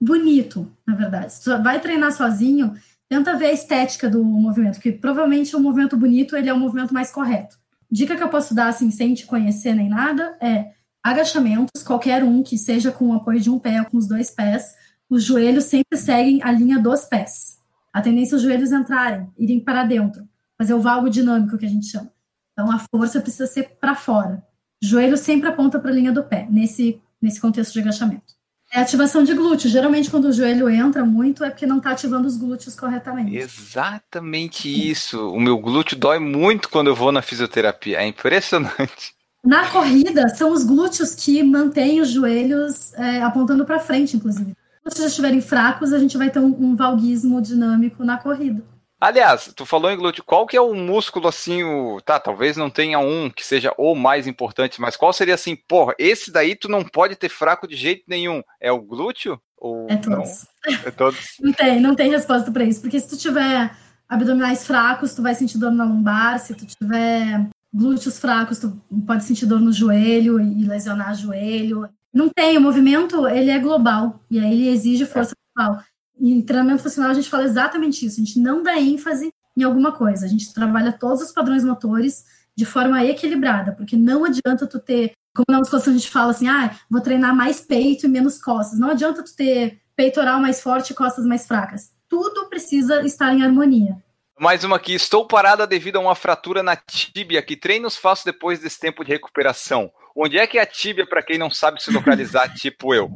bonito, 0.00 0.70
na 0.86 0.94
verdade. 0.94 1.34
Se 1.34 1.44
tu 1.44 1.62
vai 1.62 1.80
treinar 1.80 2.12
sozinho, 2.12 2.74
tenta 3.10 3.36
ver 3.36 3.46
a 3.46 3.52
estética 3.52 4.08
do 4.08 4.24
movimento, 4.24 4.80
que 4.80 4.92
provavelmente 4.92 5.54
o 5.54 5.60
movimento 5.60 5.96
bonito 5.96 6.36
ele 6.36 6.48
é 6.48 6.54
o 6.54 6.58
movimento 6.58 6.94
mais 6.94 7.10
correto. 7.10 7.59
Dica 7.90 8.16
que 8.16 8.22
eu 8.22 8.28
posso 8.28 8.54
dar 8.54 8.68
assim, 8.68 8.90
sem 8.90 9.14
te 9.14 9.26
conhecer 9.26 9.74
nem 9.74 9.88
nada, 9.88 10.36
é 10.40 10.72
agachamentos, 11.02 11.82
qualquer 11.82 12.22
um 12.22 12.42
que 12.42 12.56
seja 12.56 12.92
com 12.92 13.08
o 13.08 13.14
apoio 13.14 13.40
de 13.40 13.50
um 13.50 13.58
pé 13.58 13.80
ou 13.80 13.86
com 13.86 13.96
os 13.96 14.06
dois 14.06 14.30
pés, 14.30 14.74
os 15.08 15.24
joelhos 15.24 15.64
sempre 15.64 15.98
seguem 15.98 16.40
a 16.42 16.52
linha 16.52 16.78
dos 16.78 17.04
pés. 17.04 17.58
A 17.92 18.00
tendência 18.00 18.34
é 18.34 18.36
os 18.36 18.42
joelhos 18.42 18.70
entrarem, 18.70 19.28
irem 19.36 19.58
para 19.58 19.82
dentro, 19.82 20.28
fazer 20.56 20.74
o 20.74 20.80
valgo 20.80 21.10
dinâmico 21.10 21.58
que 21.58 21.66
a 21.66 21.68
gente 21.68 21.86
chama. 21.86 22.12
Então 22.52 22.70
a 22.70 22.78
força 22.78 23.20
precisa 23.20 23.46
ser 23.46 23.76
para 23.80 23.96
fora. 23.96 24.44
Joelho 24.80 25.16
sempre 25.16 25.48
aponta 25.48 25.80
para 25.80 25.90
a 25.90 25.94
linha 25.94 26.12
do 26.12 26.22
pé, 26.22 26.46
nesse, 26.48 27.00
nesse 27.20 27.40
contexto 27.40 27.72
de 27.72 27.80
agachamento. 27.80 28.39
É 28.72 28.80
ativação 28.80 29.24
de 29.24 29.34
glúteo. 29.34 29.68
Geralmente, 29.68 30.10
quando 30.10 30.26
o 30.26 30.32
joelho 30.32 30.70
entra 30.70 31.04
muito, 31.04 31.42
é 31.42 31.50
porque 31.50 31.66
não 31.66 31.78
está 31.78 31.90
ativando 31.90 32.28
os 32.28 32.36
glúteos 32.36 32.76
corretamente. 32.76 33.36
Exatamente 33.36 34.68
isso. 34.68 35.28
O 35.30 35.40
meu 35.40 35.58
glúteo 35.58 35.98
dói 35.98 36.20
muito 36.20 36.68
quando 36.68 36.86
eu 36.86 36.94
vou 36.94 37.10
na 37.10 37.20
fisioterapia. 37.20 37.98
É 37.98 38.06
impressionante. 38.06 39.12
Na 39.44 39.68
corrida, 39.70 40.28
são 40.28 40.52
os 40.52 40.62
glúteos 40.62 41.14
que 41.14 41.42
mantêm 41.42 42.00
os 42.00 42.10
joelhos 42.10 42.92
é, 42.94 43.22
apontando 43.22 43.64
para 43.64 43.80
frente, 43.80 44.16
inclusive. 44.16 44.52
Se 44.52 44.84
glúteos 44.84 45.06
estiverem 45.06 45.40
fracos, 45.40 45.92
a 45.92 45.98
gente 45.98 46.16
vai 46.16 46.30
ter 46.30 46.38
um, 46.38 46.54
um 46.58 46.76
valguismo 46.76 47.40
dinâmico 47.40 48.04
na 48.04 48.18
corrida. 48.18 48.62
Aliás, 49.00 49.50
tu 49.56 49.64
falou 49.64 49.90
em 49.90 49.96
glúteo, 49.96 50.22
qual 50.22 50.46
que 50.46 50.54
é 50.54 50.60
o 50.60 50.74
músculo 50.74 51.26
assim, 51.26 51.62
o... 51.62 52.02
tá, 52.02 52.20
talvez 52.20 52.58
não 52.58 52.68
tenha 52.68 52.98
um 52.98 53.30
que 53.30 53.44
seja 53.44 53.72
o 53.78 53.94
mais 53.94 54.26
importante, 54.26 54.78
mas 54.78 54.94
qual 54.94 55.10
seria 55.10 55.34
assim, 55.34 55.56
porra, 55.56 55.94
esse 55.98 56.30
daí 56.30 56.54
tu 56.54 56.68
não 56.68 56.84
pode 56.84 57.16
ter 57.16 57.30
fraco 57.30 57.66
de 57.66 57.76
jeito 57.76 58.04
nenhum, 58.06 58.42
é 58.60 58.70
o 58.70 58.82
glúteo? 58.82 59.40
Ou 59.56 59.86
é 59.88 59.96
todos. 59.96 60.46
Não? 60.66 60.74
É 60.84 60.90
todos. 60.90 61.18
não 61.40 61.52
tem, 61.54 61.80
não 61.80 61.94
tem 61.94 62.10
resposta 62.10 62.52
para 62.52 62.64
isso, 62.64 62.82
porque 62.82 63.00
se 63.00 63.08
tu 63.08 63.16
tiver 63.16 63.74
abdominais 64.06 64.66
fracos, 64.66 65.14
tu 65.14 65.22
vai 65.22 65.34
sentir 65.34 65.56
dor 65.56 65.72
na 65.72 65.84
lombar, 65.84 66.38
se 66.38 66.54
tu 66.54 66.66
tiver 66.66 67.48
glúteos 67.72 68.18
fracos, 68.18 68.58
tu 68.58 68.78
pode 69.06 69.24
sentir 69.24 69.46
dor 69.46 69.60
no 69.60 69.72
joelho 69.72 70.38
e 70.38 70.66
lesionar 70.66 71.12
o 71.12 71.14
joelho. 71.14 71.88
Não 72.12 72.28
tem, 72.28 72.58
o 72.58 72.60
movimento, 72.60 73.26
ele 73.26 73.50
é 73.50 73.58
global, 73.58 74.20
e 74.30 74.38
aí 74.38 74.52
ele 74.52 74.68
exige 74.68 75.06
força 75.06 75.34
global 75.56 75.82
em 76.20 76.42
treinamento 76.42 76.82
funcional 76.82 77.10
a 77.10 77.14
gente 77.14 77.30
fala 77.30 77.44
exatamente 77.44 78.04
isso, 78.04 78.20
a 78.20 78.24
gente 78.24 78.38
não 78.38 78.62
dá 78.62 78.78
ênfase 78.78 79.32
em 79.56 79.62
alguma 79.62 79.92
coisa, 79.92 80.26
a 80.26 80.28
gente 80.28 80.52
trabalha 80.52 80.92
todos 80.92 81.22
os 81.22 81.32
padrões 81.32 81.64
motores 81.64 82.24
de 82.54 82.64
forma 82.64 83.04
equilibrada, 83.04 83.72
porque 83.72 83.96
não 83.96 84.24
adianta 84.24 84.66
tu 84.66 84.78
ter, 84.78 85.12
como 85.34 85.46
na 85.48 85.58
musculação 85.58 85.92
a 85.92 85.96
gente 85.96 86.10
fala 86.10 86.30
assim, 86.30 86.48
ah, 86.48 86.76
vou 86.90 87.00
treinar 87.00 87.34
mais 87.34 87.60
peito 87.60 88.06
e 88.06 88.08
menos 88.08 88.40
costas, 88.40 88.78
não 88.78 88.90
adianta 88.90 89.22
tu 89.22 89.34
ter 89.34 89.80
peitoral 89.96 90.40
mais 90.40 90.60
forte 90.60 90.90
e 90.90 90.94
costas 90.94 91.24
mais 91.24 91.46
fracas, 91.46 91.90
tudo 92.08 92.48
precisa 92.48 93.02
estar 93.02 93.32
em 93.32 93.42
harmonia. 93.42 93.96
Mais 94.38 94.64
uma 94.64 94.76
aqui, 94.76 94.94
estou 94.94 95.26
parada 95.26 95.66
devido 95.66 95.96
a 95.96 96.00
uma 96.00 96.14
fratura 96.14 96.62
na 96.62 96.74
tíbia, 96.74 97.42
que 97.42 97.56
treinos 97.56 97.96
faço 97.96 98.24
depois 98.24 98.58
desse 98.58 98.80
tempo 98.80 99.04
de 99.04 99.10
recuperação? 99.10 99.90
Onde 100.16 100.38
é 100.38 100.46
que 100.46 100.58
é 100.58 100.62
a 100.62 100.66
tíbia, 100.66 101.06
para 101.06 101.22
quem 101.22 101.38
não 101.38 101.50
sabe 101.50 101.82
se 101.82 101.92
localizar, 101.92 102.48
tipo 102.56 102.94
eu? 102.94 103.10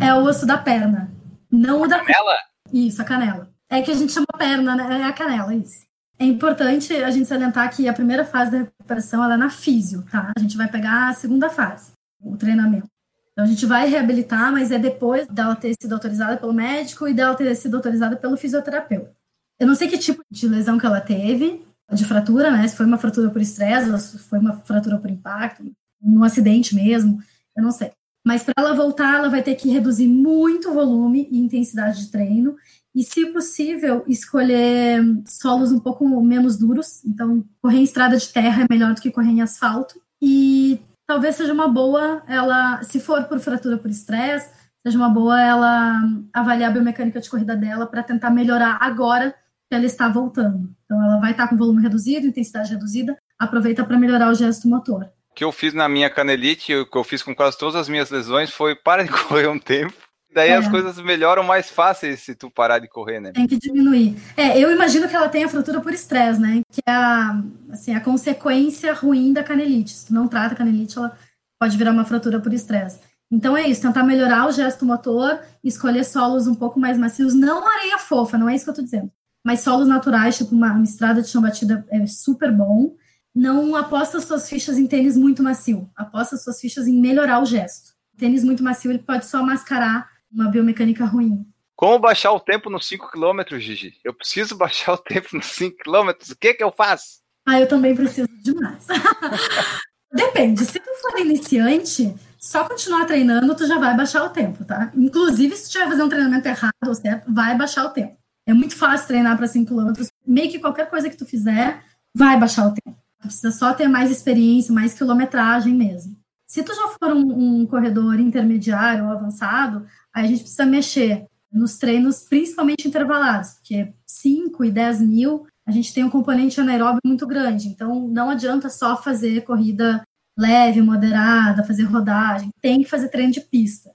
É 0.00 0.12
o 0.12 0.24
osso 0.24 0.44
da 0.44 0.58
perna. 0.58 1.14
Não 1.50 1.82
o 1.82 1.88
da 1.88 2.00
canela? 2.00 2.36
Isso, 2.72 3.00
a 3.00 3.04
canela. 3.04 3.50
É 3.68 3.82
que 3.82 3.90
a 3.90 3.94
gente 3.94 4.12
chama 4.12 4.26
perna, 4.36 4.76
né? 4.76 5.00
É 5.00 5.04
a 5.04 5.12
canela, 5.12 5.54
isso. 5.54 5.84
É 6.18 6.24
importante 6.24 6.94
a 6.94 7.10
gente 7.10 7.26
salientar 7.26 7.74
que 7.74 7.88
a 7.88 7.92
primeira 7.92 8.24
fase 8.24 8.50
da 8.52 8.58
recuperação 8.58 9.24
ela 9.24 9.34
é 9.34 9.36
na 9.36 9.50
físio, 9.50 10.04
tá? 10.10 10.32
A 10.36 10.40
gente 10.40 10.56
vai 10.56 10.68
pegar 10.68 11.08
a 11.08 11.12
segunda 11.12 11.50
fase, 11.50 11.92
o 12.20 12.36
treinamento. 12.36 12.86
Então 13.32 13.44
a 13.44 13.48
gente 13.48 13.66
vai 13.66 13.88
reabilitar, 13.88 14.52
mas 14.52 14.70
é 14.70 14.78
depois 14.78 15.26
dela 15.26 15.56
ter 15.56 15.74
sido 15.80 15.92
autorizada 15.92 16.36
pelo 16.36 16.52
médico 16.52 17.08
e 17.08 17.12
dela 17.12 17.34
ter 17.34 17.52
sido 17.56 17.76
autorizada 17.76 18.16
pelo 18.16 18.36
fisioterapeuta. 18.36 19.12
Eu 19.58 19.66
não 19.66 19.74
sei 19.74 19.88
que 19.88 19.98
tipo 19.98 20.22
de 20.30 20.48
lesão 20.48 20.78
que 20.78 20.86
ela 20.86 21.00
teve, 21.00 21.66
de 21.92 22.04
fratura, 22.04 22.50
né? 22.50 22.66
Se 22.68 22.76
foi 22.76 22.86
uma 22.86 22.98
fratura 22.98 23.30
por 23.30 23.42
estresse, 23.42 23.98
se 23.98 24.18
foi 24.18 24.38
uma 24.38 24.54
fratura 24.60 24.98
por 24.98 25.10
impacto, 25.10 25.64
um 26.00 26.22
acidente 26.22 26.74
mesmo, 26.74 27.20
eu 27.56 27.62
não 27.62 27.72
sei. 27.72 27.90
Mas 28.24 28.42
para 28.42 28.54
ela 28.56 28.74
voltar, 28.74 29.16
ela 29.16 29.28
vai 29.28 29.42
ter 29.42 29.54
que 29.54 29.68
reduzir 29.68 30.08
muito 30.08 30.70
o 30.70 30.74
volume 30.74 31.28
e 31.30 31.38
intensidade 31.38 32.06
de 32.06 32.10
treino. 32.10 32.56
E, 32.94 33.04
se 33.04 33.26
possível, 33.26 34.02
escolher 34.06 35.02
solos 35.26 35.70
um 35.70 35.78
pouco 35.78 36.08
menos 36.22 36.56
duros. 36.56 37.04
Então, 37.04 37.44
correr 37.60 37.78
em 37.78 37.84
estrada 37.84 38.16
de 38.16 38.28
terra 38.28 38.62
é 38.62 38.72
melhor 38.72 38.94
do 38.94 39.00
que 39.00 39.10
correr 39.10 39.30
em 39.30 39.42
asfalto. 39.42 40.00
E 40.22 40.80
talvez 41.06 41.36
seja 41.36 41.52
uma 41.52 41.68
boa 41.68 42.22
ela, 42.26 42.82
se 42.82 42.98
for 42.98 43.24
por 43.24 43.40
fratura 43.40 43.76
por 43.76 43.90
estresse, 43.90 44.48
seja 44.86 44.96
uma 44.96 45.10
boa 45.10 45.40
ela 45.40 46.00
avaliar 46.32 46.70
a 46.70 46.72
biomecânica 46.72 47.20
de 47.20 47.28
corrida 47.28 47.54
dela 47.54 47.86
para 47.86 48.02
tentar 48.02 48.30
melhorar 48.30 48.78
agora 48.80 49.32
que 49.68 49.74
ela 49.74 49.84
está 49.84 50.08
voltando. 50.08 50.74
Então, 50.84 51.02
ela 51.02 51.18
vai 51.18 51.32
estar 51.32 51.48
com 51.48 51.56
volume 51.56 51.82
reduzido, 51.82 52.26
intensidade 52.26 52.72
reduzida, 52.72 53.18
aproveita 53.38 53.84
para 53.84 53.98
melhorar 53.98 54.30
o 54.30 54.34
gesto 54.34 54.66
motor 54.66 55.10
que 55.34 55.44
eu 55.44 55.52
fiz 55.52 55.74
na 55.74 55.88
minha 55.88 56.08
canelite, 56.08 56.74
o 56.74 56.86
que 56.86 56.96
eu 56.96 57.04
fiz 57.04 57.22
com 57.22 57.34
quase 57.34 57.58
todas 57.58 57.74
as 57.74 57.88
minhas 57.88 58.10
lesões, 58.10 58.50
foi 58.50 58.74
para 58.74 59.02
de 59.02 59.10
correr 59.28 59.48
um 59.48 59.58
tempo. 59.58 59.94
Daí 60.32 60.50
é. 60.50 60.56
as 60.56 60.66
coisas 60.66 60.98
melhoram 60.98 61.44
mais 61.44 61.70
fáceis 61.70 62.20
se 62.20 62.34
tu 62.34 62.50
parar 62.50 62.80
de 62.80 62.88
correr, 62.88 63.20
né? 63.20 63.30
Tem 63.32 63.46
que 63.46 63.56
diminuir. 63.56 64.16
É, 64.36 64.58
eu 64.58 64.72
imagino 64.72 65.08
que 65.08 65.14
ela 65.14 65.28
tenha 65.28 65.48
fratura 65.48 65.80
por 65.80 65.92
estresse, 65.92 66.40
né? 66.40 66.60
Que 66.72 66.80
é 66.84 66.92
a, 66.92 67.40
assim, 67.70 67.94
a 67.94 68.00
consequência 68.00 68.92
ruim 68.92 69.32
da 69.32 69.44
canelite. 69.44 69.92
Se 69.92 70.06
tu 70.06 70.14
não 70.14 70.26
trata 70.26 70.54
a 70.54 70.56
canelite, 70.56 70.98
ela 70.98 71.16
pode 71.60 71.76
virar 71.76 71.92
uma 71.92 72.04
fratura 72.04 72.40
por 72.40 72.52
estresse. 72.52 72.98
Então 73.30 73.56
é 73.56 73.62
isso, 73.62 73.82
tentar 73.82 74.02
melhorar 74.02 74.46
o 74.46 74.52
gesto 74.52 74.84
motor, 74.84 75.40
escolher 75.62 76.04
solos 76.04 76.46
um 76.46 76.54
pouco 76.54 76.78
mais 76.78 76.98
macios, 76.98 77.32
não 77.32 77.66
areia 77.66 77.98
fofa, 77.98 78.36
não 78.36 78.48
é 78.48 78.54
isso 78.54 78.64
que 78.64 78.70
eu 78.70 78.74
tô 78.74 78.82
dizendo. 78.82 79.10
Mas 79.44 79.60
solos 79.60 79.88
naturais, 79.88 80.36
tipo 80.36 80.54
uma, 80.54 80.72
uma 80.72 80.84
estrada 80.84 81.22
de 81.22 81.28
chão 81.28 81.42
batida 81.42 81.84
é 81.90 82.06
super 82.06 82.52
bom 82.52 82.94
não 83.34 83.74
aposta 83.74 84.20
suas 84.20 84.48
fichas 84.48 84.78
em 84.78 84.86
tênis 84.86 85.16
muito 85.16 85.42
macio, 85.42 85.90
aposta 85.96 86.36
suas 86.36 86.60
fichas 86.60 86.86
em 86.86 87.00
melhorar 87.00 87.42
o 87.42 87.44
gesto. 87.44 87.92
tênis 88.16 88.44
muito 88.44 88.62
macio 88.62 88.90
ele 88.90 89.00
pode 89.00 89.26
só 89.26 89.42
mascarar 89.42 90.08
uma 90.30 90.48
biomecânica 90.48 91.04
ruim. 91.04 91.44
Como 91.76 91.98
baixar 91.98 92.32
o 92.32 92.38
tempo 92.38 92.70
nos 92.70 92.86
5 92.86 93.10
km, 93.10 93.58
Gigi? 93.58 93.94
Eu 94.04 94.14
preciso 94.14 94.54
baixar 94.58 94.92
o 94.92 94.98
tempo 94.98 95.28
nos 95.32 95.46
5 95.46 95.76
km. 95.78 96.10
O 96.30 96.36
que 96.36 96.54
que 96.54 96.62
eu 96.62 96.70
faço? 96.70 97.22
Ah, 97.46 97.60
eu 97.60 97.68
também 97.68 97.94
preciso 97.94 98.28
demais. 98.42 98.86
Depende. 100.12 100.64
Se 100.64 100.78
tu 100.78 100.90
for 101.02 101.18
iniciante, 101.18 102.14
só 102.38 102.66
continuar 102.68 103.04
treinando, 103.04 103.54
tu 103.56 103.66
já 103.66 103.78
vai 103.78 103.96
baixar 103.96 104.24
o 104.24 104.30
tempo, 104.30 104.64
tá? 104.64 104.92
Inclusive, 104.94 105.56
se 105.56 105.64
tu 105.64 105.72
tiver 105.72 105.88
fazer 105.88 106.02
um 106.04 106.08
treinamento 106.08 106.46
errado 106.46 106.72
ou 106.86 106.94
certo, 106.94 107.32
vai 107.32 107.56
baixar 107.56 107.84
o 107.84 107.90
tempo. 107.90 108.16
É 108.46 108.54
muito 108.54 108.76
fácil 108.76 109.08
treinar 109.08 109.36
para 109.36 109.48
5 109.48 109.74
km. 109.74 109.92
Meio 110.24 110.50
que 110.50 110.60
qualquer 110.60 110.88
coisa 110.88 111.10
que 111.10 111.16
tu 111.16 111.26
fizer, 111.26 111.82
vai 112.14 112.38
baixar 112.38 112.68
o 112.68 112.74
tempo. 112.74 113.03
Precisa 113.26 113.50
só 113.50 113.72
ter 113.72 113.88
mais 113.88 114.10
experiência, 114.10 114.72
mais 114.72 114.94
quilometragem 114.94 115.74
mesmo. 115.74 116.16
Se 116.46 116.62
tu 116.62 116.74
já 116.74 116.88
for 116.88 117.12
um, 117.12 117.60
um 117.60 117.66
corredor 117.66 118.20
intermediário 118.20 119.04
ou 119.04 119.10
avançado, 119.10 119.86
aí 120.14 120.24
a 120.24 120.28
gente 120.28 120.42
precisa 120.42 120.66
mexer 120.66 121.26
nos 121.50 121.76
treinos, 121.76 122.20
principalmente 122.28 122.86
intervalados, 122.86 123.52
porque 123.52 123.92
5 124.06 124.64
e 124.64 124.70
10 124.70 125.00
mil, 125.02 125.46
a 125.66 125.70
gente 125.70 125.94
tem 125.94 126.04
um 126.04 126.10
componente 126.10 126.60
anaeróbio 126.60 127.00
muito 127.04 127.26
grande. 127.26 127.68
Então, 127.68 128.08
não 128.08 128.30
adianta 128.30 128.68
só 128.68 129.00
fazer 129.00 129.42
corrida 129.42 130.02
leve, 130.36 130.82
moderada, 130.82 131.64
fazer 131.64 131.84
rodagem. 131.84 132.50
Tem 132.60 132.82
que 132.82 132.90
fazer 132.90 133.08
treino 133.08 133.32
de 133.32 133.40
pista. 133.40 133.90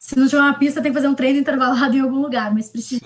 Se 0.00 0.16
não 0.16 0.26
tiver 0.26 0.40
uma 0.40 0.58
pista, 0.58 0.80
tem 0.80 0.92
que 0.92 0.96
fazer 0.96 1.08
um 1.08 1.14
treino 1.14 1.38
intervalado 1.38 1.96
em 1.96 2.00
algum 2.00 2.20
lugar, 2.20 2.54
mas 2.54 2.70
precisa 2.70 3.04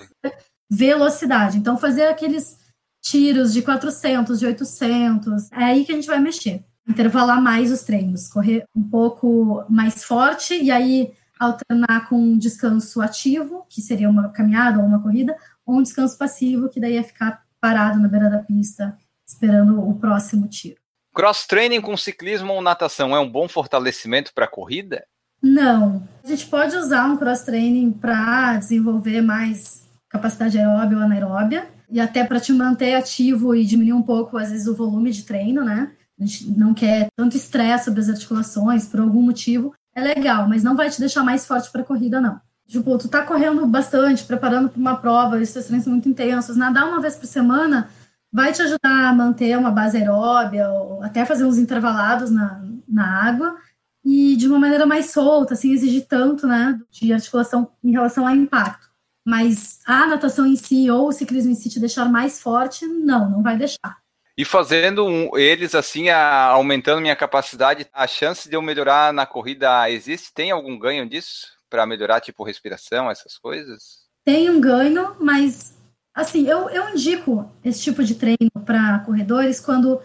velocidade. 0.71 1.57
Então, 1.57 1.77
fazer 1.77 2.07
aqueles 2.07 2.57
tiros 3.05 3.53
de 3.53 3.61
400, 3.61 4.39
de 4.39 4.47
800. 4.47 5.51
É 5.51 5.63
aí 5.63 5.85
que 5.85 5.91
a 5.91 5.95
gente 5.95 6.07
vai 6.07 6.19
mexer. 6.19 6.63
Intervalar 6.87 7.41
mais 7.41 7.71
os 7.71 7.83
treinos, 7.83 8.27
correr 8.27 8.65
um 8.75 8.83
pouco 8.83 9.63
mais 9.69 10.03
forte 10.03 10.55
e 10.55 10.71
aí 10.71 11.13
alternar 11.39 12.09
com 12.09 12.15
um 12.15 12.37
descanso 12.37 13.01
ativo, 13.01 13.65
que 13.69 13.81
seria 13.81 14.09
uma 14.09 14.29
caminhada 14.29 14.79
ou 14.79 14.85
uma 14.85 15.01
corrida, 15.01 15.35
ou 15.65 15.77
um 15.77 15.83
descanso 15.83 16.17
passivo, 16.17 16.69
que 16.69 16.79
daí 16.79 16.97
é 16.97 17.03
ficar 17.03 17.43
parado 17.59 17.99
na 17.99 18.07
beira 18.07 18.29
da 18.29 18.39
pista, 18.39 18.97
esperando 19.25 19.87
o 19.87 19.95
próximo 19.95 20.47
tiro. 20.47 20.77
Cross-training 21.13 21.81
com 21.81 21.95
ciclismo 21.97 22.53
ou 22.53 22.61
natação 22.61 23.15
é 23.15 23.19
um 23.19 23.29
bom 23.29 23.47
fortalecimento 23.47 24.33
para 24.33 24.45
a 24.45 24.49
corrida? 24.49 25.05
Não. 25.41 26.07
A 26.23 26.27
gente 26.27 26.45
pode 26.47 26.75
usar 26.75 27.05
um 27.05 27.17
cross-training 27.17 27.91
para 27.91 28.57
desenvolver 28.57 29.21
mais 29.21 29.87
capacidade 30.09 30.57
aeróbia 30.57 30.97
ou 30.97 31.03
anaeróbia, 31.03 31.67
e 31.95 31.99
até 32.01 32.25
para 32.25 32.41
te 32.41 32.51
manter 32.51 32.93
ativo 32.93 33.55
e 33.55 33.63
diminuir 33.63 33.93
um 33.93 34.01
pouco, 34.01 34.37
às 34.37 34.51
vezes, 34.51 34.67
o 34.67 34.75
volume 34.75 35.11
de 35.11 35.23
treino, 35.23 35.63
né? 35.63 35.93
A 36.19 36.25
gente 36.25 36.51
não 36.51 36.73
quer 36.73 37.07
tanto 37.15 37.37
estresse 37.37 37.85
sobre 37.85 38.01
as 38.01 38.09
articulações 38.09 38.85
por 38.85 38.99
algum 38.99 39.21
motivo. 39.21 39.73
É 39.95 40.01
legal, 40.01 40.45
mas 40.45 40.61
não 40.61 40.75
vai 40.75 40.89
te 40.89 40.99
deixar 40.99 41.23
mais 41.23 41.47
forte 41.47 41.71
para 41.71 41.83
a 41.83 41.85
corrida, 41.85 42.19
não. 42.19 42.37
Tipo, 42.67 42.97
tu 42.97 43.07
tá 43.07 43.21
correndo 43.21 43.65
bastante, 43.65 44.25
preparando 44.25 44.67
para 44.67 44.77
uma 44.77 44.97
prova, 44.97 45.41
esses 45.41 45.67
treinos 45.67 45.87
muito 45.87 46.09
intensos. 46.09 46.57
Nadar 46.57 46.85
uma 46.85 46.99
vez 46.99 47.15
por 47.15 47.27
semana 47.27 47.89
vai 48.29 48.51
te 48.51 48.61
ajudar 48.61 49.07
a 49.07 49.13
manter 49.13 49.57
uma 49.57 49.71
base 49.71 49.95
aeróbia, 49.95 50.69
ou 50.69 51.01
até 51.01 51.25
fazer 51.25 51.45
uns 51.45 51.57
intervalados 51.57 52.29
na, 52.29 52.61
na 52.85 53.25
água, 53.25 53.55
e 54.03 54.35
de 54.35 54.49
uma 54.49 54.59
maneira 54.59 54.85
mais 54.85 55.11
solta, 55.11 55.55
sem 55.55 55.71
exigir 55.71 56.05
tanto, 56.09 56.45
né, 56.45 56.77
de 56.91 57.13
articulação 57.13 57.69
em 57.81 57.91
relação 57.91 58.27
ao 58.27 58.35
impacto. 58.35 58.89
Mas 59.25 59.79
a 59.85 60.05
natação 60.05 60.45
em 60.45 60.55
si 60.55 60.89
ou 60.89 61.07
o 61.07 61.11
ciclismo 61.11 61.51
em 61.51 61.55
si 61.55 61.69
te 61.69 61.79
deixar 61.79 62.05
mais 62.05 62.41
forte, 62.41 62.85
não, 62.85 63.29
não 63.29 63.43
vai 63.43 63.57
deixar. 63.57 63.97
E 64.37 64.45
fazendo 64.45 65.05
um, 65.05 65.37
eles 65.37 65.73
assim, 65.73 66.09
a, 66.09 66.45
aumentando 66.47 67.01
minha 67.01 67.15
capacidade, 67.15 67.87
a 67.91 68.05
chance 68.05 68.49
de 68.49 68.55
eu 68.55 68.61
melhorar 68.61 69.13
na 69.13 69.25
corrida 69.25 69.89
existe? 69.89 70.33
Tem 70.33 70.51
algum 70.51 70.77
ganho 70.77 71.07
disso? 71.07 71.47
Para 71.69 71.85
melhorar, 71.85 72.21
tipo, 72.21 72.43
respiração, 72.43 73.09
essas 73.09 73.37
coisas? 73.37 74.05
Tem 74.23 74.49
um 74.49 74.59
ganho, 74.59 75.15
mas 75.19 75.75
Assim, 76.15 76.47
eu, 76.47 76.69
eu 76.69 76.89
indico 76.91 77.51
esse 77.61 77.81
tipo 77.81 78.01
de 78.01 78.15
treino 78.15 78.49
para 78.65 78.99
corredores 78.99 79.59
quando 79.59 80.01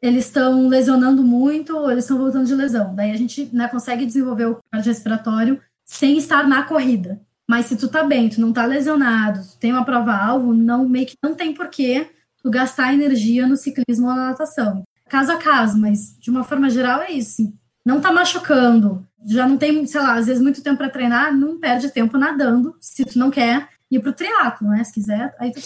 eles 0.00 0.26
estão 0.26 0.68
lesionando 0.68 1.24
muito 1.24 1.76
ou 1.76 1.90
eles 1.90 2.04
estão 2.04 2.16
voltando 2.16 2.46
de 2.46 2.54
lesão. 2.54 2.94
Daí 2.94 3.10
a 3.10 3.16
gente 3.16 3.52
né, 3.52 3.66
consegue 3.66 4.06
desenvolver 4.06 4.44
o 4.44 4.58
cardiorrespiratório 4.70 5.60
sem 5.84 6.16
estar 6.16 6.46
na 6.46 6.62
corrida. 6.62 7.20
Mas 7.48 7.66
se 7.66 7.76
tu 7.76 7.88
tá 7.88 8.04
bem, 8.04 8.28
tu 8.28 8.40
não 8.40 8.52
tá 8.52 8.66
lesionado, 8.66 9.40
tu 9.40 9.58
tem 9.58 9.72
uma 9.72 9.84
prova-alvo, 9.84 10.52
não, 10.52 10.86
meio 10.86 11.06
que 11.06 11.16
não 11.22 11.34
tem 11.34 11.54
porquê 11.54 12.10
tu 12.42 12.50
gastar 12.50 12.92
energia 12.92 13.46
no 13.46 13.56
ciclismo 13.56 14.06
ou 14.06 14.14
na 14.14 14.26
natação. 14.26 14.84
Caso 15.08 15.32
a 15.32 15.38
caso, 15.38 15.78
mas 15.78 16.14
de 16.18 16.30
uma 16.30 16.44
forma 16.44 16.68
geral 16.68 17.00
é 17.00 17.10
isso. 17.10 17.50
Não 17.84 18.00
tá 18.02 18.12
machucando, 18.12 19.02
já 19.26 19.48
não 19.48 19.56
tem, 19.56 19.86
sei 19.86 20.00
lá, 20.00 20.14
às 20.14 20.26
vezes 20.26 20.42
muito 20.42 20.62
tempo 20.62 20.76
para 20.76 20.90
treinar, 20.90 21.34
não 21.34 21.58
perde 21.58 21.90
tempo 21.90 22.18
nadando, 22.18 22.76
se 22.80 23.04
tu 23.04 23.18
não 23.18 23.30
quer 23.30 23.68
ir 23.90 24.00
pro 24.00 24.12
triatlo, 24.12 24.68
né? 24.68 24.84
Se 24.84 24.92
quiser, 24.92 25.34
aí 25.38 25.50
tu 25.50 25.60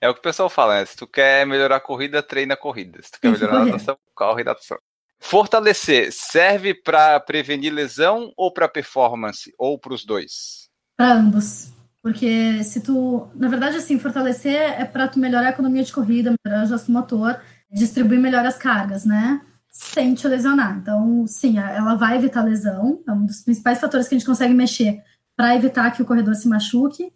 É 0.00 0.08
o 0.08 0.12
que 0.12 0.20
o 0.20 0.22
pessoal 0.22 0.50
fala, 0.50 0.74
né? 0.74 0.84
Se 0.84 0.94
tu 0.94 1.06
quer 1.06 1.46
melhorar 1.46 1.76
a 1.76 1.80
corrida, 1.80 2.22
treina 2.22 2.52
a 2.52 2.58
corrida. 2.58 3.00
Se 3.02 3.12
tu 3.12 3.20
quer 3.20 3.30
melhorar 3.30 3.62
a 3.62 3.64
natação, 3.64 3.96
corre 4.14 4.42
a 4.42 4.44
natação. 4.44 4.76
Fortalecer 5.18 6.12
serve 6.12 6.74
para 6.74 7.18
prevenir 7.18 7.72
lesão 7.72 8.30
ou 8.36 8.52
para 8.52 8.68
performance? 8.68 9.54
Ou 9.56 9.78
para 9.78 9.94
os 9.94 10.04
dois? 10.04 10.63
Para 10.96 11.14
ambos. 11.14 11.72
Porque 12.02 12.62
se 12.62 12.80
tu. 12.80 13.28
Na 13.34 13.48
verdade, 13.48 13.76
assim, 13.76 13.98
fortalecer 13.98 14.54
é 14.54 14.84
para 14.84 15.08
tu 15.08 15.18
melhorar 15.18 15.46
a 15.46 15.50
economia 15.50 15.82
de 15.82 15.92
corrida, 15.92 16.34
melhorar 16.44 16.64
o 16.64 16.68
gesto 16.68 16.92
motor, 16.92 17.40
distribuir 17.72 18.20
melhor 18.20 18.44
as 18.44 18.58
cargas, 18.58 19.06
né? 19.06 19.40
Sem 19.70 20.14
te 20.14 20.28
lesionar. 20.28 20.76
Então, 20.76 21.26
sim, 21.26 21.58
ela 21.58 21.94
vai 21.94 22.16
evitar 22.16 22.44
lesão. 22.44 23.02
É 23.08 23.12
um 23.12 23.24
dos 23.24 23.40
principais 23.40 23.80
fatores 23.80 24.06
que 24.06 24.14
a 24.14 24.18
gente 24.18 24.26
consegue 24.26 24.52
mexer 24.52 25.02
para 25.34 25.56
evitar 25.56 25.90
que 25.92 26.02
o 26.02 26.04
corredor 26.04 26.34
se 26.34 26.46
machuque 26.46 27.10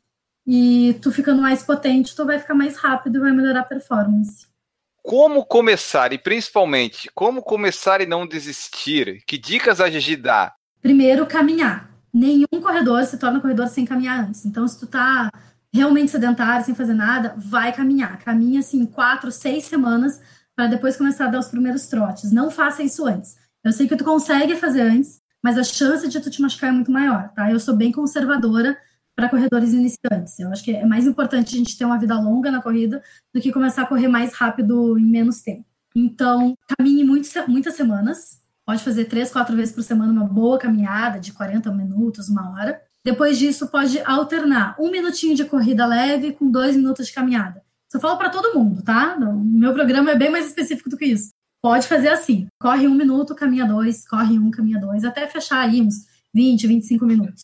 e 0.47 0.99
tu 1.03 1.13
ficando 1.13 1.43
mais 1.43 1.63
potente, 1.63 2.17
tu 2.17 2.25
vai 2.25 2.39
ficar 2.39 2.55
mais 2.55 2.77
rápido 2.77 3.19
e 3.19 3.21
vai 3.21 3.33
melhorar 3.33 3.61
a 3.61 3.65
performance. 3.65 4.47
Como 5.03 5.45
começar 5.45 6.13
e 6.15 6.19
principalmente 6.19 7.11
como 7.15 7.43
começar 7.43 8.01
e 8.01 8.07
não 8.07 8.27
desistir? 8.27 9.23
Que 9.27 9.37
dicas 9.37 9.81
a 9.81 9.91
Gigi 9.91 10.17
dá? 10.17 10.55
Primeiro, 10.81 11.27
caminhar. 11.27 11.98
Nenhum 12.13 12.47
corredor 12.63 13.05
se 13.05 13.19
torna 13.19 13.41
corredor 13.41 13.69
sem 13.69 13.85
caminhar 13.85 14.27
antes. 14.27 14.45
Então, 14.45 14.67
se 14.67 14.79
tu 14.79 14.87
tá 14.87 15.31
realmente 15.73 16.11
sedentário, 16.11 16.65
sem 16.65 16.75
fazer 16.75 16.95
nada, 16.95 17.35
vai 17.37 17.73
caminhar. 17.73 18.19
Caminha 18.19 18.61
assim 18.61 18.87
quatro, 18.87 19.31
seis 19.31 19.65
semanas 19.65 20.21
para 20.57 20.67
depois 20.67 20.97
começar 20.97 21.27
a 21.27 21.29
dar 21.29 21.39
os 21.39 21.49
primeiros 21.49 21.87
trotes. 21.87 22.33
Não 22.33 22.51
faça 22.51 22.83
isso 22.83 23.07
antes. 23.07 23.37
Eu 23.63 23.73
sei 23.73 23.87
que 23.87 23.97
tu 23.97 24.05
consegue 24.05 24.57
fazer 24.57 24.81
antes, 24.81 25.21
mas 25.43 25.59
a 25.59 25.63
chance 25.63 26.09
de 26.09 26.21
tu 26.21 26.31
te 26.31 26.41
machucar 26.41 26.71
é 26.71 26.73
muito 26.73 26.91
maior, 26.91 27.29
tá? 27.35 27.51
Eu 27.51 27.61
sou 27.61 27.77
bem 27.77 27.93
conservadora 27.93 28.77
para 29.15 29.29
corredores 29.29 29.73
iniciantes. 29.73 30.39
Eu 30.39 30.51
acho 30.51 30.65
que 30.65 30.73
é 30.73 30.87
mais 30.87 31.07
importante 31.07 31.55
a 31.55 31.59
gente 31.59 31.77
ter 31.77 31.85
uma 31.85 31.99
vida 31.99 32.19
longa 32.19 32.51
na 32.51 32.63
corrida 32.63 33.03
do 33.35 33.41
que 33.41 33.53
começar 33.53 33.83
a 33.83 33.87
correr 33.87 34.09
mais 34.09 34.33
rápido 34.33 34.99
em 34.99 35.05
menos 35.05 35.43
tempo. 35.43 35.65
Então, 35.95 36.57
caminhe 36.77 37.05
muito, 37.05 37.29
muitas 37.49 37.75
semanas. 37.75 38.41
Pode 38.69 38.85
fazer 38.85 39.07
três, 39.07 39.33
quatro 39.33 39.57
vezes 39.57 39.75
por 39.75 39.83
semana 39.83 40.13
uma 40.13 40.27
boa 40.27 40.59
caminhada 40.59 41.19
de 41.19 41.33
40 41.33 41.73
minutos, 41.73 42.29
uma 42.29 42.53
hora. 42.53 42.79
Depois 43.03 43.39
disso, 43.39 43.69
pode 43.69 43.99
alternar 44.01 44.77
um 44.79 44.91
minutinho 44.91 45.35
de 45.35 45.47
corrida 45.47 45.87
leve 45.87 46.35
com 46.35 46.51
dois 46.51 46.77
minutos 46.77 47.07
de 47.07 47.15
caminhada. 47.15 47.63
Isso 47.89 47.97
eu 47.97 48.01
falo 48.03 48.19
para 48.19 48.29
todo 48.29 48.53
mundo, 48.55 48.83
tá? 48.83 49.17
O 49.17 49.43
meu 49.43 49.73
programa 49.73 50.11
é 50.11 50.15
bem 50.15 50.31
mais 50.31 50.49
específico 50.49 50.91
do 50.91 50.99
que 50.99 51.07
isso. 51.07 51.31
Pode 51.63 51.87
fazer 51.87 52.09
assim: 52.09 52.47
corre 52.61 52.87
um 52.87 52.95
minuto, 52.95 53.35
caminha 53.35 53.65
dois, 53.65 54.07
corre 54.07 54.39
um, 54.39 54.51
caminha 54.51 54.79
dois, 54.79 55.03
até 55.03 55.27
fechar 55.27 55.61
aí 55.61 55.81
uns 55.81 56.05
20, 56.35 56.67
25 56.67 57.07
minutos. 57.07 57.43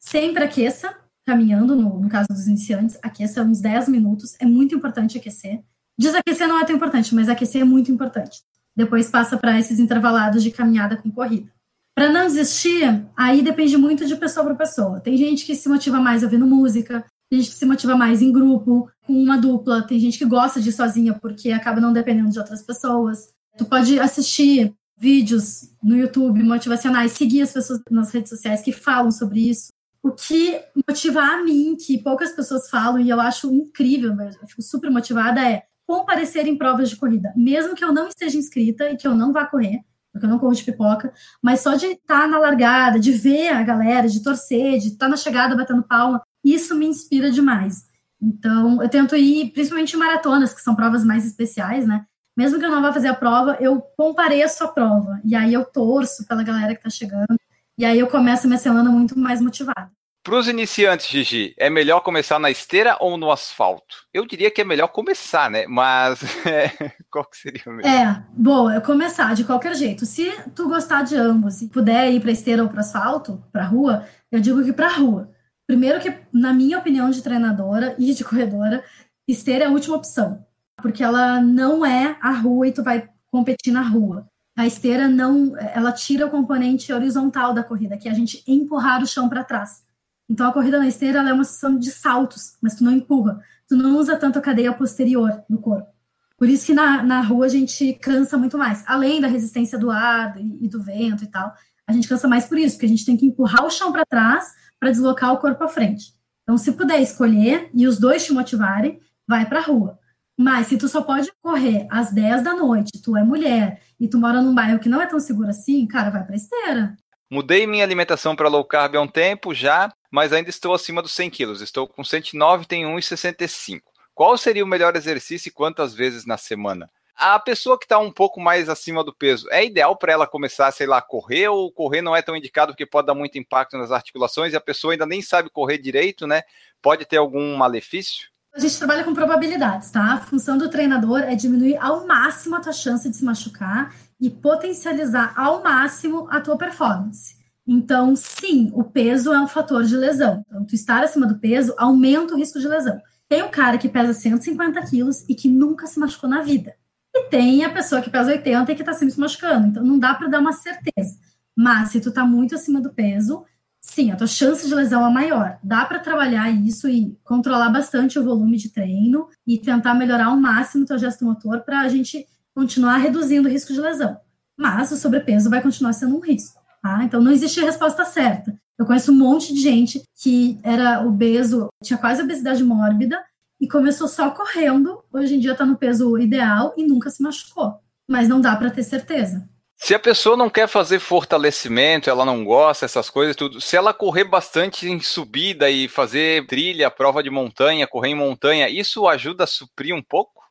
Sempre 0.00 0.44
aqueça, 0.44 0.96
caminhando, 1.26 1.76
no, 1.76 2.00
no 2.00 2.08
caso 2.08 2.28
dos 2.30 2.46
iniciantes, 2.46 2.98
aqueça 3.02 3.42
uns 3.42 3.60
10 3.60 3.90
minutos, 3.90 4.34
é 4.40 4.46
muito 4.46 4.74
importante 4.74 5.18
aquecer. 5.18 5.62
Desaquecer 5.98 6.48
não 6.48 6.58
é 6.58 6.64
tão 6.64 6.74
importante, 6.74 7.14
mas 7.14 7.28
aquecer 7.28 7.60
é 7.60 7.64
muito 7.66 7.92
importante. 7.92 8.42
Depois 8.76 9.10
passa 9.10 9.36
para 9.36 9.58
esses 9.58 9.78
intervalados 9.78 10.42
de 10.42 10.50
caminhada 10.50 10.96
com 10.96 11.10
corrida. 11.10 11.50
Para 11.94 12.10
não 12.10 12.26
desistir, 12.26 13.06
aí 13.16 13.40
depende 13.40 13.76
muito 13.76 14.04
de 14.04 14.16
pessoa 14.16 14.44
para 14.44 14.54
pessoa. 14.54 15.00
Tem 15.00 15.16
gente 15.16 15.46
que 15.46 15.54
se 15.54 15.68
motiva 15.68 16.00
mais 16.00 16.22
ouvindo 16.22 16.46
música, 16.46 17.04
tem 17.30 17.40
gente 17.40 17.52
que 17.52 17.58
se 17.58 17.66
motiva 17.66 17.96
mais 17.96 18.20
em 18.20 18.32
grupo, 18.32 18.90
com 19.06 19.12
uma 19.12 19.38
dupla, 19.38 19.82
tem 19.82 19.98
gente 20.00 20.18
que 20.18 20.24
gosta 20.24 20.60
de 20.60 20.70
ir 20.70 20.72
sozinha 20.72 21.14
porque 21.14 21.52
acaba 21.52 21.80
não 21.80 21.92
dependendo 21.92 22.30
de 22.30 22.38
outras 22.38 22.62
pessoas. 22.62 23.28
Tu 23.56 23.64
pode 23.64 24.00
assistir 24.00 24.74
vídeos 24.98 25.70
no 25.82 25.96
YouTube 25.96 26.42
motivacionais, 26.42 27.12
seguir 27.12 27.42
as 27.42 27.52
pessoas 27.52 27.80
nas 27.90 28.12
redes 28.12 28.30
sociais 28.30 28.60
que 28.60 28.72
falam 28.72 29.10
sobre 29.10 29.48
isso 29.48 29.68
o 30.04 30.12
que 30.12 30.60
motiva 30.86 31.22
a 31.22 31.42
mim, 31.42 31.74
que 31.76 31.96
poucas 31.96 32.30
pessoas 32.32 32.68
falam 32.68 33.00
e 33.00 33.08
eu 33.08 33.18
acho 33.18 33.50
incrível, 33.50 34.14
eu 34.20 34.46
fico 34.46 34.60
super 34.60 34.90
motivada, 34.90 35.40
é 35.40 35.62
comparecer 35.86 36.46
em 36.46 36.56
provas 36.56 36.90
de 36.90 36.96
corrida. 36.96 37.32
Mesmo 37.36 37.74
que 37.74 37.84
eu 37.84 37.92
não 37.92 38.08
esteja 38.08 38.38
inscrita 38.38 38.90
e 38.90 38.96
que 38.96 39.06
eu 39.06 39.14
não 39.14 39.32
vá 39.32 39.46
correr, 39.46 39.80
porque 40.12 40.26
eu 40.26 40.30
não 40.30 40.38
corro 40.38 40.54
de 40.54 40.62
pipoca, 40.62 41.12
mas 41.42 41.60
só 41.60 41.74
de 41.74 41.86
estar 41.86 42.28
na 42.28 42.38
largada, 42.38 43.00
de 43.00 43.12
ver 43.12 43.48
a 43.48 43.62
galera, 43.62 44.08
de 44.08 44.22
torcer, 44.22 44.78
de 44.78 44.88
estar 44.88 45.08
na 45.08 45.16
chegada 45.16 45.56
batendo 45.56 45.82
palma, 45.82 46.22
isso 46.44 46.74
me 46.74 46.86
inspira 46.86 47.30
demais. 47.30 47.86
Então, 48.20 48.82
eu 48.82 48.88
tento 48.88 49.16
ir, 49.16 49.50
principalmente 49.50 49.94
em 49.94 49.98
maratonas, 49.98 50.54
que 50.54 50.60
são 50.60 50.74
provas 50.74 51.04
mais 51.04 51.26
especiais, 51.26 51.86
né? 51.86 52.06
Mesmo 52.36 52.58
que 52.58 52.64
eu 52.64 52.70
não 52.70 52.82
vá 52.82 52.92
fazer 52.92 53.08
a 53.08 53.14
prova, 53.14 53.56
eu 53.60 53.80
compareço 53.96 54.64
à 54.64 54.68
prova. 54.68 55.20
E 55.24 55.34
aí 55.34 55.52
eu 55.52 55.64
torço 55.64 56.26
pela 56.26 56.42
galera 56.42 56.74
que 56.74 56.82
tá 56.82 56.90
chegando. 56.90 57.38
E 57.76 57.84
aí 57.84 57.98
eu 57.98 58.08
começo 58.08 58.46
a 58.46 58.48
minha 58.48 58.58
semana 58.58 58.90
muito 58.90 59.18
mais 59.18 59.40
motivada. 59.40 59.90
Para 60.24 60.38
os 60.38 60.48
iniciantes, 60.48 61.06
Gigi, 61.06 61.54
é 61.58 61.68
melhor 61.68 62.00
começar 62.00 62.38
na 62.38 62.50
esteira 62.50 62.96
ou 62.98 63.18
no 63.18 63.30
asfalto? 63.30 63.94
Eu 64.10 64.24
diria 64.24 64.50
que 64.50 64.62
é 64.62 64.64
melhor 64.64 64.88
começar, 64.88 65.50
né? 65.50 65.66
Mas 65.66 66.18
é, 66.46 66.72
qual 67.10 67.26
que 67.26 67.36
seria 67.36 67.62
o 67.66 67.72
melhor? 67.72 67.90
É, 67.90 68.24
boa, 68.32 68.74
é 68.74 68.80
começar 68.80 69.34
de 69.34 69.44
qualquer 69.44 69.74
jeito. 69.74 70.06
Se 70.06 70.32
tu 70.54 70.66
gostar 70.66 71.02
de 71.02 71.14
ambos 71.14 71.60
e 71.60 71.68
puder 71.68 72.10
ir 72.10 72.20
para 72.20 72.32
esteira 72.32 72.62
ou 72.62 72.70
para 72.70 72.80
asfalto, 72.80 73.44
para 73.52 73.64
rua, 73.64 74.08
eu 74.32 74.40
digo 74.40 74.64
que 74.64 74.72
para 74.72 74.88
rua. 74.88 75.30
Primeiro 75.66 76.00
que, 76.00 76.12
na 76.32 76.54
minha 76.54 76.78
opinião 76.78 77.10
de 77.10 77.22
treinadora 77.22 77.94
e 77.98 78.14
de 78.14 78.24
corredora, 78.24 78.82
esteira 79.28 79.64
é 79.64 79.66
a 79.66 79.70
última 79.70 79.96
opção, 79.96 80.42
porque 80.80 81.04
ela 81.04 81.38
não 81.38 81.84
é 81.84 82.16
a 82.22 82.30
rua 82.30 82.66
e 82.66 82.72
tu 82.72 82.82
vai 82.82 83.10
competir 83.30 83.74
na 83.74 83.82
rua 83.82 84.26
a 84.56 84.66
esteira 84.66 85.08
não, 85.08 85.58
ela 85.58 85.90
tira 85.90 86.26
o 86.26 86.30
componente 86.30 86.92
horizontal 86.92 87.52
da 87.52 87.64
corrida, 87.64 87.96
que 87.96 88.08
é 88.08 88.12
a 88.12 88.14
gente 88.14 88.42
empurrar 88.46 89.02
o 89.02 89.06
chão 89.06 89.28
para 89.28 89.42
trás. 89.42 89.82
Então 90.28 90.48
a 90.48 90.52
corrida 90.52 90.78
na 90.78 90.86
esteira 90.86 91.18
é 91.20 91.32
uma 91.32 91.44
sessão 91.44 91.78
de 91.78 91.90
saltos, 91.90 92.56
mas 92.62 92.74
tu 92.74 92.84
não 92.84 92.92
empurra, 92.92 93.40
tu 93.68 93.76
não 93.76 93.96
usa 93.96 94.16
tanto 94.16 94.38
a 94.38 94.42
cadeia 94.42 94.72
posterior 94.72 95.42
no 95.48 95.58
corpo. 95.58 95.88
Por 96.36 96.48
isso 96.48 96.66
que 96.66 96.74
na, 96.74 97.02
na 97.02 97.20
rua 97.20 97.46
a 97.46 97.48
gente 97.48 97.94
cansa 97.94 98.36
muito 98.36 98.58
mais, 98.58 98.82
além 98.86 99.20
da 99.20 99.28
resistência 99.28 99.78
do 99.78 99.90
ar 99.90 100.36
e, 100.40 100.64
e 100.64 100.68
do 100.68 100.82
vento 100.82 101.24
e 101.24 101.26
tal, 101.26 101.52
a 101.86 101.92
gente 101.92 102.08
cansa 102.08 102.26
mais 102.26 102.46
por 102.46 102.58
isso, 102.58 102.76
porque 102.76 102.86
a 102.86 102.88
gente 102.88 103.04
tem 103.04 103.16
que 103.16 103.26
empurrar 103.26 103.64
o 103.64 103.70
chão 103.70 103.92
para 103.92 104.06
trás 104.06 104.52
para 104.80 104.90
deslocar 104.90 105.32
o 105.32 105.38
corpo 105.38 105.62
à 105.62 105.68
frente. 105.68 106.14
Então, 106.42 106.58
se 106.58 106.72
puder 106.72 107.00
escolher 107.00 107.70
e 107.74 107.86
os 107.86 107.98
dois 107.98 108.24
te 108.24 108.32
motivarem, 108.32 109.00
vai 109.26 109.46
para 109.46 109.60
a 109.60 109.62
rua. 109.62 109.98
Mas 110.36 110.66
se 110.66 110.76
tu 110.76 110.88
só 110.88 111.00
pode 111.00 111.30
correr 111.40 111.86
às 111.90 112.12
10 112.12 112.42
da 112.42 112.54
noite, 112.54 113.00
tu 113.02 113.16
é 113.16 113.22
mulher 113.22 113.80
e 114.00 114.08
tu 114.08 114.18
mora 114.18 114.42
num 114.42 114.54
bairro 114.54 114.78
que 114.78 114.88
não 114.88 115.00
é 115.00 115.06
tão 115.06 115.20
seguro 115.20 115.48
assim, 115.48 115.86
cara, 115.86 116.10
vai 116.10 116.24
pra 116.24 116.34
esteira. 116.34 116.96
Mudei 117.30 117.66
minha 117.66 117.84
alimentação 117.84 118.36
para 118.36 118.48
low 118.48 118.64
carb 118.64 118.96
há 118.96 119.00
um 119.00 119.08
tempo 119.08 119.54
já, 119.54 119.92
mas 120.14 120.32
ainda 120.32 120.48
estou 120.48 120.72
acima 120.72 121.02
dos 121.02 121.10
100 121.10 121.28
quilos. 121.28 121.60
Estou 121.60 121.88
com 121.88 122.04
109 122.04 122.62
e 122.62 122.66
tenho 122.68 122.88
1,65. 122.90 123.80
Qual 124.14 124.38
seria 124.38 124.62
o 124.62 124.66
melhor 124.66 124.94
exercício 124.94 125.48
e 125.48 125.50
quantas 125.52 125.92
vezes 125.92 126.24
na 126.24 126.36
semana? 126.36 126.88
A 127.16 127.36
pessoa 127.36 127.76
que 127.76 127.84
está 127.84 127.98
um 127.98 128.12
pouco 128.12 128.40
mais 128.40 128.68
acima 128.68 129.02
do 129.02 129.12
peso, 129.12 129.48
é 129.50 129.64
ideal 129.64 129.96
para 129.96 130.12
ela 130.12 130.24
começar, 130.24 130.70
sei 130.70 130.86
lá, 130.86 131.02
correr 131.02 131.48
ou 131.48 131.68
correr 131.72 132.00
não 132.00 132.14
é 132.14 132.22
tão 132.22 132.36
indicado 132.36 132.70
porque 132.70 132.86
pode 132.86 133.08
dar 133.08 133.14
muito 133.14 133.38
impacto 133.38 133.76
nas 133.76 133.90
articulações 133.90 134.52
e 134.52 134.56
a 134.56 134.60
pessoa 134.60 134.92
ainda 134.94 135.04
nem 135.04 135.20
sabe 135.20 135.50
correr 135.50 135.78
direito, 135.78 136.28
né? 136.28 136.42
Pode 136.80 137.04
ter 137.06 137.16
algum 137.16 137.56
malefício? 137.56 138.28
A 138.54 138.60
gente 138.60 138.78
trabalha 138.78 139.02
com 139.02 139.14
probabilidades, 139.14 139.90
tá? 139.90 140.12
A 140.12 140.20
função 140.20 140.56
do 140.56 140.70
treinador 140.70 141.22
é 141.24 141.34
diminuir 141.34 141.76
ao 141.78 142.06
máximo 142.06 142.54
a 142.54 142.60
tua 142.60 142.72
chance 142.72 143.10
de 143.10 143.16
se 143.16 143.24
machucar 143.24 143.92
e 144.20 144.30
potencializar 144.30 145.34
ao 145.36 145.60
máximo 145.60 146.28
a 146.30 146.40
tua 146.40 146.56
performance. 146.56 147.42
Então, 147.66 148.14
sim, 148.14 148.70
o 148.74 148.84
peso 148.84 149.32
é 149.32 149.40
um 149.40 149.48
fator 149.48 149.84
de 149.84 149.96
lesão. 149.96 150.44
Então, 150.46 150.64
tu 150.64 150.74
estar 150.74 151.02
acima 151.02 151.26
do 151.26 151.38
peso 151.38 151.74
aumenta 151.78 152.34
o 152.34 152.36
risco 152.36 152.60
de 152.60 152.68
lesão. 152.68 153.00
Tem 153.28 153.42
o 153.42 153.48
cara 153.48 153.78
que 153.78 153.88
pesa 153.88 154.12
150 154.12 154.82
quilos 154.82 155.24
e 155.28 155.34
que 155.34 155.48
nunca 155.48 155.86
se 155.86 155.98
machucou 155.98 156.28
na 156.28 156.42
vida. 156.42 156.74
E 157.14 157.24
tem 157.28 157.64
a 157.64 157.70
pessoa 157.70 158.02
que 158.02 158.10
pesa 158.10 158.32
80 158.32 158.70
e 158.70 158.74
que 158.74 158.82
está 158.82 158.92
sempre 158.92 159.14
se 159.14 159.20
machucando. 159.20 159.68
Então, 159.68 159.84
não 159.84 159.98
dá 159.98 160.14
para 160.14 160.28
dar 160.28 160.40
uma 160.40 160.52
certeza. 160.52 161.18
Mas, 161.56 161.90
se 161.90 162.00
tu 162.00 162.10
está 162.10 162.26
muito 162.26 162.54
acima 162.54 162.80
do 162.82 162.92
peso, 162.92 163.44
sim, 163.80 164.10
a 164.10 164.16
tua 164.16 164.26
chance 164.26 164.68
de 164.68 164.74
lesão 164.74 165.06
é 165.06 165.10
maior. 165.10 165.58
Dá 165.62 165.86
para 165.86 166.00
trabalhar 166.00 166.50
isso 166.50 166.86
e 166.86 167.18
controlar 167.24 167.70
bastante 167.70 168.18
o 168.18 168.24
volume 168.24 168.58
de 168.58 168.68
treino 168.68 169.28
e 169.46 169.58
tentar 169.58 169.94
melhorar 169.94 170.26
ao 170.26 170.36
máximo 170.36 170.84
o 170.84 170.86
teu 170.86 170.98
gesto 170.98 171.24
motor 171.24 171.60
para 171.60 171.80
a 171.80 171.88
gente 171.88 172.26
continuar 172.54 172.98
reduzindo 172.98 173.48
o 173.48 173.50
risco 173.50 173.72
de 173.72 173.80
lesão. 173.80 174.18
Mas 174.56 174.92
o 174.92 174.96
sobrepeso 174.96 175.48
vai 175.48 175.62
continuar 175.62 175.92
sendo 175.94 176.16
um 176.16 176.20
risco. 176.20 176.63
Tá? 176.84 177.02
Então, 177.02 177.18
não 177.18 177.32
existe 177.32 177.62
resposta 177.62 178.04
certa. 178.04 178.54
Eu 178.78 178.84
conheço 178.84 179.10
um 179.10 179.14
monte 179.14 179.54
de 179.54 179.60
gente 179.62 180.02
que 180.20 180.58
era 180.62 181.00
obeso, 181.00 181.68
tinha 181.82 181.98
quase 181.98 182.22
obesidade 182.22 182.62
mórbida 182.62 183.24
e 183.58 183.66
começou 183.66 184.06
só 184.06 184.30
correndo. 184.30 185.02
Hoje 185.10 185.34
em 185.34 185.40
dia 185.40 185.52
está 185.52 185.64
no 185.64 185.78
peso 185.78 186.18
ideal 186.18 186.74
e 186.76 186.86
nunca 186.86 187.08
se 187.08 187.22
machucou. 187.22 187.72
Mas 188.06 188.28
não 188.28 188.38
dá 188.38 188.54
para 188.54 188.70
ter 188.70 188.82
certeza. 188.82 189.48
Se 189.78 189.94
a 189.94 189.98
pessoa 189.98 190.36
não 190.36 190.50
quer 190.50 190.68
fazer 190.68 190.98
fortalecimento, 190.98 192.10
ela 192.10 192.22
não 192.22 192.44
gosta 192.44 192.84
dessas 192.84 193.08
coisas, 193.08 193.34
tudo. 193.34 193.62
Se 193.62 193.78
ela 193.78 193.94
correr 193.94 194.24
bastante 194.24 194.86
em 194.86 195.00
subida 195.00 195.70
e 195.70 195.88
fazer 195.88 196.46
trilha, 196.46 196.90
prova 196.90 197.22
de 197.22 197.30
montanha, 197.30 197.86
correr 197.86 198.10
em 198.10 198.14
montanha, 198.14 198.68
isso 198.68 199.08
ajuda 199.08 199.44
a 199.44 199.46
suprir 199.46 199.94
um 199.94 200.02
pouco? 200.02 200.42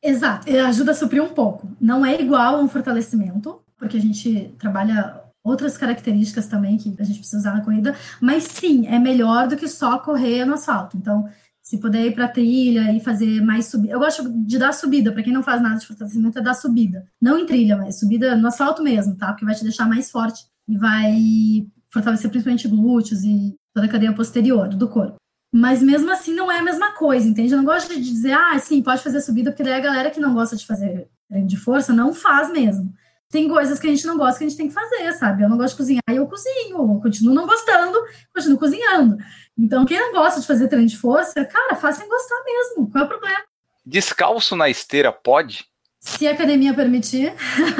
Exato, 0.00 0.48
ajuda 0.56 0.92
a 0.92 0.94
suprir 0.94 1.20
um 1.20 1.34
pouco. 1.34 1.68
Não 1.80 2.06
é 2.06 2.20
igual 2.20 2.54
a 2.54 2.60
um 2.60 2.68
fortalecimento, 2.68 3.60
porque 3.76 3.96
a 3.96 4.00
gente 4.00 4.54
trabalha 4.56 5.29
outras 5.50 5.76
características 5.76 6.46
também 6.46 6.76
que 6.76 6.94
a 6.98 7.04
gente 7.04 7.18
precisa 7.18 7.38
usar 7.38 7.52
na 7.52 7.64
corrida, 7.64 7.94
mas 8.20 8.44
sim, 8.44 8.86
é 8.86 8.98
melhor 8.98 9.48
do 9.48 9.56
que 9.56 9.68
só 9.68 9.98
correr 9.98 10.44
no 10.44 10.54
asfalto. 10.54 10.96
Então, 10.96 11.28
se 11.62 11.78
puder 11.78 12.06
ir 12.06 12.14
para 12.14 12.26
trilha 12.26 12.92
e 12.92 13.00
fazer 13.00 13.40
mais 13.42 13.66
subida. 13.66 13.92
Eu 13.94 14.00
gosto 14.00 14.28
de 14.28 14.58
dar 14.58 14.72
subida, 14.72 15.12
para 15.12 15.22
quem 15.22 15.32
não 15.32 15.42
faz 15.42 15.62
nada 15.62 15.78
de 15.78 15.86
fortalecimento, 15.86 16.38
é 16.38 16.42
dar 16.42 16.54
subida. 16.54 17.06
Não 17.20 17.38
em 17.38 17.46
trilha, 17.46 17.76
mas 17.76 18.00
subida 18.00 18.34
no 18.34 18.48
asfalto 18.48 18.82
mesmo, 18.82 19.16
tá? 19.16 19.28
Porque 19.28 19.44
vai 19.44 19.54
te 19.54 19.62
deixar 19.62 19.88
mais 19.88 20.10
forte 20.10 20.44
e 20.66 20.76
vai 20.76 21.66
fortalecer 21.92 22.30
principalmente 22.30 22.66
glúteos 22.66 23.22
e 23.22 23.56
toda 23.74 23.86
a 23.86 23.90
cadeia 23.90 24.12
posterior 24.12 24.68
do 24.68 24.88
corpo. 24.88 25.16
Mas 25.52 25.82
mesmo 25.82 26.10
assim 26.10 26.34
não 26.34 26.50
é 26.50 26.58
a 26.58 26.62
mesma 26.62 26.92
coisa, 26.92 27.28
entende? 27.28 27.52
Eu 27.52 27.58
não 27.58 27.64
gosto 27.64 27.88
de 27.88 28.00
dizer, 28.00 28.32
ah, 28.32 28.58
sim, 28.58 28.82
pode 28.82 29.02
fazer 29.02 29.20
subida, 29.20 29.50
porque 29.50 29.64
daí 29.64 29.74
a 29.74 29.80
galera 29.80 30.10
que 30.10 30.20
não 30.20 30.32
gosta 30.32 30.56
de 30.56 30.66
fazer 30.66 31.08
treino 31.28 31.46
de 31.46 31.56
força 31.56 31.92
não 31.92 32.12
faz 32.12 32.52
mesmo 32.52 32.92
tem 33.30 33.48
coisas 33.48 33.78
que 33.78 33.86
a 33.86 33.90
gente 33.90 34.06
não 34.06 34.18
gosta 34.18 34.38
que 34.38 34.44
a 34.44 34.48
gente 34.48 34.58
tem 34.58 34.66
que 34.66 34.74
fazer, 34.74 35.12
sabe? 35.12 35.44
Eu 35.44 35.48
não 35.48 35.56
gosto 35.56 35.70
de 35.70 35.76
cozinhar 35.76 36.02
e 36.10 36.16
eu 36.16 36.26
cozinho, 36.26 36.76
eu 36.76 37.00
continuo 37.00 37.32
não 37.32 37.46
gostando, 37.46 37.96
continuo 38.34 38.58
cozinhando. 38.58 39.16
Então, 39.56 39.86
quem 39.86 40.00
não 40.00 40.12
gosta 40.12 40.40
de 40.40 40.46
fazer 40.46 40.66
treino 40.66 40.88
de 40.88 40.98
força, 40.98 41.44
cara, 41.44 41.76
faz 41.76 41.96
sem 41.96 42.08
gostar 42.08 42.42
mesmo. 42.44 42.90
Qual 42.90 43.04
é 43.04 43.06
o 43.06 43.08
problema? 43.08 43.38
Descalço 43.86 44.56
na 44.56 44.68
esteira 44.68 45.12
pode? 45.12 45.64
Se 46.00 46.26
a 46.26 46.32
academia 46.32 46.74
permitir. 46.74 47.32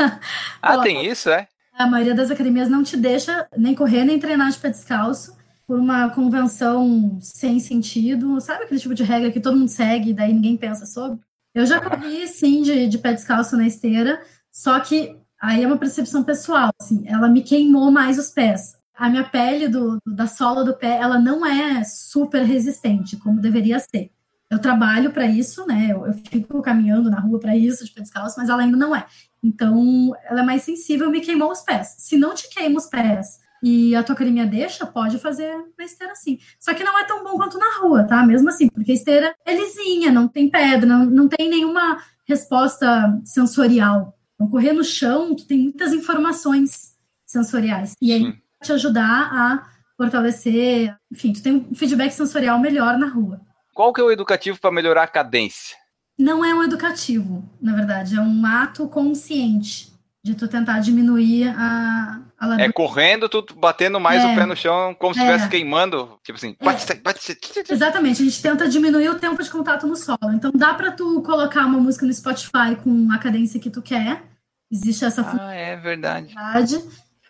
ah, 0.62 0.78
tem 0.78 1.05
isso, 1.07 1.28
é? 1.30 1.48
A 1.74 1.86
maioria 1.86 2.14
das 2.14 2.30
academias 2.30 2.68
não 2.68 2.84
te 2.84 2.96
deixa 2.96 3.48
nem 3.57 3.74
correr 3.74 4.05
nem 4.05 4.20
treinar 4.20 4.51
de 4.51 4.59
pé 4.59 4.70
descalço 4.70 5.36
por 5.66 5.80
uma 5.80 6.11
convenção 6.11 7.18
sem 7.20 7.59
sentido. 7.59 8.40
Sabe 8.40 8.64
aquele 8.64 8.80
tipo 8.80 8.94
de 8.94 9.03
regra 9.03 9.32
que 9.32 9.40
todo 9.40 9.57
mundo 9.57 9.68
segue 9.68 10.11
e 10.11 10.14
daí 10.14 10.32
ninguém 10.32 10.57
pensa 10.57 10.86
sobre? 10.86 11.18
Eu 11.53 11.66
já 11.66 11.80
corri, 11.80 12.28
sim, 12.28 12.62
de, 12.62 12.86
de 12.86 12.98
pé 12.98 13.12
descalço 13.12 13.57
na 13.57 13.66
esteira, 13.66 14.22
só 14.53 14.78
que 14.78 15.19
Aí 15.41 15.62
é 15.62 15.66
uma 15.66 15.78
percepção 15.78 16.22
pessoal, 16.22 16.70
assim, 16.78 17.03
ela 17.07 17.26
me 17.26 17.43
queimou 17.43 17.91
mais 17.91 18.18
os 18.18 18.30
pés. 18.30 18.74
A 18.95 19.09
minha 19.09 19.24
pele 19.24 19.68
do, 19.68 19.97
da 20.07 20.26
sola 20.26 20.62
do 20.62 20.76
pé, 20.76 20.99
ela 20.99 21.18
não 21.18 21.47
é 21.47 21.82
super 21.82 22.43
resistente, 22.43 23.16
como 23.16 23.41
deveria 23.41 23.78
ser. 23.78 24.11
Eu 24.51 24.59
trabalho 24.59 25.11
para 25.12 25.26
isso, 25.26 25.66
né? 25.66 25.88
Eu, 25.91 26.07
eu, 26.07 26.12
fico 26.12 26.61
caminhando 26.61 27.09
na 27.09 27.20
rua 27.20 27.41
para 27.41 27.57
isso, 27.57 27.84
de 27.84 27.93
pé 27.93 28.03
descalço, 28.03 28.38
mas 28.38 28.51
ela 28.51 28.62
ainda 28.62 28.76
não 28.76 28.95
é. 28.95 29.07
Então, 29.43 30.14
ela 30.24 30.41
é 30.41 30.45
mais 30.45 30.62
sensível, 30.62 31.11
me 31.11 31.20
queimou 31.20 31.51
os 31.51 31.62
pés. 31.62 31.95
Se 31.99 32.18
não 32.18 32.34
te 32.34 32.51
queima 32.51 32.76
os 32.76 32.86
pés 32.86 33.38
e 33.62 33.95
a 33.95 34.03
tua 34.03 34.14
academia 34.14 34.45
deixa, 34.47 34.84
pode 34.84 35.18
fazer 35.18 35.57
na 35.78 35.84
esteira 35.84 36.12
assim. 36.12 36.38
Só 36.59 36.74
que 36.74 36.84
não 36.84 36.99
é 36.99 37.05
tão 37.05 37.24
bom 37.24 37.36
quanto 37.38 37.59
na 37.59 37.78
rua, 37.78 38.05
tá? 38.05 38.26
Mesmo 38.26 38.51
assim, 38.51 38.68
porque 38.68 38.91
a 38.91 38.95
esteira 38.95 39.34
é 39.47 39.55
lisinha, 39.55 40.12
não 40.12 40.28
tem 40.28 40.51
pedra, 40.51 40.86
não, 40.86 41.07
não 41.07 41.28
tem 41.28 41.49
nenhuma 41.49 41.99
resposta 42.26 43.18
sensorial 43.24 44.14
então, 44.41 44.49
correr 44.49 44.72
no 44.72 44.82
chão, 44.82 45.34
tu 45.34 45.47
tem 45.47 45.59
muitas 45.59 45.93
informações 45.93 46.95
sensoriais. 47.26 47.93
E 48.01 48.11
aí, 48.11 48.22
Sim. 48.22 48.38
te 48.62 48.72
ajudar 48.72 49.30
a 49.30 49.68
fortalecer, 49.99 50.97
enfim, 51.12 51.34
tu 51.34 51.43
tem 51.43 51.53
um 51.70 51.74
feedback 51.74 52.11
sensorial 52.11 52.59
melhor 52.59 52.97
na 52.97 53.07
rua. 53.07 53.38
Qual 53.74 53.93
que 53.93 54.01
é 54.01 54.05
o 54.05 54.11
educativo 54.11 54.59
para 54.59 54.72
melhorar 54.72 55.03
a 55.03 55.09
cadência? 55.09 55.76
Não 56.18 56.43
é 56.43 56.55
um 56.55 56.62
educativo, 56.62 57.45
na 57.61 57.74
verdade, 57.74 58.16
é 58.16 58.20
um 58.20 58.47
ato 58.47 58.88
consciente 58.88 59.93
de 60.22 60.34
tu 60.34 60.49
tentar 60.49 60.80
diminuir 60.80 61.49
a, 61.49 62.22
a 62.38 62.47
largura. 62.47 62.68
É 62.68 62.72
correndo, 62.72 63.28
tu 63.28 63.45
batendo 63.55 64.01
mais 64.01 64.22
é, 64.22 64.32
o 64.32 64.34
pé 64.34 64.47
no 64.47 64.57
chão, 64.57 64.95
como 64.95 65.12
se 65.12 65.20
estivesse 65.20 65.47
é, 65.47 65.49
queimando, 65.49 66.18
tipo 66.24 66.38
assim, 66.38 66.57
bate, 66.62 66.91
é, 66.93 66.95
bate, 66.95 67.38
Exatamente, 67.68 68.22
a 68.22 68.24
gente 68.24 68.41
tenta 68.43 68.68
diminuir 68.68 69.09
o 69.11 69.18
tempo 69.18 69.43
de 69.43 69.51
contato 69.51 69.86
no 69.86 69.97
solo. 69.97 70.32
Então 70.32 70.51
dá 70.55 70.72
para 70.72 70.93
tu 70.93 71.20
colocar 71.22 71.66
uma 71.66 71.78
música 71.78 72.07
no 72.07 72.12
Spotify 72.12 72.76
com 72.82 73.11
a 73.12 73.18
cadência 73.18 73.61
que 73.61 73.70
tu 73.70 73.80
quer, 73.80 74.30
Existe 74.70 75.04
essa 75.04 75.22
Ah, 75.22 75.52
é 75.52 75.76
verdade. 75.76 76.34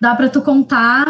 Dá 0.00 0.14
para 0.14 0.28
tu 0.28 0.42
contar, 0.42 1.06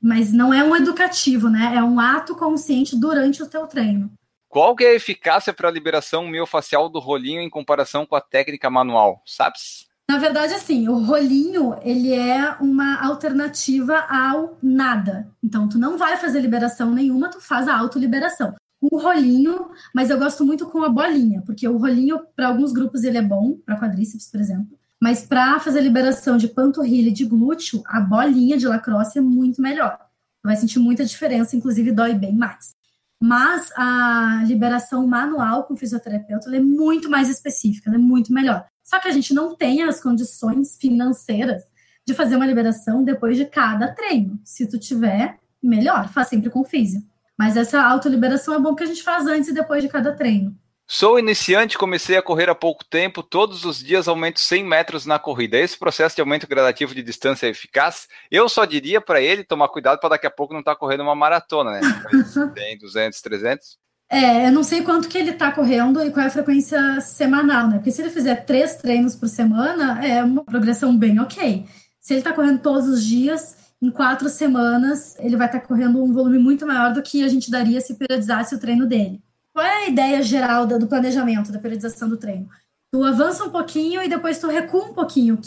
mas 0.00 0.32
não 0.32 0.52
é 0.52 0.62
um 0.62 0.74
educativo, 0.74 1.48
né? 1.48 1.74
É 1.76 1.82
um 1.82 2.00
ato 2.00 2.34
consciente 2.34 2.98
durante 2.98 3.42
o 3.42 3.46
teu 3.46 3.66
treino. 3.66 4.10
Qual 4.48 4.74
que 4.74 4.84
é 4.84 4.90
a 4.90 4.94
eficácia 4.94 5.52
para 5.52 5.68
a 5.68 5.72
liberação 5.72 6.26
miofascial 6.26 6.88
do 6.88 6.98
rolinho 6.98 7.40
em 7.40 7.50
comparação 7.50 8.06
com 8.06 8.16
a 8.16 8.20
técnica 8.20 8.70
manual? 8.70 9.22
Sabes? 9.26 9.86
Na 10.08 10.18
verdade, 10.18 10.54
assim, 10.54 10.88
o 10.88 11.02
rolinho, 11.02 11.76
ele 11.82 12.14
é 12.14 12.56
uma 12.60 13.04
alternativa 13.04 13.98
ao 14.08 14.56
nada. 14.62 15.28
Então, 15.42 15.68
tu 15.68 15.78
não 15.78 15.98
vai 15.98 16.16
fazer 16.16 16.40
liberação 16.40 16.92
nenhuma, 16.92 17.28
tu 17.28 17.40
faz 17.40 17.66
a 17.66 17.76
autoliberação. 17.76 18.54
O 18.80 18.98
rolinho, 18.98 19.70
mas 19.92 20.08
eu 20.08 20.18
gosto 20.18 20.44
muito 20.44 20.66
com 20.66 20.84
a 20.84 20.88
bolinha, 20.88 21.42
porque 21.44 21.66
o 21.66 21.76
rolinho, 21.76 22.20
para 22.36 22.48
alguns 22.48 22.72
grupos, 22.72 23.02
ele 23.02 23.18
é 23.18 23.22
bom, 23.22 23.58
para 23.64 23.78
quadríceps, 23.78 24.30
por 24.30 24.40
exemplo. 24.40 24.78
Mas 25.06 25.24
para 25.24 25.60
fazer 25.60 25.82
liberação 25.82 26.36
de 26.36 26.48
panturrilha 26.48 27.10
e 27.10 27.12
de 27.12 27.24
glúteo, 27.24 27.80
a 27.86 28.00
bolinha 28.00 28.58
de 28.58 28.66
lacrosse 28.66 29.18
é 29.18 29.20
muito 29.20 29.62
melhor. 29.62 29.96
Vai 30.44 30.56
sentir 30.56 30.80
muita 30.80 31.04
diferença, 31.04 31.54
inclusive 31.54 31.92
dói 31.92 32.12
bem 32.12 32.34
mais. 32.34 32.74
Mas 33.22 33.70
a 33.76 34.42
liberação 34.44 35.06
manual 35.06 35.62
com 35.62 35.76
fisioterapeuta 35.76 36.50
é 36.56 36.58
muito 36.58 37.08
mais 37.08 37.28
específica, 37.28 37.88
é 37.88 37.96
muito 37.96 38.32
melhor. 38.32 38.66
Só 38.82 38.98
que 38.98 39.06
a 39.06 39.12
gente 39.12 39.32
não 39.32 39.54
tem 39.54 39.84
as 39.84 40.02
condições 40.02 40.76
financeiras 40.76 41.62
de 42.04 42.12
fazer 42.12 42.34
uma 42.34 42.44
liberação 42.44 43.04
depois 43.04 43.36
de 43.36 43.44
cada 43.44 43.94
treino. 43.94 44.40
Se 44.44 44.68
tu 44.68 44.76
tiver, 44.76 45.38
melhor, 45.62 46.08
faz 46.08 46.26
sempre 46.26 46.50
com 46.50 46.64
físio. 46.64 47.00
Mas 47.38 47.56
essa 47.56 47.80
autoliberação 47.80 48.54
é 48.54 48.58
bom 48.58 48.74
que 48.74 48.82
a 48.82 48.86
gente 48.86 49.04
faz 49.04 49.24
antes 49.28 49.50
e 49.50 49.54
depois 49.54 49.84
de 49.84 49.88
cada 49.88 50.12
treino. 50.12 50.58
Sou 50.88 51.18
iniciante, 51.18 51.76
comecei 51.76 52.16
a 52.16 52.22
correr 52.22 52.48
há 52.48 52.54
pouco 52.54 52.84
tempo, 52.84 53.20
todos 53.20 53.64
os 53.64 53.78
dias 53.78 54.06
aumento 54.06 54.38
100 54.38 54.64
metros 54.64 55.04
na 55.04 55.18
corrida. 55.18 55.58
Esse 55.58 55.76
processo 55.76 56.14
de 56.14 56.20
aumento 56.20 56.46
gradativo 56.46 56.94
de 56.94 57.02
distância 57.02 57.46
é 57.46 57.50
eficaz? 57.50 58.06
Eu 58.30 58.48
só 58.48 58.64
diria 58.64 59.00
para 59.00 59.20
ele 59.20 59.42
tomar 59.42 59.68
cuidado 59.68 59.98
para 59.98 60.10
daqui 60.10 60.28
a 60.28 60.30
pouco 60.30 60.52
não 60.52 60.60
estar 60.60 60.74
tá 60.74 60.78
correndo 60.78 61.02
uma 61.02 61.14
maratona, 61.14 61.72
né? 61.72 61.80
Tem 62.54 62.78
200, 62.78 63.20
300. 63.20 63.78
É, 64.08 64.46
eu 64.46 64.52
não 64.52 64.62
sei 64.62 64.82
quanto 64.82 65.08
que 65.08 65.18
ele 65.18 65.30
está 65.30 65.50
correndo 65.50 66.00
e 66.04 66.12
qual 66.12 66.22
é 66.22 66.28
a 66.28 66.30
frequência 66.30 67.00
semanal, 67.00 67.66
né? 67.66 67.78
Porque 67.78 67.90
se 67.90 68.00
ele 68.00 68.10
fizer 68.10 68.44
três 68.44 68.76
treinos 68.76 69.16
por 69.16 69.28
semana, 69.28 70.06
é 70.06 70.22
uma 70.22 70.44
progressão 70.44 70.96
bem 70.96 71.18
ok. 71.18 71.66
Se 71.98 72.12
ele 72.12 72.20
está 72.20 72.32
correndo 72.32 72.60
todos 72.60 72.88
os 72.88 73.04
dias, 73.04 73.56
em 73.82 73.90
quatro 73.90 74.28
semanas, 74.28 75.16
ele 75.18 75.36
vai 75.36 75.48
estar 75.48 75.58
tá 75.58 75.66
correndo 75.66 76.00
um 76.00 76.12
volume 76.12 76.38
muito 76.38 76.64
maior 76.64 76.92
do 76.92 77.02
que 77.02 77.24
a 77.24 77.28
gente 77.28 77.50
daria 77.50 77.80
se 77.80 77.96
periodizasse 77.96 78.54
o 78.54 78.60
treino 78.60 78.86
dele. 78.86 79.20
Qual 79.56 79.64
é 79.64 79.86
a 79.86 79.88
ideia 79.88 80.20
geral 80.20 80.66
do 80.66 80.86
planejamento, 80.86 81.50
da 81.50 81.58
periodização 81.58 82.10
do 82.10 82.18
treino? 82.18 82.46
Tu 82.92 83.02
avança 83.02 83.42
um 83.42 83.48
pouquinho 83.48 84.02
e 84.02 84.08
depois 84.08 84.38
tu 84.38 84.48
recua 84.48 84.84
um 84.84 84.92
pouquinho. 84.92 85.40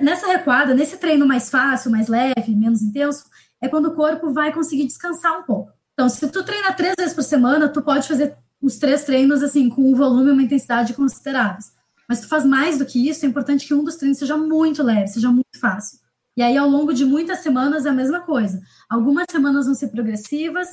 Nessa 0.00 0.28
recuada, 0.28 0.72
nesse 0.76 0.96
treino 0.96 1.26
mais 1.26 1.50
fácil, 1.50 1.90
mais 1.90 2.06
leve, 2.06 2.54
menos 2.54 2.82
intenso, 2.82 3.24
é 3.60 3.66
quando 3.66 3.86
o 3.86 3.96
corpo 3.96 4.32
vai 4.32 4.52
conseguir 4.52 4.84
descansar 4.84 5.40
um 5.40 5.42
pouco. 5.42 5.72
Então, 5.92 6.08
se 6.08 6.28
tu 6.28 6.44
treina 6.44 6.72
três 6.72 6.94
vezes 6.96 7.12
por 7.12 7.24
semana, 7.24 7.68
tu 7.68 7.82
pode 7.82 8.06
fazer 8.06 8.36
os 8.62 8.78
três 8.78 9.02
treinos 9.02 9.42
assim 9.42 9.68
com 9.68 9.90
um 9.90 9.94
volume 9.96 10.28
e 10.28 10.32
uma 10.34 10.42
intensidade 10.44 10.94
consideráveis. 10.94 11.72
mas 12.08 12.20
tu 12.20 12.28
faz 12.28 12.44
mais 12.44 12.78
do 12.78 12.86
que 12.86 13.08
isso, 13.08 13.26
é 13.26 13.28
importante 13.28 13.66
que 13.66 13.74
um 13.74 13.82
dos 13.82 13.96
treinos 13.96 14.18
seja 14.18 14.36
muito 14.36 14.84
leve, 14.84 15.08
seja 15.08 15.32
muito 15.32 15.58
fácil. 15.60 15.98
E 16.36 16.42
aí, 16.42 16.56
ao 16.56 16.68
longo 16.68 16.94
de 16.94 17.04
muitas 17.04 17.40
semanas, 17.40 17.86
é 17.86 17.88
a 17.88 17.92
mesma 17.92 18.20
coisa. 18.20 18.60
Algumas 18.88 19.26
semanas 19.28 19.66
vão 19.66 19.74
ser 19.74 19.88
progressivas, 19.88 20.68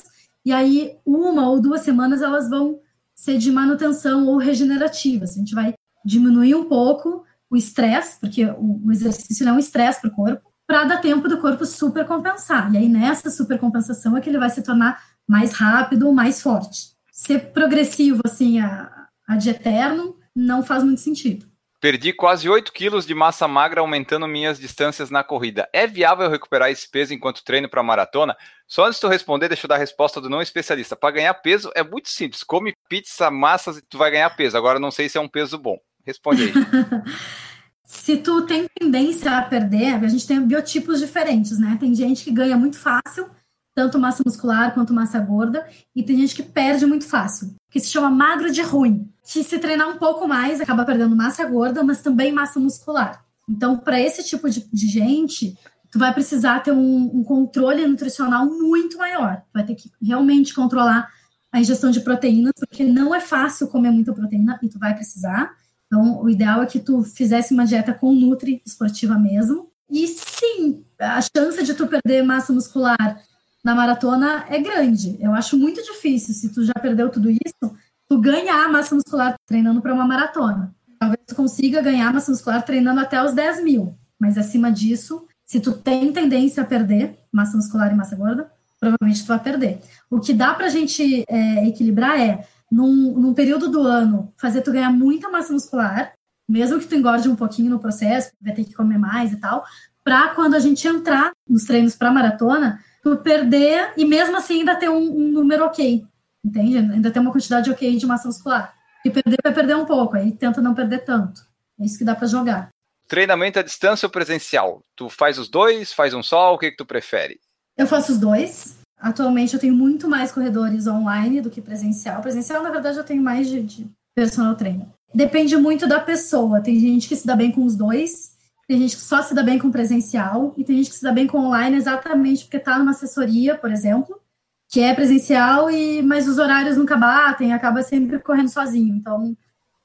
e 0.46 0.52
aí, 0.52 0.96
uma 1.04 1.50
ou 1.50 1.60
duas 1.60 1.80
semanas, 1.80 2.22
elas 2.22 2.48
vão 2.48 2.78
ser 3.16 3.36
de 3.36 3.50
manutenção 3.50 4.28
ou 4.28 4.36
regenerativas. 4.36 5.30
A 5.32 5.40
gente 5.40 5.52
vai 5.56 5.74
diminuir 6.04 6.54
um 6.54 6.66
pouco 6.66 7.24
o 7.50 7.56
estresse, 7.56 8.20
porque 8.20 8.44
o, 8.44 8.92
exercício 8.92 9.48
é 9.48 9.52
um 9.52 9.58
estresse 9.58 10.00
para 10.00 10.08
o 10.08 10.14
corpo, 10.14 10.48
para 10.64 10.84
dar 10.84 10.98
tempo 10.98 11.28
do 11.28 11.40
corpo 11.40 11.66
supercompensar. 11.66 12.72
E 12.72 12.78
aí, 12.78 12.88
nessa 12.88 13.28
supercompensação, 13.28 14.16
é 14.16 14.20
que 14.20 14.30
ele 14.30 14.38
vai 14.38 14.48
se 14.48 14.62
tornar 14.62 15.02
mais 15.26 15.52
rápido, 15.52 16.12
mais 16.12 16.40
forte. 16.40 16.92
Ser 17.10 17.50
progressivo, 17.50 18.20
assim, 18.24 18.60
a, 18.60 19.08
a 19.26 19.36
de 19.36 19.50
eterno, 19.50 20.14
não 20.32 20.62
faz 20.62 20.84
muito 20.84 21.00
sentido. 21.00 21.44
Perdi 21.80 22.12
quase 22.12 22.48
8 22.48 22.72
quilos 22.72 23.06
de 23.06 23.14
massa 23.14 23.46
magra 23.46 23.80
aumentando 23.80 24.26
minhas 24.26 24.58
distâncias 24.58 25.10
na 25.10 25.22
corrida. 25.22 25.68
É 25.72 25.86
viável 25.86 26.30
recuperar 26.30 26.70
esse 26.70 26.90
peso 26.90 27.12
enquanto 27.12 27.44
treino 27.44 27.68
para 27.68 27.82
maratona? 27.82 28.34
Só 28.66 28.86
antes 28.86 28.96
de 28.96 29.02
tu 29.02 29.08
responder, 29.08 29.48
deixa 29.48 29.66
eu 29.66 29.68
dar 29.68 29.74
a 29.74 29.78
resposta 29.78 30.20
do 30.20 30.30
não 30.30 30.40
especialista. 30.40 30.96
Para 30.96 31.14
ganhar 31.14 31.34
peso 31.34 31.70
é 31.74 31.84
muito 31.84 32.08
simples. 32.08 32.42
Come 32.42 32.74
pizza, 32.88 33.30
massas 33.30 33.76
e 33.76 33.82
tu 33.82 33.98
vai 33.98 34.10
ganhar 34.10 34.30
peso. 34.30 34.56
Agora 34.56 34.80
não 34.80 34.90
sei 34.90 35.08
se 35.08 35.18
é 35.18 35.20
um 35.20 35.28
peso 35.28 35.58
bom. 35.58 35.78
Responde 36.04 36.44
aí. 36.44 36.52
se 37.84 38.16
tu 38.16 38.46
tem 38.46 38.66
tendência 38.78 39.36
a 39.36 39.42
perder, 39.42 39.94
a 39.94 40.08
gente 40.08 40.26
tem 40.26 40.40
biotipos 40.40 40.98
diferentes, 40.98 41.58
né? 41.58 41.76
Tem 41.78 41.94
gente 41.94 42.24
que 42.24 42.30
ganha 42.30 42.56
muito 42.56 42.78
fácil, 42.78 43.28
tanto 43.74 43.98
massa 43.98 44.22
muscular 44.24 44.72
quanto 44.72 44.94
massa 44.94 45.20
gorda, 45.20 45.68
e 45.94 46.02
tem 46.02 46.16
gente 46.16 46.34
que 46.34 46.42
perde 46.42 46.86
muito 46.86 47.06
fácil, 47.06 47.54
que 47.76 47.80
se 47.80 47.90
chama 47.92 48.08
magro 48.08 48.50
de 48.50 48.62
ruim, 48.62 49.06
que 49.22 49.44
se 49.44 49.58
treinar 49.58 49.86
um 49.90 49.98
pouco 49.98 50.26
mais 50.26 50.62
acaba 50.62 50.82
perdendo 50.82 51.14
massa 51.14 51.44
gorda, 51.44 51.84
mas 51.84 52.00
também 52.00 52.32
massa 52.32 52.58
muscular. 52.58 53.22
Então, 53.46 53.76
para 53.76 54.00
esse 54.00 54.24
tipo 54.24 54.48
de, 54.48 54.66
de, 54.72 54.88
gente, 54.88 55.54
tu 55.90 55.98
vai 55.98 56.12
precisar 56.14 56.60
ter 56.60 56.72
um, 56.72 57.10
um 57.18 57.22
controle 57.22 57.86
nutricional 57.86 58.46
muito 58.46 58.96
maior. 58.96 59.42
Vai 59.52 59.62
ter 59.62 59.74
que 59.74 59.90
realmente 60.02 60.54
controlar 60.54 61.06
a 61.52 61.60
ingestão 61.60 61.90
de 61.90 62.00
proteínas, 62.00 62.54
porque 62.58 62.84
não 62.84 63.14
é 63.14 63.20
fácil 63.20 63.68
comer 63.68 63.90
muita 63.90 64.14
proteína 64.14 64.58
e 64.62 64.68
tu 64.70 64.78
vai 64.78 64.94
precisar. 64.94 65.54
Então, 65.86 66.22
o 66.22 66.30
ideal 66.30 66.62
é 66.62 66.66
que 66.66 66.80
tu 66.80 67.02
fizesse 67.02 67.52
uma 67.52 67.66
dieta 67.66 67.92
com 67.92 68.10
nutri 68.10 68.62
esportiva 68.64 69.18
mesmo. 69.18 69.70
E 69.90 70.06
sim, 70.08 70.82
a 70.98 71.20
chance 71.20 71.62
de 71.62 71.74
tu 71.74 71.86
perder 71.86 72.22
massa 72.22 72.54
muscular 72.54 73.22
na 73.66 73.74
maratona 73.74 74.44
é 74.48 74.60
grande. 74.60 75.16
Eu 75.18 75.34
acho 75.34 75.58
muito 75.58 75.82
difícil, 75.82 76.32
se 76.32 76.54
tu 76.54 76.64
já 76.64 76.74
perdeu 76.74 77.10
tudo 77.10 77.28
isso, 77.28 77.76
tu 78.08 78.20
ganhar 78.20 78.70
massa 78.70 78.94
muscular 78.94 79.34
treinando 79.44 79.82
para 79.82 79.92
uma 79.92 80.06
maratona. 80.06 80.72
Talvez 81.00 81.18
tu 81.26 81.34
consiga 81.34 81.82
ganhar 81.82 82.12
massa 82.14 82.30
muscular 82.30 82.64
treinando 82.64 83.00
até 83.00 83.20
os 83.20 83.32
10 83.32 83.64
mil, 83.64 83.92
mas 84.20 84.38
acima 84.38 84.70
disso, 84.70 85.26
se 85.44 85.58
tu 85.58 85.72
tem 85.72 86.12
tendência 86.12 86.62
a 86.62 86.66
perder 86.66 87.18
massa 87.32 87.56
muscular 87.56 87.90
e 87.90 87.96
massa 87.96 88.14
gorda, 88.14 88.48
provavelmente 88.78 89.24
tu 89.24 89.26
vai 89.26 89.40
perder. 89.40 89.80
O 90.08 90.20
que 90.20 90.32
dá 90.32 90.54
para 90.54 90.66
a 90.66 90.70
gente 90.70 91.24
é, 91.28 91.66
equilibrar 91.66 92.20
é 92.20 92.46
num, 92.70 93.18
num 93.18 93.34
período 93.34 93.68
do 93.68 93.80
ano, 93.80 94.32
fazer 94.36 94.62
tu 94.62 94.70
ganhar 94.70 94.92
muita 94.92 95.28
massa 95.28 95.52
muscular, 95.52 96.12
mesmo 96.48 96.78
que 96.78 96.86
tu 96.86 96.94
engorde 96.94 97.28
um 97.28 97.34
pouquinho 97.34 97.70
no 97.70 97.80
processo, 97.80 98.30
vai 98.40 98.54
ter 98.54 98.62
que 98.62 98.74
comer 98.74 98.96
mais 98.96 99.32
e 99.32 99.40
tal, 99.40 99.64
para 100.04 100.28
quando 100.36 100.54
a 100.54 100.60
gente 100.60 100.86
entrar 100.86 101.32
nos 101.48 101.64
treinos 101.64 101.96
para 101.96 102.12
maratona, 102.12 102.78
tu 103.06 103.16
perder 103.18 103.92
e 103.96 104.04
mesmo 104.04 104.36
assim 104.36 104.58
ainda 104.58 104.74
ter 104.74 104.88
um, 104.88 104.98
um, 104.98 105.28
número 105.28 105.64
ok, 105.64 106.04
entende? 106.44 106.78
Ainda 106.78 107.08
ter 107.08 107.20
uma 107.20 107.30
quantidade 107.30 107.70
ok 107.70 107.96
de 107.96 108.04
massa 108.04 108.26
muscular. 108.26 108.74
E 109.04 109.10
perder 109.10 109.36
vai 109.44 109.54
perder 109.54 109.76
um 109.76 109.86
pouco, 109.86 110.16
aí 110.16 110.32
tenta 110.32 110.60
não 110.60 110.74
perder 110.74 111.04
tanto. 111.04 111.40
É 111.78 111.84
isso 111.84 111.96
que 111.96 112.04
dá 112.04 112.16
para 112.16 112.26
jogar. 112.26 112.68
Treinamento 113.06 113.60
à 113.60 113.62
distância 113.62 114.06
ou 114.06 114.10
presencial? 114.10 114.82
Tu 114.96 115.08
faz 115.08 115.38
os 115.38 115.48
dois, 115.48 115.92
faz 115.92 116.14
um 116.14 116.22
só, 116.22 116.52
o 116.52 116.58
que, 116.58 116.72
que 116.72 116.76
tu 116.76 116.84
prefere? 116.84 117.38
Eu 117.78 117.86
faço 117.86 118.10
os 118.10 118.18
dois. 118.18 118.78
Atualmente 118.98 119.54
eu 119.54 119.60
tenho 119.60 119.74
muito 119.74 120.08
mais 120.08 120.32
corredores 120.32 120.88
online 120.88 121.40
do 121.40 121.50
que 121.50 121.60
presencial. 121.60 122.20
Presencial, 122.20 122.60
na 122.60 122.70
verdade, 122.70 122.98
eu 122.98 123.04
tenho 123.04 123.22
mais 123.22 123.46
de, 123.48 123.62
de 123.62 123.86
personal 124.16 124.56
trainer. 124.56 124.88
Depende 125.14 125.56
muito 125.56 125.86
da 125.86 126.00
pessoa. 126.00 126.60
Tem 126.60 126.80
gente 126.80 127.08
que 127.08 127.14
se 127.14 127.24
dá 127.24 127.36
bem 127.36 127.52
com 127.52 127.64
os 127.64 127.76
dois, 127.76 128.35
tem 128.68 128.80
gente 128.80 128.96
que 128.96 129.02
só 129.02 129.22
se 129.22 129.34
dá 129.34 129.42
bem 129.42 129.58
com 129.58 129.70
presencial, 129.70 130.54
e 130.56 130.64
tem 130.64 130.76
gente 130.76 130.90
que 130.90 130.96
se 130.96 131.02
dá 131.02 131.12
bem 131.12 131.26
com 131.26 131.38
online 131.38 131.76
exatamente 131.76 132.44
porque 132.44 132.56
está 132.56 132.78
numa 132.78 132.90
assessoria, 132.90 133.56
por 133.56 133.70
exemplo, 133.70 134.20
que 134.68 134.80
é 134.80 134.92
presencial, 134.92 135.70
e 135.70 136.02
mas 136.02 136.26
os 136.26 136.38
horários 136.38 136.76
nunca 136.76 136.96
batem, 136.96 137.52
acaba 137.52 137.82
sempre 137.82 138.18
correndo 138.18 138.48
sozinho. 138.48 138.94
Então, 138.96 139.36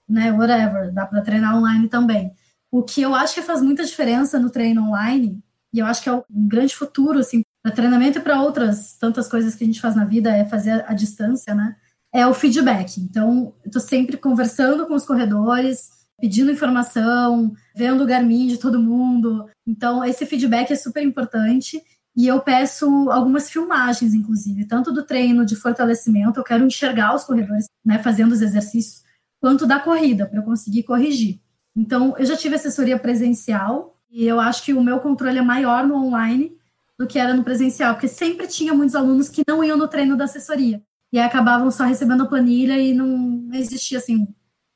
né, 0.09 0.31
whatever, 0.31 0.91
dá 0.91 1.05
para 1.05 1.21
treinar 1.21 1.55
online 1.55 1.87
também. 1.87 2.33
O 2.71 2.81
que 2.81 3.01
eu 3.01 3.13
acho 3.13 3.35
que 3.35 3.41
faz 3.41 3.61
muita 3.61 3.85
diferença 3.85 4.39
no 4.39 4.49
treino 4.49 4.83
online, 4.87 5.39
e 5.73 5.79
eu 5.79 5.85
acho 5.85 6.01
que 6.01 6.09
é 6.09 6.13
um 6.13 6.23
grande 6.29 6.75
futuro, 6.75 7.19
assim, 7.19 7.43
para 7.61 7.71
treinamento 7.71 8.17
e 8.17 8.21
para 8.21 8.41
outras 8.41 8.93
tantas 8.93 9.27
coisas 9.27 9.53
que 9.53 9.63
a 9.63 9.67
gente 9.67 9.79
faz 9.79 9.95
na 9.95 10.05
vida, 10.05 10.35
é 10.35 10.43
fazer 10.43 10.83
a 10.87 10.93
distância, 10.93 11.53
né? 11.53 11.75
É 12.11 12.25
o 12.25 12.33
feedback. 12.33 12.97
Então, 12.99 13.53
eu 13.63 13.67
estou 13.67 13.81
sempre 13.81 14.17
conversando 14.17 14.87
com 14.87 14.95
os 14.95 15.05
corredores, 15.05 16.00
pedindo 16.21 16.51
informação, 16.51 17.51
vendo 17.75 18.03
o 18.03 18.05
Garmin 18.05 18.47
de 18.47 18.57
todo 18.57 18.79
mundo. 18.79 19.49
Então, 19.65 20.05
esse 20.05 20.25
feedback 20.25 20.71
é 20.71 20.75
super 20.75 21.03
importante. 21.03 21.81
E 22.15 22.27
eu 22.27 22.39
peço 22.41 23.09
algumas 23.09 23.49
filmagens, 23.49 24.13
inclusive, 24.13 24.65
tanto 24.65 24.91
do 24.91 25.03
treino 25.03 25.45
de 25.45 25.55
fortalecimento, 25.55 26.39
eu 26.39 26.43
quero 26.43 26.65
enxergar 26.65 27.15
os 27.15 27.23
corredores 27.23 27.65
né, 27.83 27.97
fazendo 27.99 28.33
os 28.33 28.41
exercícios, 28.41 29.01
quanto 29.39 29.65
da 29.65 29.79
corrida, 29.79 30.25
para 30.27 30.39
eu 30.39 30.43
conseguir 30.43 30.83
corrigir. 30.83 31.39
Então, 31.75 32.13
eu 32.17 32.25
já 32.25 32.35
tive 32.35 32.55
assessoria 32.55 32.99
presencial, 32.99 33.97
e 34.11 34.27
eu 34.27 34.41
acho 34.41 34.63
que 34.63 34.73
o 34.73 34.83
meu 34.83 34.99
controle 34.99 35.39
é 35.39 35.41
maior 35.41 35.87
no 35.87 35.95
online, 35.95 36.51
do 36.99 37.07
que 37.07 37.17
era 37.17 37.33
no 37.33 37.45
presencial, 37.45 37.95
porque 37.95 38.09
sempre 38.09 38.45
tinha 38.45 38.73
muitos 38.73 38.93
alunos 38.93 39.29
que 39.29 39.41
não 39.47 39.63
iam 39.63 39.77
no 39.77 39.87
treino 39.87 40.17
da 40.17 40.25
assessoria 40.25 40.83
e 41.11 41.19
acabavam 41.19 41.71
só 41.71 41.83
recebendo 41.83 42.23
a 42.23 42.27
planilha 42.27 42.77
e 42.77 42.93
não 42.93 43.49
existia 43.53 43.97
assim 43.97 44.27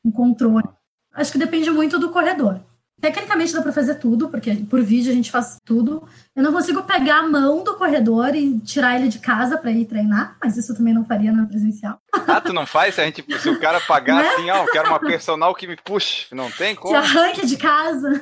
um 0.04 0.12
controle. 0.12 0.68
Acho 1.16 1.32
que 1.32 1.38
depende 1.38 1.72
muito 1.72 1.98
do 1.98 2.10
corredor. 2.10 2.60
Tecnicamente 3.00 3.54
dá 3.54 3.62
para 3.62 3.74
fazer 3.74 3.96
tudo, 3.96 4.30
porque 4.30 4.56
por 4.70 4.82
vídeo 4.82 5.12
a 5.12 5.16
gente 5.16 5.30
faz 5.30 5.58
tudo. 5.66 6.08
Eu 6.36 6.42
não 6.42 6.54
consigo 6.54 6.84
pegar 6.84 7.20
a 7.20 7.28
mão 7.28 7.64
do 7.64 7.76
corredor 7.76 8.34
e 8.36 8.58
tirar 8.60 8.96
ele 8.96 9.10
de 9.10 9.20
casa 9.20 9.58
para 9.58 9.72
ir 9.72 9.86
treinar, 9.86 10.38
mas 10.42 10.58
isso 10.58 10.76
também 10.76 10.94
não 10.94 11.06
faria 11.06 11.32
na 11.32 11.46
presencial. 11.46 12.00
Ah, 12.28 12.40
tu 12.40 12.54
não 12.54 12.66
faz? 12.66 12.96
Se, 12.96 13.02
a 13.02 13.06
gente, 13.06 13.24
se 13.40 13.50
o 13.50 13.60
cara 13.60 13.82
pagar 13.82 14.24
né? 14.24 14.30
assim, 14.30 14.50
ó, 14.50 14.64
eu 14.64 14.72
quero 14.72 14.90
uma 14.90 15.00
personal 15.00 15.54
que 15.54 15.68
me 15.68 15.76
puxe, 15.76 16.34
não 16.34 16.50
tem 16.50 16.74
como? 16.76 16.94
Que 16.94 16.98
arranque 16.98 17.46
de 17.46 17.58
casa. 17.58 18.22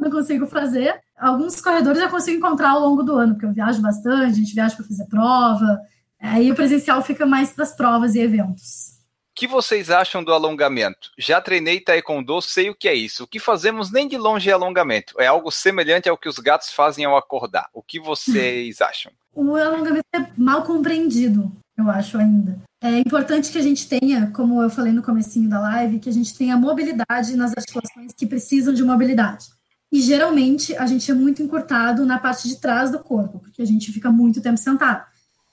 não 0.00 0.10
consigo 0.10 0.46
fazer. 0.46 0.98
Alguns 1.16 1.60
corredores 1.60 2.00
eu 2.00 2.08
consigo 2.08 2.38
encontrar 2.38 2.70
ao 2.70 2.80
longo 2.80 3.02
do 3.02 3.14
ano, 3.14 3.34
porque 3.34 3.46
eu 3.46 3.52
viajo 3.52 3.80
bastante, 3.80 4.32
a 4.32 4.34
gente 4.34 4.54
viaja 4.54 4.74
para 4.74 4.86
fazer 4.86 5.06
prova. 5.06 5.78
Aí 6.20 6.50
o 6.50 6.54
presencial 6.54 7.02
fica 7.02 7.26
mais 7.26 7.50
para 7.50 7.64
as 7.64 7.76
provas 7.76 8.14
e 8.14 8.20
eventos. 8.20 8.92
Que 9.34 9.46
vocês 9.46 9.90
acham 9.90 10.22
do 10.22 10.32
alongamento? 10.32 11.10
Já 11.18 11.40
treinei 11.40 11.80
taekwondo, 11.80 12.42
sei 12.42 12.68
o 12.68 12.74
que 12.74 12.86
é 12.86 12.94
isso. 12.94 13.24
O 13.24 13.26
que 13.26 13.38
fazemos 13.38 13.90
nem 13.90 14.06
de 14.06 14.18
longe 14.18 14.50
é 14.50 14.52
alongamento. 14.52 15.14
É 15.18 15.26
algo 15.26 15.50
semelhante 15.50 16.08
ao 16.08 16.18
que 16.18 16.28
os 16.28 16.38
gatos 16.38 16.70
fazem 16.70 17.04
ao 17.04 17.16
acordar. 17.16 17.68
O 17.72 17.82
que 17.82 17.98
vocês 17.98 18.80
acham? 18.82 19.10
O 19.34 19.56
alongamento 19.56 20.04
é 20.14 20.26
mal 20.36 20.62
compreendido, 20.62 21.50
eu 21.76 21.88
acho 21.90 22.18
ainda. 22.18 22.60
É 22.82 22.98
importante 22.98 23.50
que 23.50 23.58
a 23.58 23.62
gente 23.62 23.88
tenha, 23.88 24.30
como 24.32 24.62
eu 24.62 24.68
falei 24.68 24.92
no 24.92 25.02
comecinho 25.02 25.48
da 25.48 25.60
live, 25.60 26.00
que 26.00 26.08
a 26.08 26.12
gente 26.12 26.36
tenha 26.36 26.56
mobilidade 26.56 27.36
nas 27.36 27.52
articulações 27.56 28.12
que 28.12 28.26
precisam 28.26 28.74
de 28.74 28.84
mobilidade. 28.84 29.46
E 29.90 30.00
geralmente 30.00 30.76
a 30.76 30.86
gente 30.86 31.10
é 31.10 31.14
muito 31.14 31.42
encurtado 31.42 32.04
na 32.04 32.18
parte 32.18 32.48
de 32.48 32.60
trás 32.60 32.90
do 32.90 32.98
corpo, 32.98 33.38
porque 33.38 33.62
a 33.62 33.64
gente 33.64 33.92
fica 33.92 34.10
muito 34.10 34.42
tempo 34.42 34.58
sentado. 34.58 35.04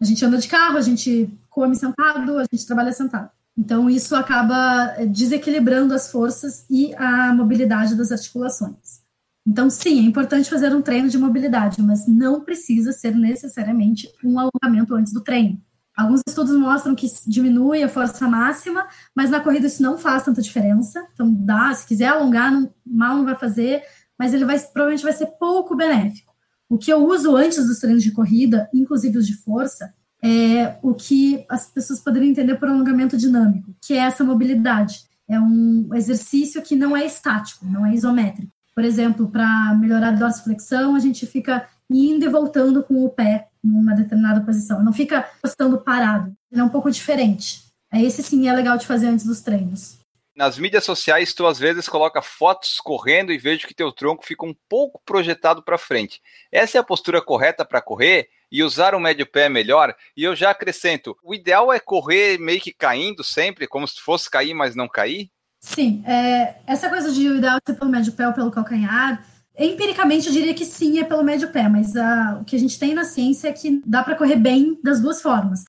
A 0.02 0.06
gente 0.06 0.24
anda 0.24 0.38
de 0.38 0.48
carro, 0.48 0.78
a 0.78 0.82
gente 0.82 1.30
come 1.50 1.76
sentado, 1.76 2.40
a 2.40 2.46
gente 2.52 2.66
trabalha 2.66 2.92
sentado. 2.92 3.30
Então 3.60 3.90
isso 3.90 4.16
acaba 4.16 4.96
desequilibrando 5.06 5.94
as 5.94 6.10
forças 6.10 6.66
e 6.70 6.96
a 6.96 7.34
mobilidade 7.34 7.94
das 7.94 8.10
articulações. 8.10 9.02
Então, 9.46 9.70
sim, 9.70 10.00
é 10.00 10.04
importante 10.04 10.50
fazer 10.50 10.74
um 10.74 10.82
treino 10.82 11.10
de 11.10 11.18
mobilidade, 11.18 11.82
mas 11.82 12.08
não 12.08 12.40
precisa 12.40 12.94
ser 12.94 13.14
necessariamente 13.14 14.08
um 14.24 14.40
alongamento 14.40 14.96
antes 14.96 15.12
do 15.12 15.22
treino. 15.22 15.62
Alguns 15.98 16.22
estudos 16.26 16.56
mostram 16.56 16.96
que 16.96 17.08
diminui 17.28 17.84
a 17.84 17.90
força 17.90 18.30
máxima, 18.30 18.88
mas 19.14 19.30
na 19.30 19.42
corrida 19.42 19.68
isso 19.68 19.84
não 19.84 19.98
faz 19.98 20.24
tanta 20.24 20.42
diferença. 20.42 21.06
Então, 21.14 21.34
dá, 21.34 21.74
se 21.74 21.86
quiser 21.86 22.08
alongar, 22.08 22.54
não, 22.54 22.74
mal 22.86 23.18
não 23.18 23.26
vai 23.26 23.36
fazer, 23.36 23.84
mas 24.18 24.34
ele 24.34 24.46
vai 24.46 24.58
provavelmente 24.58 25.04
vai 25.04 25.14
ser 25.14 25.26
pouco 25.38 25.76
benéfico. 25.76 26.34
O 26.70 26.78
que 26.78 26.94
eu 26.94 27.06
uso 27.06 27.36
antes 27.36 27.66
dos 27.66 27.80
treinos 27.80 28.04
de 28.04 28.12
corrida, 28.12 28.70
inclusive 28.74 29.18
os 29.18 29.28
de 29.28 29.36
força, 29.36 29.94
é 30.22 30.78
o 30.82 30.94
que 30.94 31.46
as 31.50 31.68
pessoas 31.68 32.00
poderiam 32.00 32.30
entender 32.30 32.56
por 32.56 32.70
alongamento 32.70 33.18
dinâmico, 33.18 33.74
que 33.82 33.94
é 33.94 33.98
essa 33.98 34.24
mobilidade. 34.24 35.04
É 35.28 35.40
um 35.40 35.90
exercício 35.94 36.62
que 36.62 36.76
não 36.76 36.96
é 36.96 37.06
estático, 37.06 37.66
não 37.66 37.86
é 37.86 37.94
isométrico. 37.94 38.52
Por 38.74 38.84
exemplo, 38.84 39.30
para 39.30 39.74
melhorar 39.76 40.10
a 40.10 40.12
dorsiflexão, 40.12 40.96
a 40.96 41.00
gente 41.00 41.26
fica 41.26 41.68
indo 41.90 42.26
e 42.26 42.30
voltando 42.30 42.84
com 42.84 43.04
o 43.04 43.10
pé 43.10 43.48
numa 43.64 43.94
determinada 43.94 44.42
posição. 44.42 44.84
Não 44.84 44.94
fica 44.94 45.28
postando 45.42 45.80
parado. 45.82 46.34
É 46.52 46.64
um 46.64 46.70
pouco 46.70 46.90
diferente. 46.90 47.64
Esse 47.94 48.24
sim 48.24 48.48
é 48.48 48.54
legal 48.54 48.78
de 48.78 48.86
fazer 48.86 49.08
antes 49.08 49.26
dos 49.26 49.42
treinos. 49.42 50.00
Nas 50.36 50.58
mídias 50.58 50.86
sociais, 50.86 51.34
tu 51.34 51.46
às 51.46 51.60
vezes 51.60 51.90
coloca 51.90 52.22
fotos 52.22 52.80
correndo 52.80 53.34
e 53.34 53.38
vejo 53.38 53.68
que 53.68 53.74
teu 53.74 53.92
tronco 53.92 54.26
fica 54.26 54.46
um 54.46 54.56
pouco 54.70 55.02
projetado 55.06 55.62
para 55.62 55.78
frente. 55.78 56.22
Essa 56.50 56.78
é 56.78 56.80
a 56.80 56.84
postura 56.84 57.22
correta 57.22 57.66
para 57.66 57.82
correr 57.82 58.30
e 58.52 58.64
usar 58.64 58.96
o 58.96 59.00
médio 59.00 59.26
pé 59.26 59.50
melhor? 59.50 59.96
E 60.16 60.24
eu 60.24 60.36
já 60.36 60.52
acrescento, 60.52 61.16
o 61.24 61.34
ideal 61.34 61.72
é 61.72 61.80
correr 61.80 62.38
meio 62.40 62.62
que 62.62 62.74
caindo 62.74 63.24
sempre, 63.24 63.68
como 63.68 63.88
se 63.88 64.00
fosse 64.00 64.30
cair, 64.30 64.54
mas 64.54 64.76
não 64.76 64.88
cair? 64.88 65.30
Sim, 65.60 66.04
é, 66.06 66.56
essa 66.66 66.90
coisa 66.90 67.12
de 67.12 67.28
o 67.28 67.38
ideal 67.38 67.58
é 67.58 67.62
ser 67.66 67.78
pelo 67.78 67.92
médio 67.92 68.14
pé 68.14 68.28
ou 68.28 68.34
pelo 68.34 68.52
calcanhar, 68.52 69.26
empiricamente 69.58 70.28
eu 70.28 70.34
diria 70.34 70.54
que 70.54 70.66
sim, 70.66 71.00
é 71.00 71.04
pelo 71.04 71.24
médio 71.24 71.52
pé, 71.52 71.68
mas 71.68 71.94
uh, 71.96 72.42
o 72.42 72.46
que 72.46 72.56
a 72.56 72.60
gente 72.60 72.80
tem 72.80 72.94
na 72.94 73.04
ciência 73.04 73.50
é 73.50 73.54
que 73.54 73.82
dá 73.86 74.02
para 74.02 74.16
correr 74.16 74.38
bem 74.38 74.80
das 74.82 75.02
duas 75.02 75.22
formas. 75.22 75.66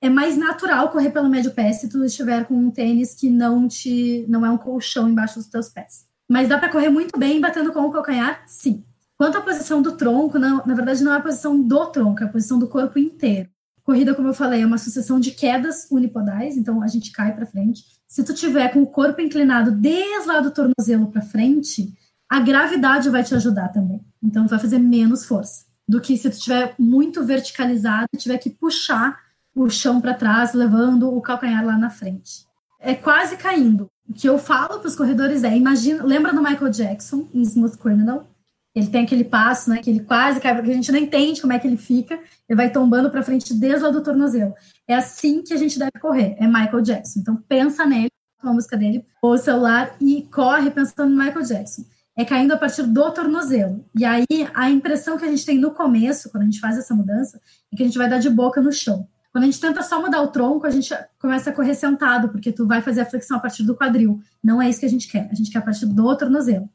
É 0.00 0.08
mais 0.08 0.36
natural 0.36 0.90
correr 0.90 1.10
pelo 1.10 1.28
médio 1.28 1.52
pé 1.52 1.72
se 1.72 1.88
tu 1.88 2.04
estiver 2.04 2.44
com 2.44 2.54
um 2.54 2.70
tênis 2.70 3.14
que 3.14 3.30
não 3.30 3.68
te 3.68 4.24
não 4.28 4.44
é 4.44 4.50
um 4.50 4.58
colchão 4.58 5.08
embaixo 5.08 5.36
dos 5.36 5.48
teus 5.48 5.68
pés. 5.68 6.06
Mas 6.28 6.48
dá 6.48 6.58
para 6.58 6.70
correr 6.70 6.88
muito 6.88 7.18
bem 7.18 7.40
batendo 7.40 7.72
com 7.72 7.80
o 7.82 7.92
calcanhar? 7.92 8.42
Sim. 8.46 8.84
Quanto 9.22 9.38
à 9.38 9.40
posição 9.40 9.80
do 9.80 9.92
tronco, 9.92 10.36
não, 10.36 10.66
na 10.66 10.74
verdade 10.74 11.04
não 11.04 11.12
é 11.12 11.16
a 11.16 11.20
posição 11.20 11.56
do 11.56 11.86
tronco, 11.86 12.24
é 12.24 12.26
a 12.26 12.28
posição 12.28 12.58
do 12.58 12.66
corpo 12.66 12.98
inteiro. 12.98 13.48
Corrida, 13.84 14.16
como 14.16 14.26
eu 14.26 14.34
falei, 14.34 14.62
é 14.62 14.66
uma 14.66 14.78
sucessão 14.78 15.20
de 15.20 15.30
quedas 15.30 15.86
unipodais, 15.92 16.56
então 16.56 16.82
a 16.82 16.88
gente 16.88 17.12
cai 17.12 17.32
para 17.32 17.46
frente. 17.46 17.84
Se 18.08 18.24
tu 18.24 18.34
tiver 18.34 18.70
com 18.70 18.82
o 18.82 18.86
corpo 18.88 19.20
inclinado 19.20 19.70
desde 19.70 20.26
lá 20.26 20.40
do 20.40 20.50
tornozelo 20.50 21.06
para 21.06 21.22
frente, 21.22 21.96
a 22.28 22.40
gravidade 22.40 23.08
vai 23.10 23.22
te 23.22 23.32
ajudar 23.36 23.68
também. 23.68 24.00
Então 24.20 24.48
vai 24.48 24.58
fazer 24.58 24.80
menos 24.80 25.24
força 25.24 25.66
do 25.86 26.00
que 26.00 26.16
se 26.16 26.28
tu 26.28 26.40
tiver 26.40 26.74
muito 26.76 27.24
verticalizado 27.24 28.08
e 28.12 28.18
tiver 28.18 28.38
que 28.38 28.50
puxar 28.50 29.20
o 29.54 29.70
chão 29.70 30.00
para 30.00 30.14
trás, 30.14 30.52
levando 30.52 31.16
o 31.16 31.22
calcanhar 31.22 31.64
lá 31.64 31.78
na 31.78 31.90
frente. 31.90 32.44
É 32.80 32.92
quase 32.92 33.36
caindo. 33.36 33.86
O 34.08 34.12
que 34.12 34.28
eu 34.28 34.36
falo 34.36 34.80
para 34.80 34.88
os 34.88 34.96
corredores 34.96 35.44
é, 35.44 35.56
imagina, 35.56 36.02
lembra 36.02 36.32
do 36.32 36.42
Michael 36.42 36.72
Jackson 36.72 37.28
em 37.32 37.42
Smooth 37.42 37.78
Criminal? 37.78 38.31
Ele 38.74 38.86
tem 38.86 39.04
aquele 39.04 39.24
passo, 39.24 39.68
né, 39.68 39.78
que 39.78 39.90
ele 39.90 40.00
quase 40.00 40.40
cai, 40.40 40.54
porque 40.54 40.70
a 40.70 40.74
gente 40.74 40.90
não 40.90 40.98
entende 40.98 41.40
como 41.40 41.52
é 41.52 41.58
que 41.58 41.66
ele 41.66 41.76
fica, 41.76 42.14
ele 42.48 42.56
vai 42.56 42.70
tombando 42.70 43.10
para 43.10 43.22
frente 43.22 43.52
desde 43.52 43.82
lá 43.82 43.90
do 43.90 44.02
tornozelo. 44.02 44.54
É 44.88 44.94
assim 44.94 45.42
que 45.42 45.52
a 45.52 45.56
gente 45.56 45.78
deve 45.78 45.92
correr, 46.00 46.36
é 46.38 46.46
Michael 46.46 46.80
Jackson. 46.80 47.20
Então 47.20 47.36
pensa 47.48 47.84
nele, 47.84 48.08
com 48.40 48.48
a 48.48 48.52
música 48.52 48.76
dele, 48.76 49.04
ou 49.20 49.32
o 49.32 49.38
celular 49.38 49.94
e 50.00 50.22
corre 50.32 50.70
pensando 50.70 51.10
no 51.10 51.22
Michael 51.22 51.44
Jackson. 51.44 51.84
É 52.16 52.24
caindo 52.24 52.52
a 52.52 52.58
partir 52.58 52.82
do 52.82 53.10
tornozelo. 53.10 53.84
E 53.96 54.04
aí 54.04 54.26
a 54.54 54.70
impressão 54.70 55.16
que 55.16 55.24
a 55.24 55.28
gente 55.28 55.46
tem 55.46 55.58
no 55.58 55.70
começo, 55.70 56.30
quando 56.30 56.42
a 56.42 56.46
gente 56.46 56.60
faz 56.60 56.76
essa 56.76 56.94
mudança, 56.94 57.40
é 57.72 57.76
que 57.76 57.82
a 57.82 57.86
gente 57.86 57.96
vai 57.96 58.08
dar 58.08 58.18
de 58.18 58.28
boca 58.28 58.60
no 58.60 58.72
chão. 58.72 59.08
Quando 59.32 59.44
a 59.44 59.46
gente 59.46 59.60
tenta 59.60 59.82
só 59.82 60.00
mudar 60.00 60.20
o 60.20 60.28
tronco, 60.28 60.66
a 60.66 60.70
gente 60.70 60.94
começa 61.18 61.48
a 61.48 61.52
correr 61.54 61.74
sentado, 61.74 62.28
porque 62.28 62.52
tu 62.52 62.66
vai 62.66 62.82
fazer 62.82 63.00
a 63.00 63.06
flexão 63.06 63.38
a 63.38 63.40
partir 63.40 63.62
do 63.62 63.74
quadril. 63.74 64.20
Não 64.44 64.60
é 64.60 64.68
isso 64.68 64.80
que 64.80 64.86
a 64.86 64.90
gente 64.90 65.10
quer. 65.10 65.26
A 65.30 65.34
gente 65.34 65.50
quer 65.50 65.58
a 65.58 65.62
partir 65.62 65.86
do 65.86 66.16
tornozelo. 66.16 66.68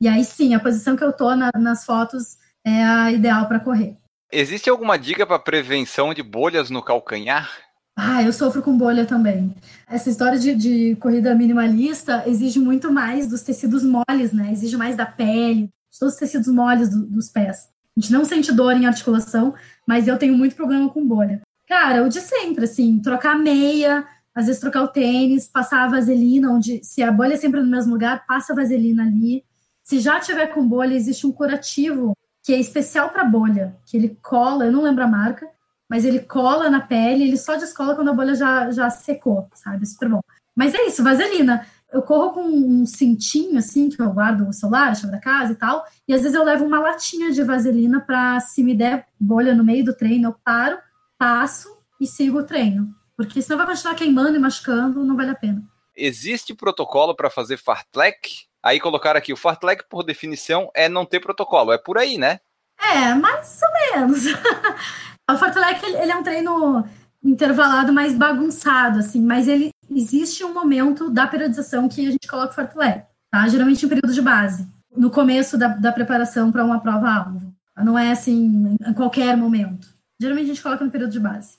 E 0.00 0.08
aí 0.08 0.24
sim, 0.24 0.54
a 0.54 0.60
posição 0.60 0.96
que 0.96 1.04
eu 1.04 1.12
tô 1.12 1.34
na, 1.34 1.50
nas 1.56 1.84
fotos 1.84 2.36
é 2.64 2.82
a 2.82 3.12
ideal 3.12 3.46
para 3.46 3.60
correr. 3.60 3.96
Existe 4.32 4.68
alguma 4.68 4.98
dica 4.98 5.26
para 5.26 5.38
prevenção 5.38 6.12
de 6.12 6.22
bolhas 6.22 6.70
no 6.70 6.82
calcanhar? 6.82 7.48
Ah, 7.96 8.22
eu 8.22 8.32
sofro 8.32 8.60
com 8.60 8.76
bolha 8.76 9.06
também. 9.06 9.54
Essa 9.88 10.10
história 10.10 10.38
de, 10.38 10.54
de, 10.54 10.96
corrida 10.96 11.34
minimalista 11.34 12.24
exige 12.26 12.58
muito 12.58 12.92
mais 12.92 13.28
dos 13.28 13.42
tecidos 13.42 13.84
moles, 13.84 14.32
né? 14.32 14.50
Exige 14.50 14.76
mais 14.76 14.96
da 14.96 15.06
pele, 15.06 15.70
de 15.92 15.98
todos 16.00 16.14
os 16.14 16.20
tecidos 16.20 16.48
moles 16.48 16.90
do, 16.90 17.06
dos 17.06 17.28
pés. 17.28 17.68
A 17.96 18.00
gente 18.00 18.12
não 18.12 18.24
sente 18.24 18.50
dor 18.50 18.72
em 18.76 18.86
articulação, 18.86 19.54
mas 19.86 20.08
eu 20.08 20.18
tenho 20.18 20.36
muito 20.36 20.56
problema 20.56 20.88
com 20.88 21.06
bolha. 21.06 21.40
Cara, 21.68 22.02
o 22.02 22.08
de 22.08 22.20
sempre, 22.20 22.64
assim, 22.64 22.98
trocar 22.98 23.38
meia, 23.38 24.04
às 24.34 24.46
vezes 24.46 24.60
trocar 24.60 24.82
o 24.82 24.88
tênis, 24.88 25.46
passar 25.46 25.84
a 25.84 25.88
vaselina, 25.88 26.50
onde 26.50 26.82
se 26.82 27.00
a 27.02 27.12
bolha 27.12 27.34
é 27.34 27.36
sempre 27.36 27.60
no 27.60 27.70
mesmo 27.70 27.92
lugar, 27.92 28.26
passa 28.26 28.52
a 28.52 28.56
vaselina 28.56 29.04
ali. 29.04 29.44
Se 29.84 30.00
já 30.00 30.18
tiver 30.18 30.46
com 30.48 30.66
bolha, 30.66 30.94
existe 30.94 31.26
um 31.26 31.32
curativo 31.32 32.16
que 32.42 32.52
é 32.52 32.58
especial 32.58 33.10
para 33.10 33.24
bolha, 33.24 33.76
que 33.86 33.96
ele 33.96 34.18
cola, 34.22 34.64
eu 34.64 34.72
não 34.72 34.82
lembro 34.82 35.04
a 35.04 35.08
marca, 35.08 35.48
mas 35.88 36.04
ele 36.04 36.20
cola 36.20 36.70
na 36.70 36.80
pele, 36.80 37.24
ele 37.24 37.36
só 37.36 37.54
descola 37.54 37.94
quando 37.94 38.08
a 38.08 38.14
bolha 38.14 38.34
já, 38.34 38.70
já 38.70 38.88
secou, 38.90 39.48
sabe? 39.54 39.86
Super 39.86 40.08
bom. 40.08 40.20
Mas 40.56 40.74
é 40.74 40.86
isso, 40.86 41.04
vaselina. 41.04 41.66
Eu 41.92 42.02
corro 42.02 42.32
com 42.32 42.42
um 42.42 42.86
cintinho, 42.86 43.58
assim, 43.58 43.88
que 43.88 44.00
eu 44.00 44.10
guardo 44.10 44.48
o 44.48 44.52
celular, 44.52 44.88
a 44.88 44.94
chave 44.94 45.12
da 45.12 45.20
casa 45.20 45.52
e 45.52 45.56
tal, 45.56 45.84
e 46.08 46.14
às 46.14 46.22
vezes 46.22 46.36
eu 46.36 46.44
levo 46.44 46.64
uma 46.64 46.80
latinha 46.80 47.30
de 47.30 47.42
vaselina 47.42 48.00
para, 48.00 48.40
se 48.40 48.64
me 48.64 48.74
der 48.74 49.06
bolha 49.20 49.54
no 49.54 49.62
meio 49.62 49.84
do 49.84 49.94
treino, 49.94 50.28
eu 50.28 50.36
paro, 50.44 50.78
passo 51.18 51.68
e 52.00 52.06
sigo 52.06 52.38
o 52.38 52.44
treino. 52.44 52.92
Porque 53.16 53.40
senão 53.40 53.58
vai 53.58 53.66
continuar 53.66 53.94
queimando 53.94 54.36
e 54.36 54.40
machucando, 54.40 55.04
não 55.04 55.16
vale 55.16 55.30
a 55.30 55.36
pena. 55.36 55.62
Existe 55.96 56.52
protocolo 56.52 57.14
para 57.14 57.30
fazer 57.30 57.56
fartlek? 57.56 58.46
Aí 58.64 58.80
colocar 58.80 59.14
aqui, 59.14 59.30
o 59.30 59.36
fartlek, 59.36 59.84
por 59.90 60.02
definição, 60.02 60.70
é 60.74 60.88
não 60.88 61.04
ter 61.04 61.20
protocolo. 61.20 61.70
É 61.70 61.76
por 61.76 61.98
aí, 61.98 62.16
né? 62.16 62.40
É, 62.80 63.12
mais 63.12 63.60
ou 63.62 63.98
menos. 64.00 64.24
o 65.30 65.36
fartlek, 65.36 65.84
ele 65.84 66.10
é 66.10 66.16
um 66.16 66.22
treino 66.22 66.82
intervalado 67.22 67.92
mais 67.92 68.14
bagunçado, 68.14 69.00
assim, 69.00 69.20
mas 69.20 69.48
ele 69.48 69.68
existe 69.90 70.42
um 70.42 70.54
momento 70.54 71.10
da 71.10 71.26
periodização 71.26 71.90
que 71.90 72.06
a 72.06 72.10
gente 72.10 72.26
coloca 72.26 72.52
o 72.52 72.54
fartlek, 72.54 73.04
tá? 73.30 73.46
Geralmente 73.48 73.84
em 73.84 73.88
período 73.88 74.14
de 74.14 74.22
base, 74.22 74.66
no 74.96 75.10
começo 75.10 75.58
da, 75.58 75.68
da 75.68 75.92
preparação 75.92 76.50
para 76.50 76.64
uma 76.64 76.80
prova-alvo. 76.80 77.54
Não 77.76 77.98
é 77.98 78.12
assim, 78.12 78.76
em 78.80 78.94
qualquer 78.94 79.36
momento. 79.36 79.88
Geralmente 80.18 80.44
a 80.44 80.54
gente 80.54 80.62
coloca 80.62 80.84
no 80.84 80.90
período 80.90 81.10
de 81.10 81.20
base. 81.20 81.58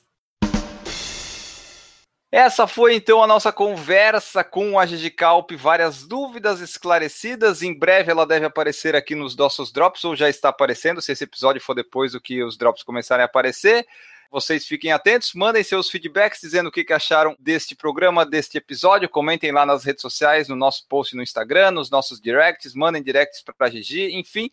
Essa 2.38 2.68
foi 2.68 2.96
então 2.96 3.24
a 3.24 3.28
nossa 3.28 3.50
conversa 3.50 4.44
com 4.44 4.78
a 4.78 4.86
Gigi 4.86 5.10
Calp, 5.10 5.52
várias 5.54 6.06
dúvidas 6.06 6.60
esclarecidas. 6.60 7.62
Em 7.62 7.74
breve 7.74 8.12
ela 8.12 8.28
deve 8.28 8.46
aparecer 8.46 8.94
aqui 8.94 9.16
nos 9.16 9.38
nossos 9.38 9.72
drops, 9.72 10.04
ou 10.04 10.18
já 10.18 10.28
está 10.28 10.50
aparecendo, 10.50 11.02
se 11.02 11.14
esse 11.14 11.24
episódio 11.24 11.62
for 11.62 11.74
depois 11.74 12.12
do 12.12 12.20
que 12.20 12.44
os 12.44 12.58
drops 12.58 12.84
começarem 12.84 13.24
a 13.24 13.26
aparecer. 13.26 13.88
Vocês 14.30 14.66
fiquem 14.68 14.92
atentos, 14.92 15.34
mandem 15.34 15.64
seus 15.64 15.90
feedbacks 15.90 16.42
dizendo 16.42 16.68
o 16.68 16.72
que, 16.74 16.86
acharam 16.92 17.38
deste 17.40 17.74
programa, 17.74 18.26
deste 18.26 18.58
episódio. 18.58 19.08
Comentem 19.08 19.54
lá 19.54 19.66
nas 19.66 19.86
redes 19.86 20.02
sociais, 20.02 20.50
no 20.50 20.58
nosso 20.58 20.86
post 20.90 21.16
no 21.16 21.24
Instagram, 21.24 21.72
nos 21.72 21.90
nossos 21.90 22.20
directs, 22.20 22.76
mandem 22.76 23.02
directs 23.02 23.42
para 23.42 23.68
a 23.68 23.70
Gigi, 23.70 24.14
enfim, 24.14 24.52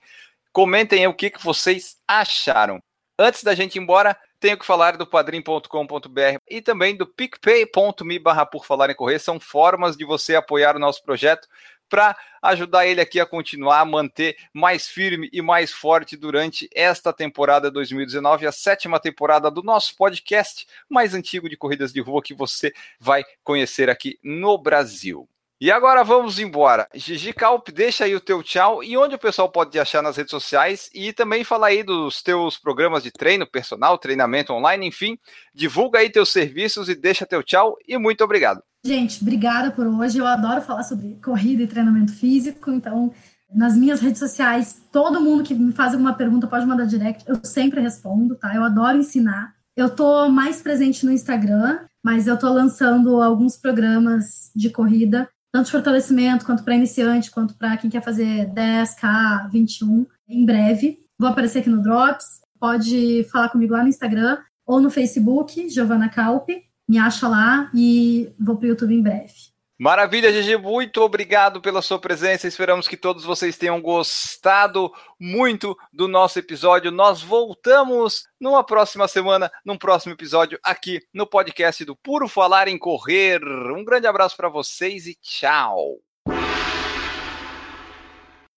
comentem 0.52 1.04
o 1.08 1.14
que, 1.14 1.32
vocês 1.42 1.96
acharam. 2.06 2.80
Antes 3.18 3.42
da 3.42 3.56
gente 3.56 3.74
ir 3.74 3.80
embora, 3.80 4.16
tenho 4.42 4.58
que 4.58 4.66
falar 4.66 4.96
do 4.96 5.06
padrim.com.br 5.06 6.38
e 6.50 6.60
também 6.60 6.96
do 6.96 7.06
picpay.me 7.06 8.18
barra 8.18 8.44
por 8.44 8.66
falar 8.66 8.90
em 8.90 8.94
correr. 8.94 9.20
São 9.20 9.38
formas 9.38 9.96
de 9.96 10.04
você 10.04 10.34
apoiar 10.34 10.74
o 10.74 10.80
nosso 10.80 11.00
projeto 11.04 11.46
para 11.88 12.16
ajudar 12.42 12.84
ele 12.84 13.00
aqui 13.00 13.20
a 13.20 13.26
continuar 13.26 13.78
a 13.78 13.84
manter 13.84 14.36
mais 14.52 14.88
firme 14.88 15.30
e 15.32 15.40
mais 15.40 15.70
forte 15.70 16.16
durante 16.16 16.68
esta 16.74 17.12
temporada 17.12 17.70
2019, 17.70 18.46
a 18.46 18.50
sétima 18.50 18.98
temporada 18.98 19.48
do 19.48 19.62
nosso 19.62 19.94
podcast 19.96 20.66
mais 20.88 21.14
antigo 21.14 21.48
de 21.48 21.56
corridas 21.56 21.92
de 21.92 22.00
rua 22.00 22.20
que 22.20 22.34
você 22.34 22.72
vai 22.98 23.24
conhecer 23.44 23.88
aqui 23.88 24.18
no 24.24 24.58
Brasil. 24.58 25.28
E 25.62 25.70
agora 25.70 26.02
vamos 26.02 26.40
embora. 26.40 26.88
Gigi 26.92 27.32
Calp, 27.32 27.68
deixa 27.68 28.02
aí 28.02 28.16
o 28.16 28.20
teu 28.20 28.42
tchau 28.42 28.82
e 28.82 28.96
onde 28.96 29.14
o 29.14 29.18
pessoal 29.18 29.48
pode 29.48 29.70
te 29.70 29.78
achar 29.78 30.02
nas 30.02 30.16
redes 30.16 30.32
sociais 30.32 30.90
e 30.92 31.12
também 31.12 31.44
fala 31.44 31.68
aí 31.68 31.84
dos 31.84 32.20
teus 32.20 32.58
programas 32.58 33.04
de 33.04 33.12
treino 33.12 33.46
personal, 33.46 33.96
treinamento 33.96 34.52
online, 34.52 34.88
enfim, 34.88 35.16
divulga 35.54 36.00
aí 36.00 36.10
teus 36.10 36.30
serviços 36.30 36.88
e 36.88 36.96
deixa 36.96 37.24
teu 37.24 37.44
tchau 37.44 37.76
e 37.86 37.96
muito 37.96 38.24
obrigado. 38.24 38.60
Gente, 38.84 39.22
obrigada 39.22 39.70
por 39.70 39.86
hoje. 39.86 40.18
Eu 40.18 40.26
adoro 40.26 40.62
falar 40.62 40.82
sobre 40.82 41.16
corrida 41.22 41.62
e 41.62 41.68
treinamento 41.68 42.12
físico, 42.12 42.68
então 42.72 43.14
nas 43.54 43.76
minhas 43.76 44.00
redes 44.00 44.18
sociais, 44.18 44.82
todo 44.90 45.20
mundo 45.20 45.44
que 45.44 45.54
me 45.54 45.70
faz 45.70 45.92
alguma 45.92 46.14
pergunta 46.14 46.48
pode 46.48 46.66
mandar 46.66 46.86
direct, 46.86 47.22
eu 47.28 47.38
sempre 47.44 47.80
respondo, 47.80 48.34
tá? 48.34 48.52
Eu 48.52 48.64
adoro 48.64 48.98
ensinar. 48.98 49.54
Eu 49.76 49.88
tô 49.88 50.28
mais 50.28 50.60
presente 50.60 51.06
no 51.06 51.12
Instagram, 51.12 51.78
mas 52.02 52.26
eu 52.26 52.36
tô 52.36 52.52
lançando 52.52 53.22
alguns 53.22 53.56
programas 53.56 54.50
de 54.56 54.68
corrida 54.68 55.28
tanto 55.52 55.66
de 55.66 55.72
fortalecimento 55.72 56.46
quanto 56.46 56.64
para 56.64 56.74
iniciante, 56.74 57.30
quanto 57.30 57.54
para 57.54 57.76
quem 57.76 57.90
quer 57.90 58.02
fazer 58.02 58.46
10K, 58.46 59.50
21, 59.50 60.06
em 60.26 60.46
breve. 60.46 60.98
Vou 61.18 61.28
aparecer 61.28 61.58
aqui 61.58 61.68
no 61.68 61.82
Drops. 61.82 62.40
Pode 62.58 63.24
falar 63.30 63.50
comigo 63.50 63.74
lá 63.74 63.82
no 63.82 63.88
Instagram 63.88 64.38
ou 64.66 64.80
no 64.80 64.90
Facebook, 64.90 65.68
Giovana 65.68 66.08
Calpe. 66.08 66.64
Me 66.88 66.98
acha 66.98 67.28
lá 67.28 67.70
e 67.74 68.32
vou 68.40 68.56
para 68.56 68.66
o 68.66 68.68
YouTube 68.70 68.94
em 68.94 69.02
breve. 69.02 69.51
Maravilha, 69.82 70.32
Gigi, 70.32 70.56
muito 70.56 71.02
obrigado 71.02 71.60
pela 71.60 71.82
sua 71.82 71.98
presença. 71.98 72.46
Esperamos 72.46 72.86
que 72.86 72.96
todos 72.96 73.24
vocês 73.24 73.58
tenham 73.58 73.82
gostado 73.82 74.92
muito 75.18 75.76
do 75.92 76.06
nosso 76.06 76.38
episódio. 76.38 76.92
Nós 76.92 77.20
voltamos 77.20 78.28
numa 78.40 78.62
próxima 78.62 79.08
semana, 79.08 79.50
num 79.64 79.76
próximo 79.76 80.12
episódio 80.12 80.56
aqui 80.62 81.04
no 81.12 81.26
podcast 81.26 81.84
do 81.84 81.96
Puro 81.96 82.28
Falar 82.28 82.68
em 82.68 82.78
Correr. 82.78 83.40
Um 83.42 83.84
grande 83.84 84.06
abraço 84.06 84.36
para 84.36 84.48
vocês 84.48 85.08
e 85.08 85.16
tchau. 85.16 85.98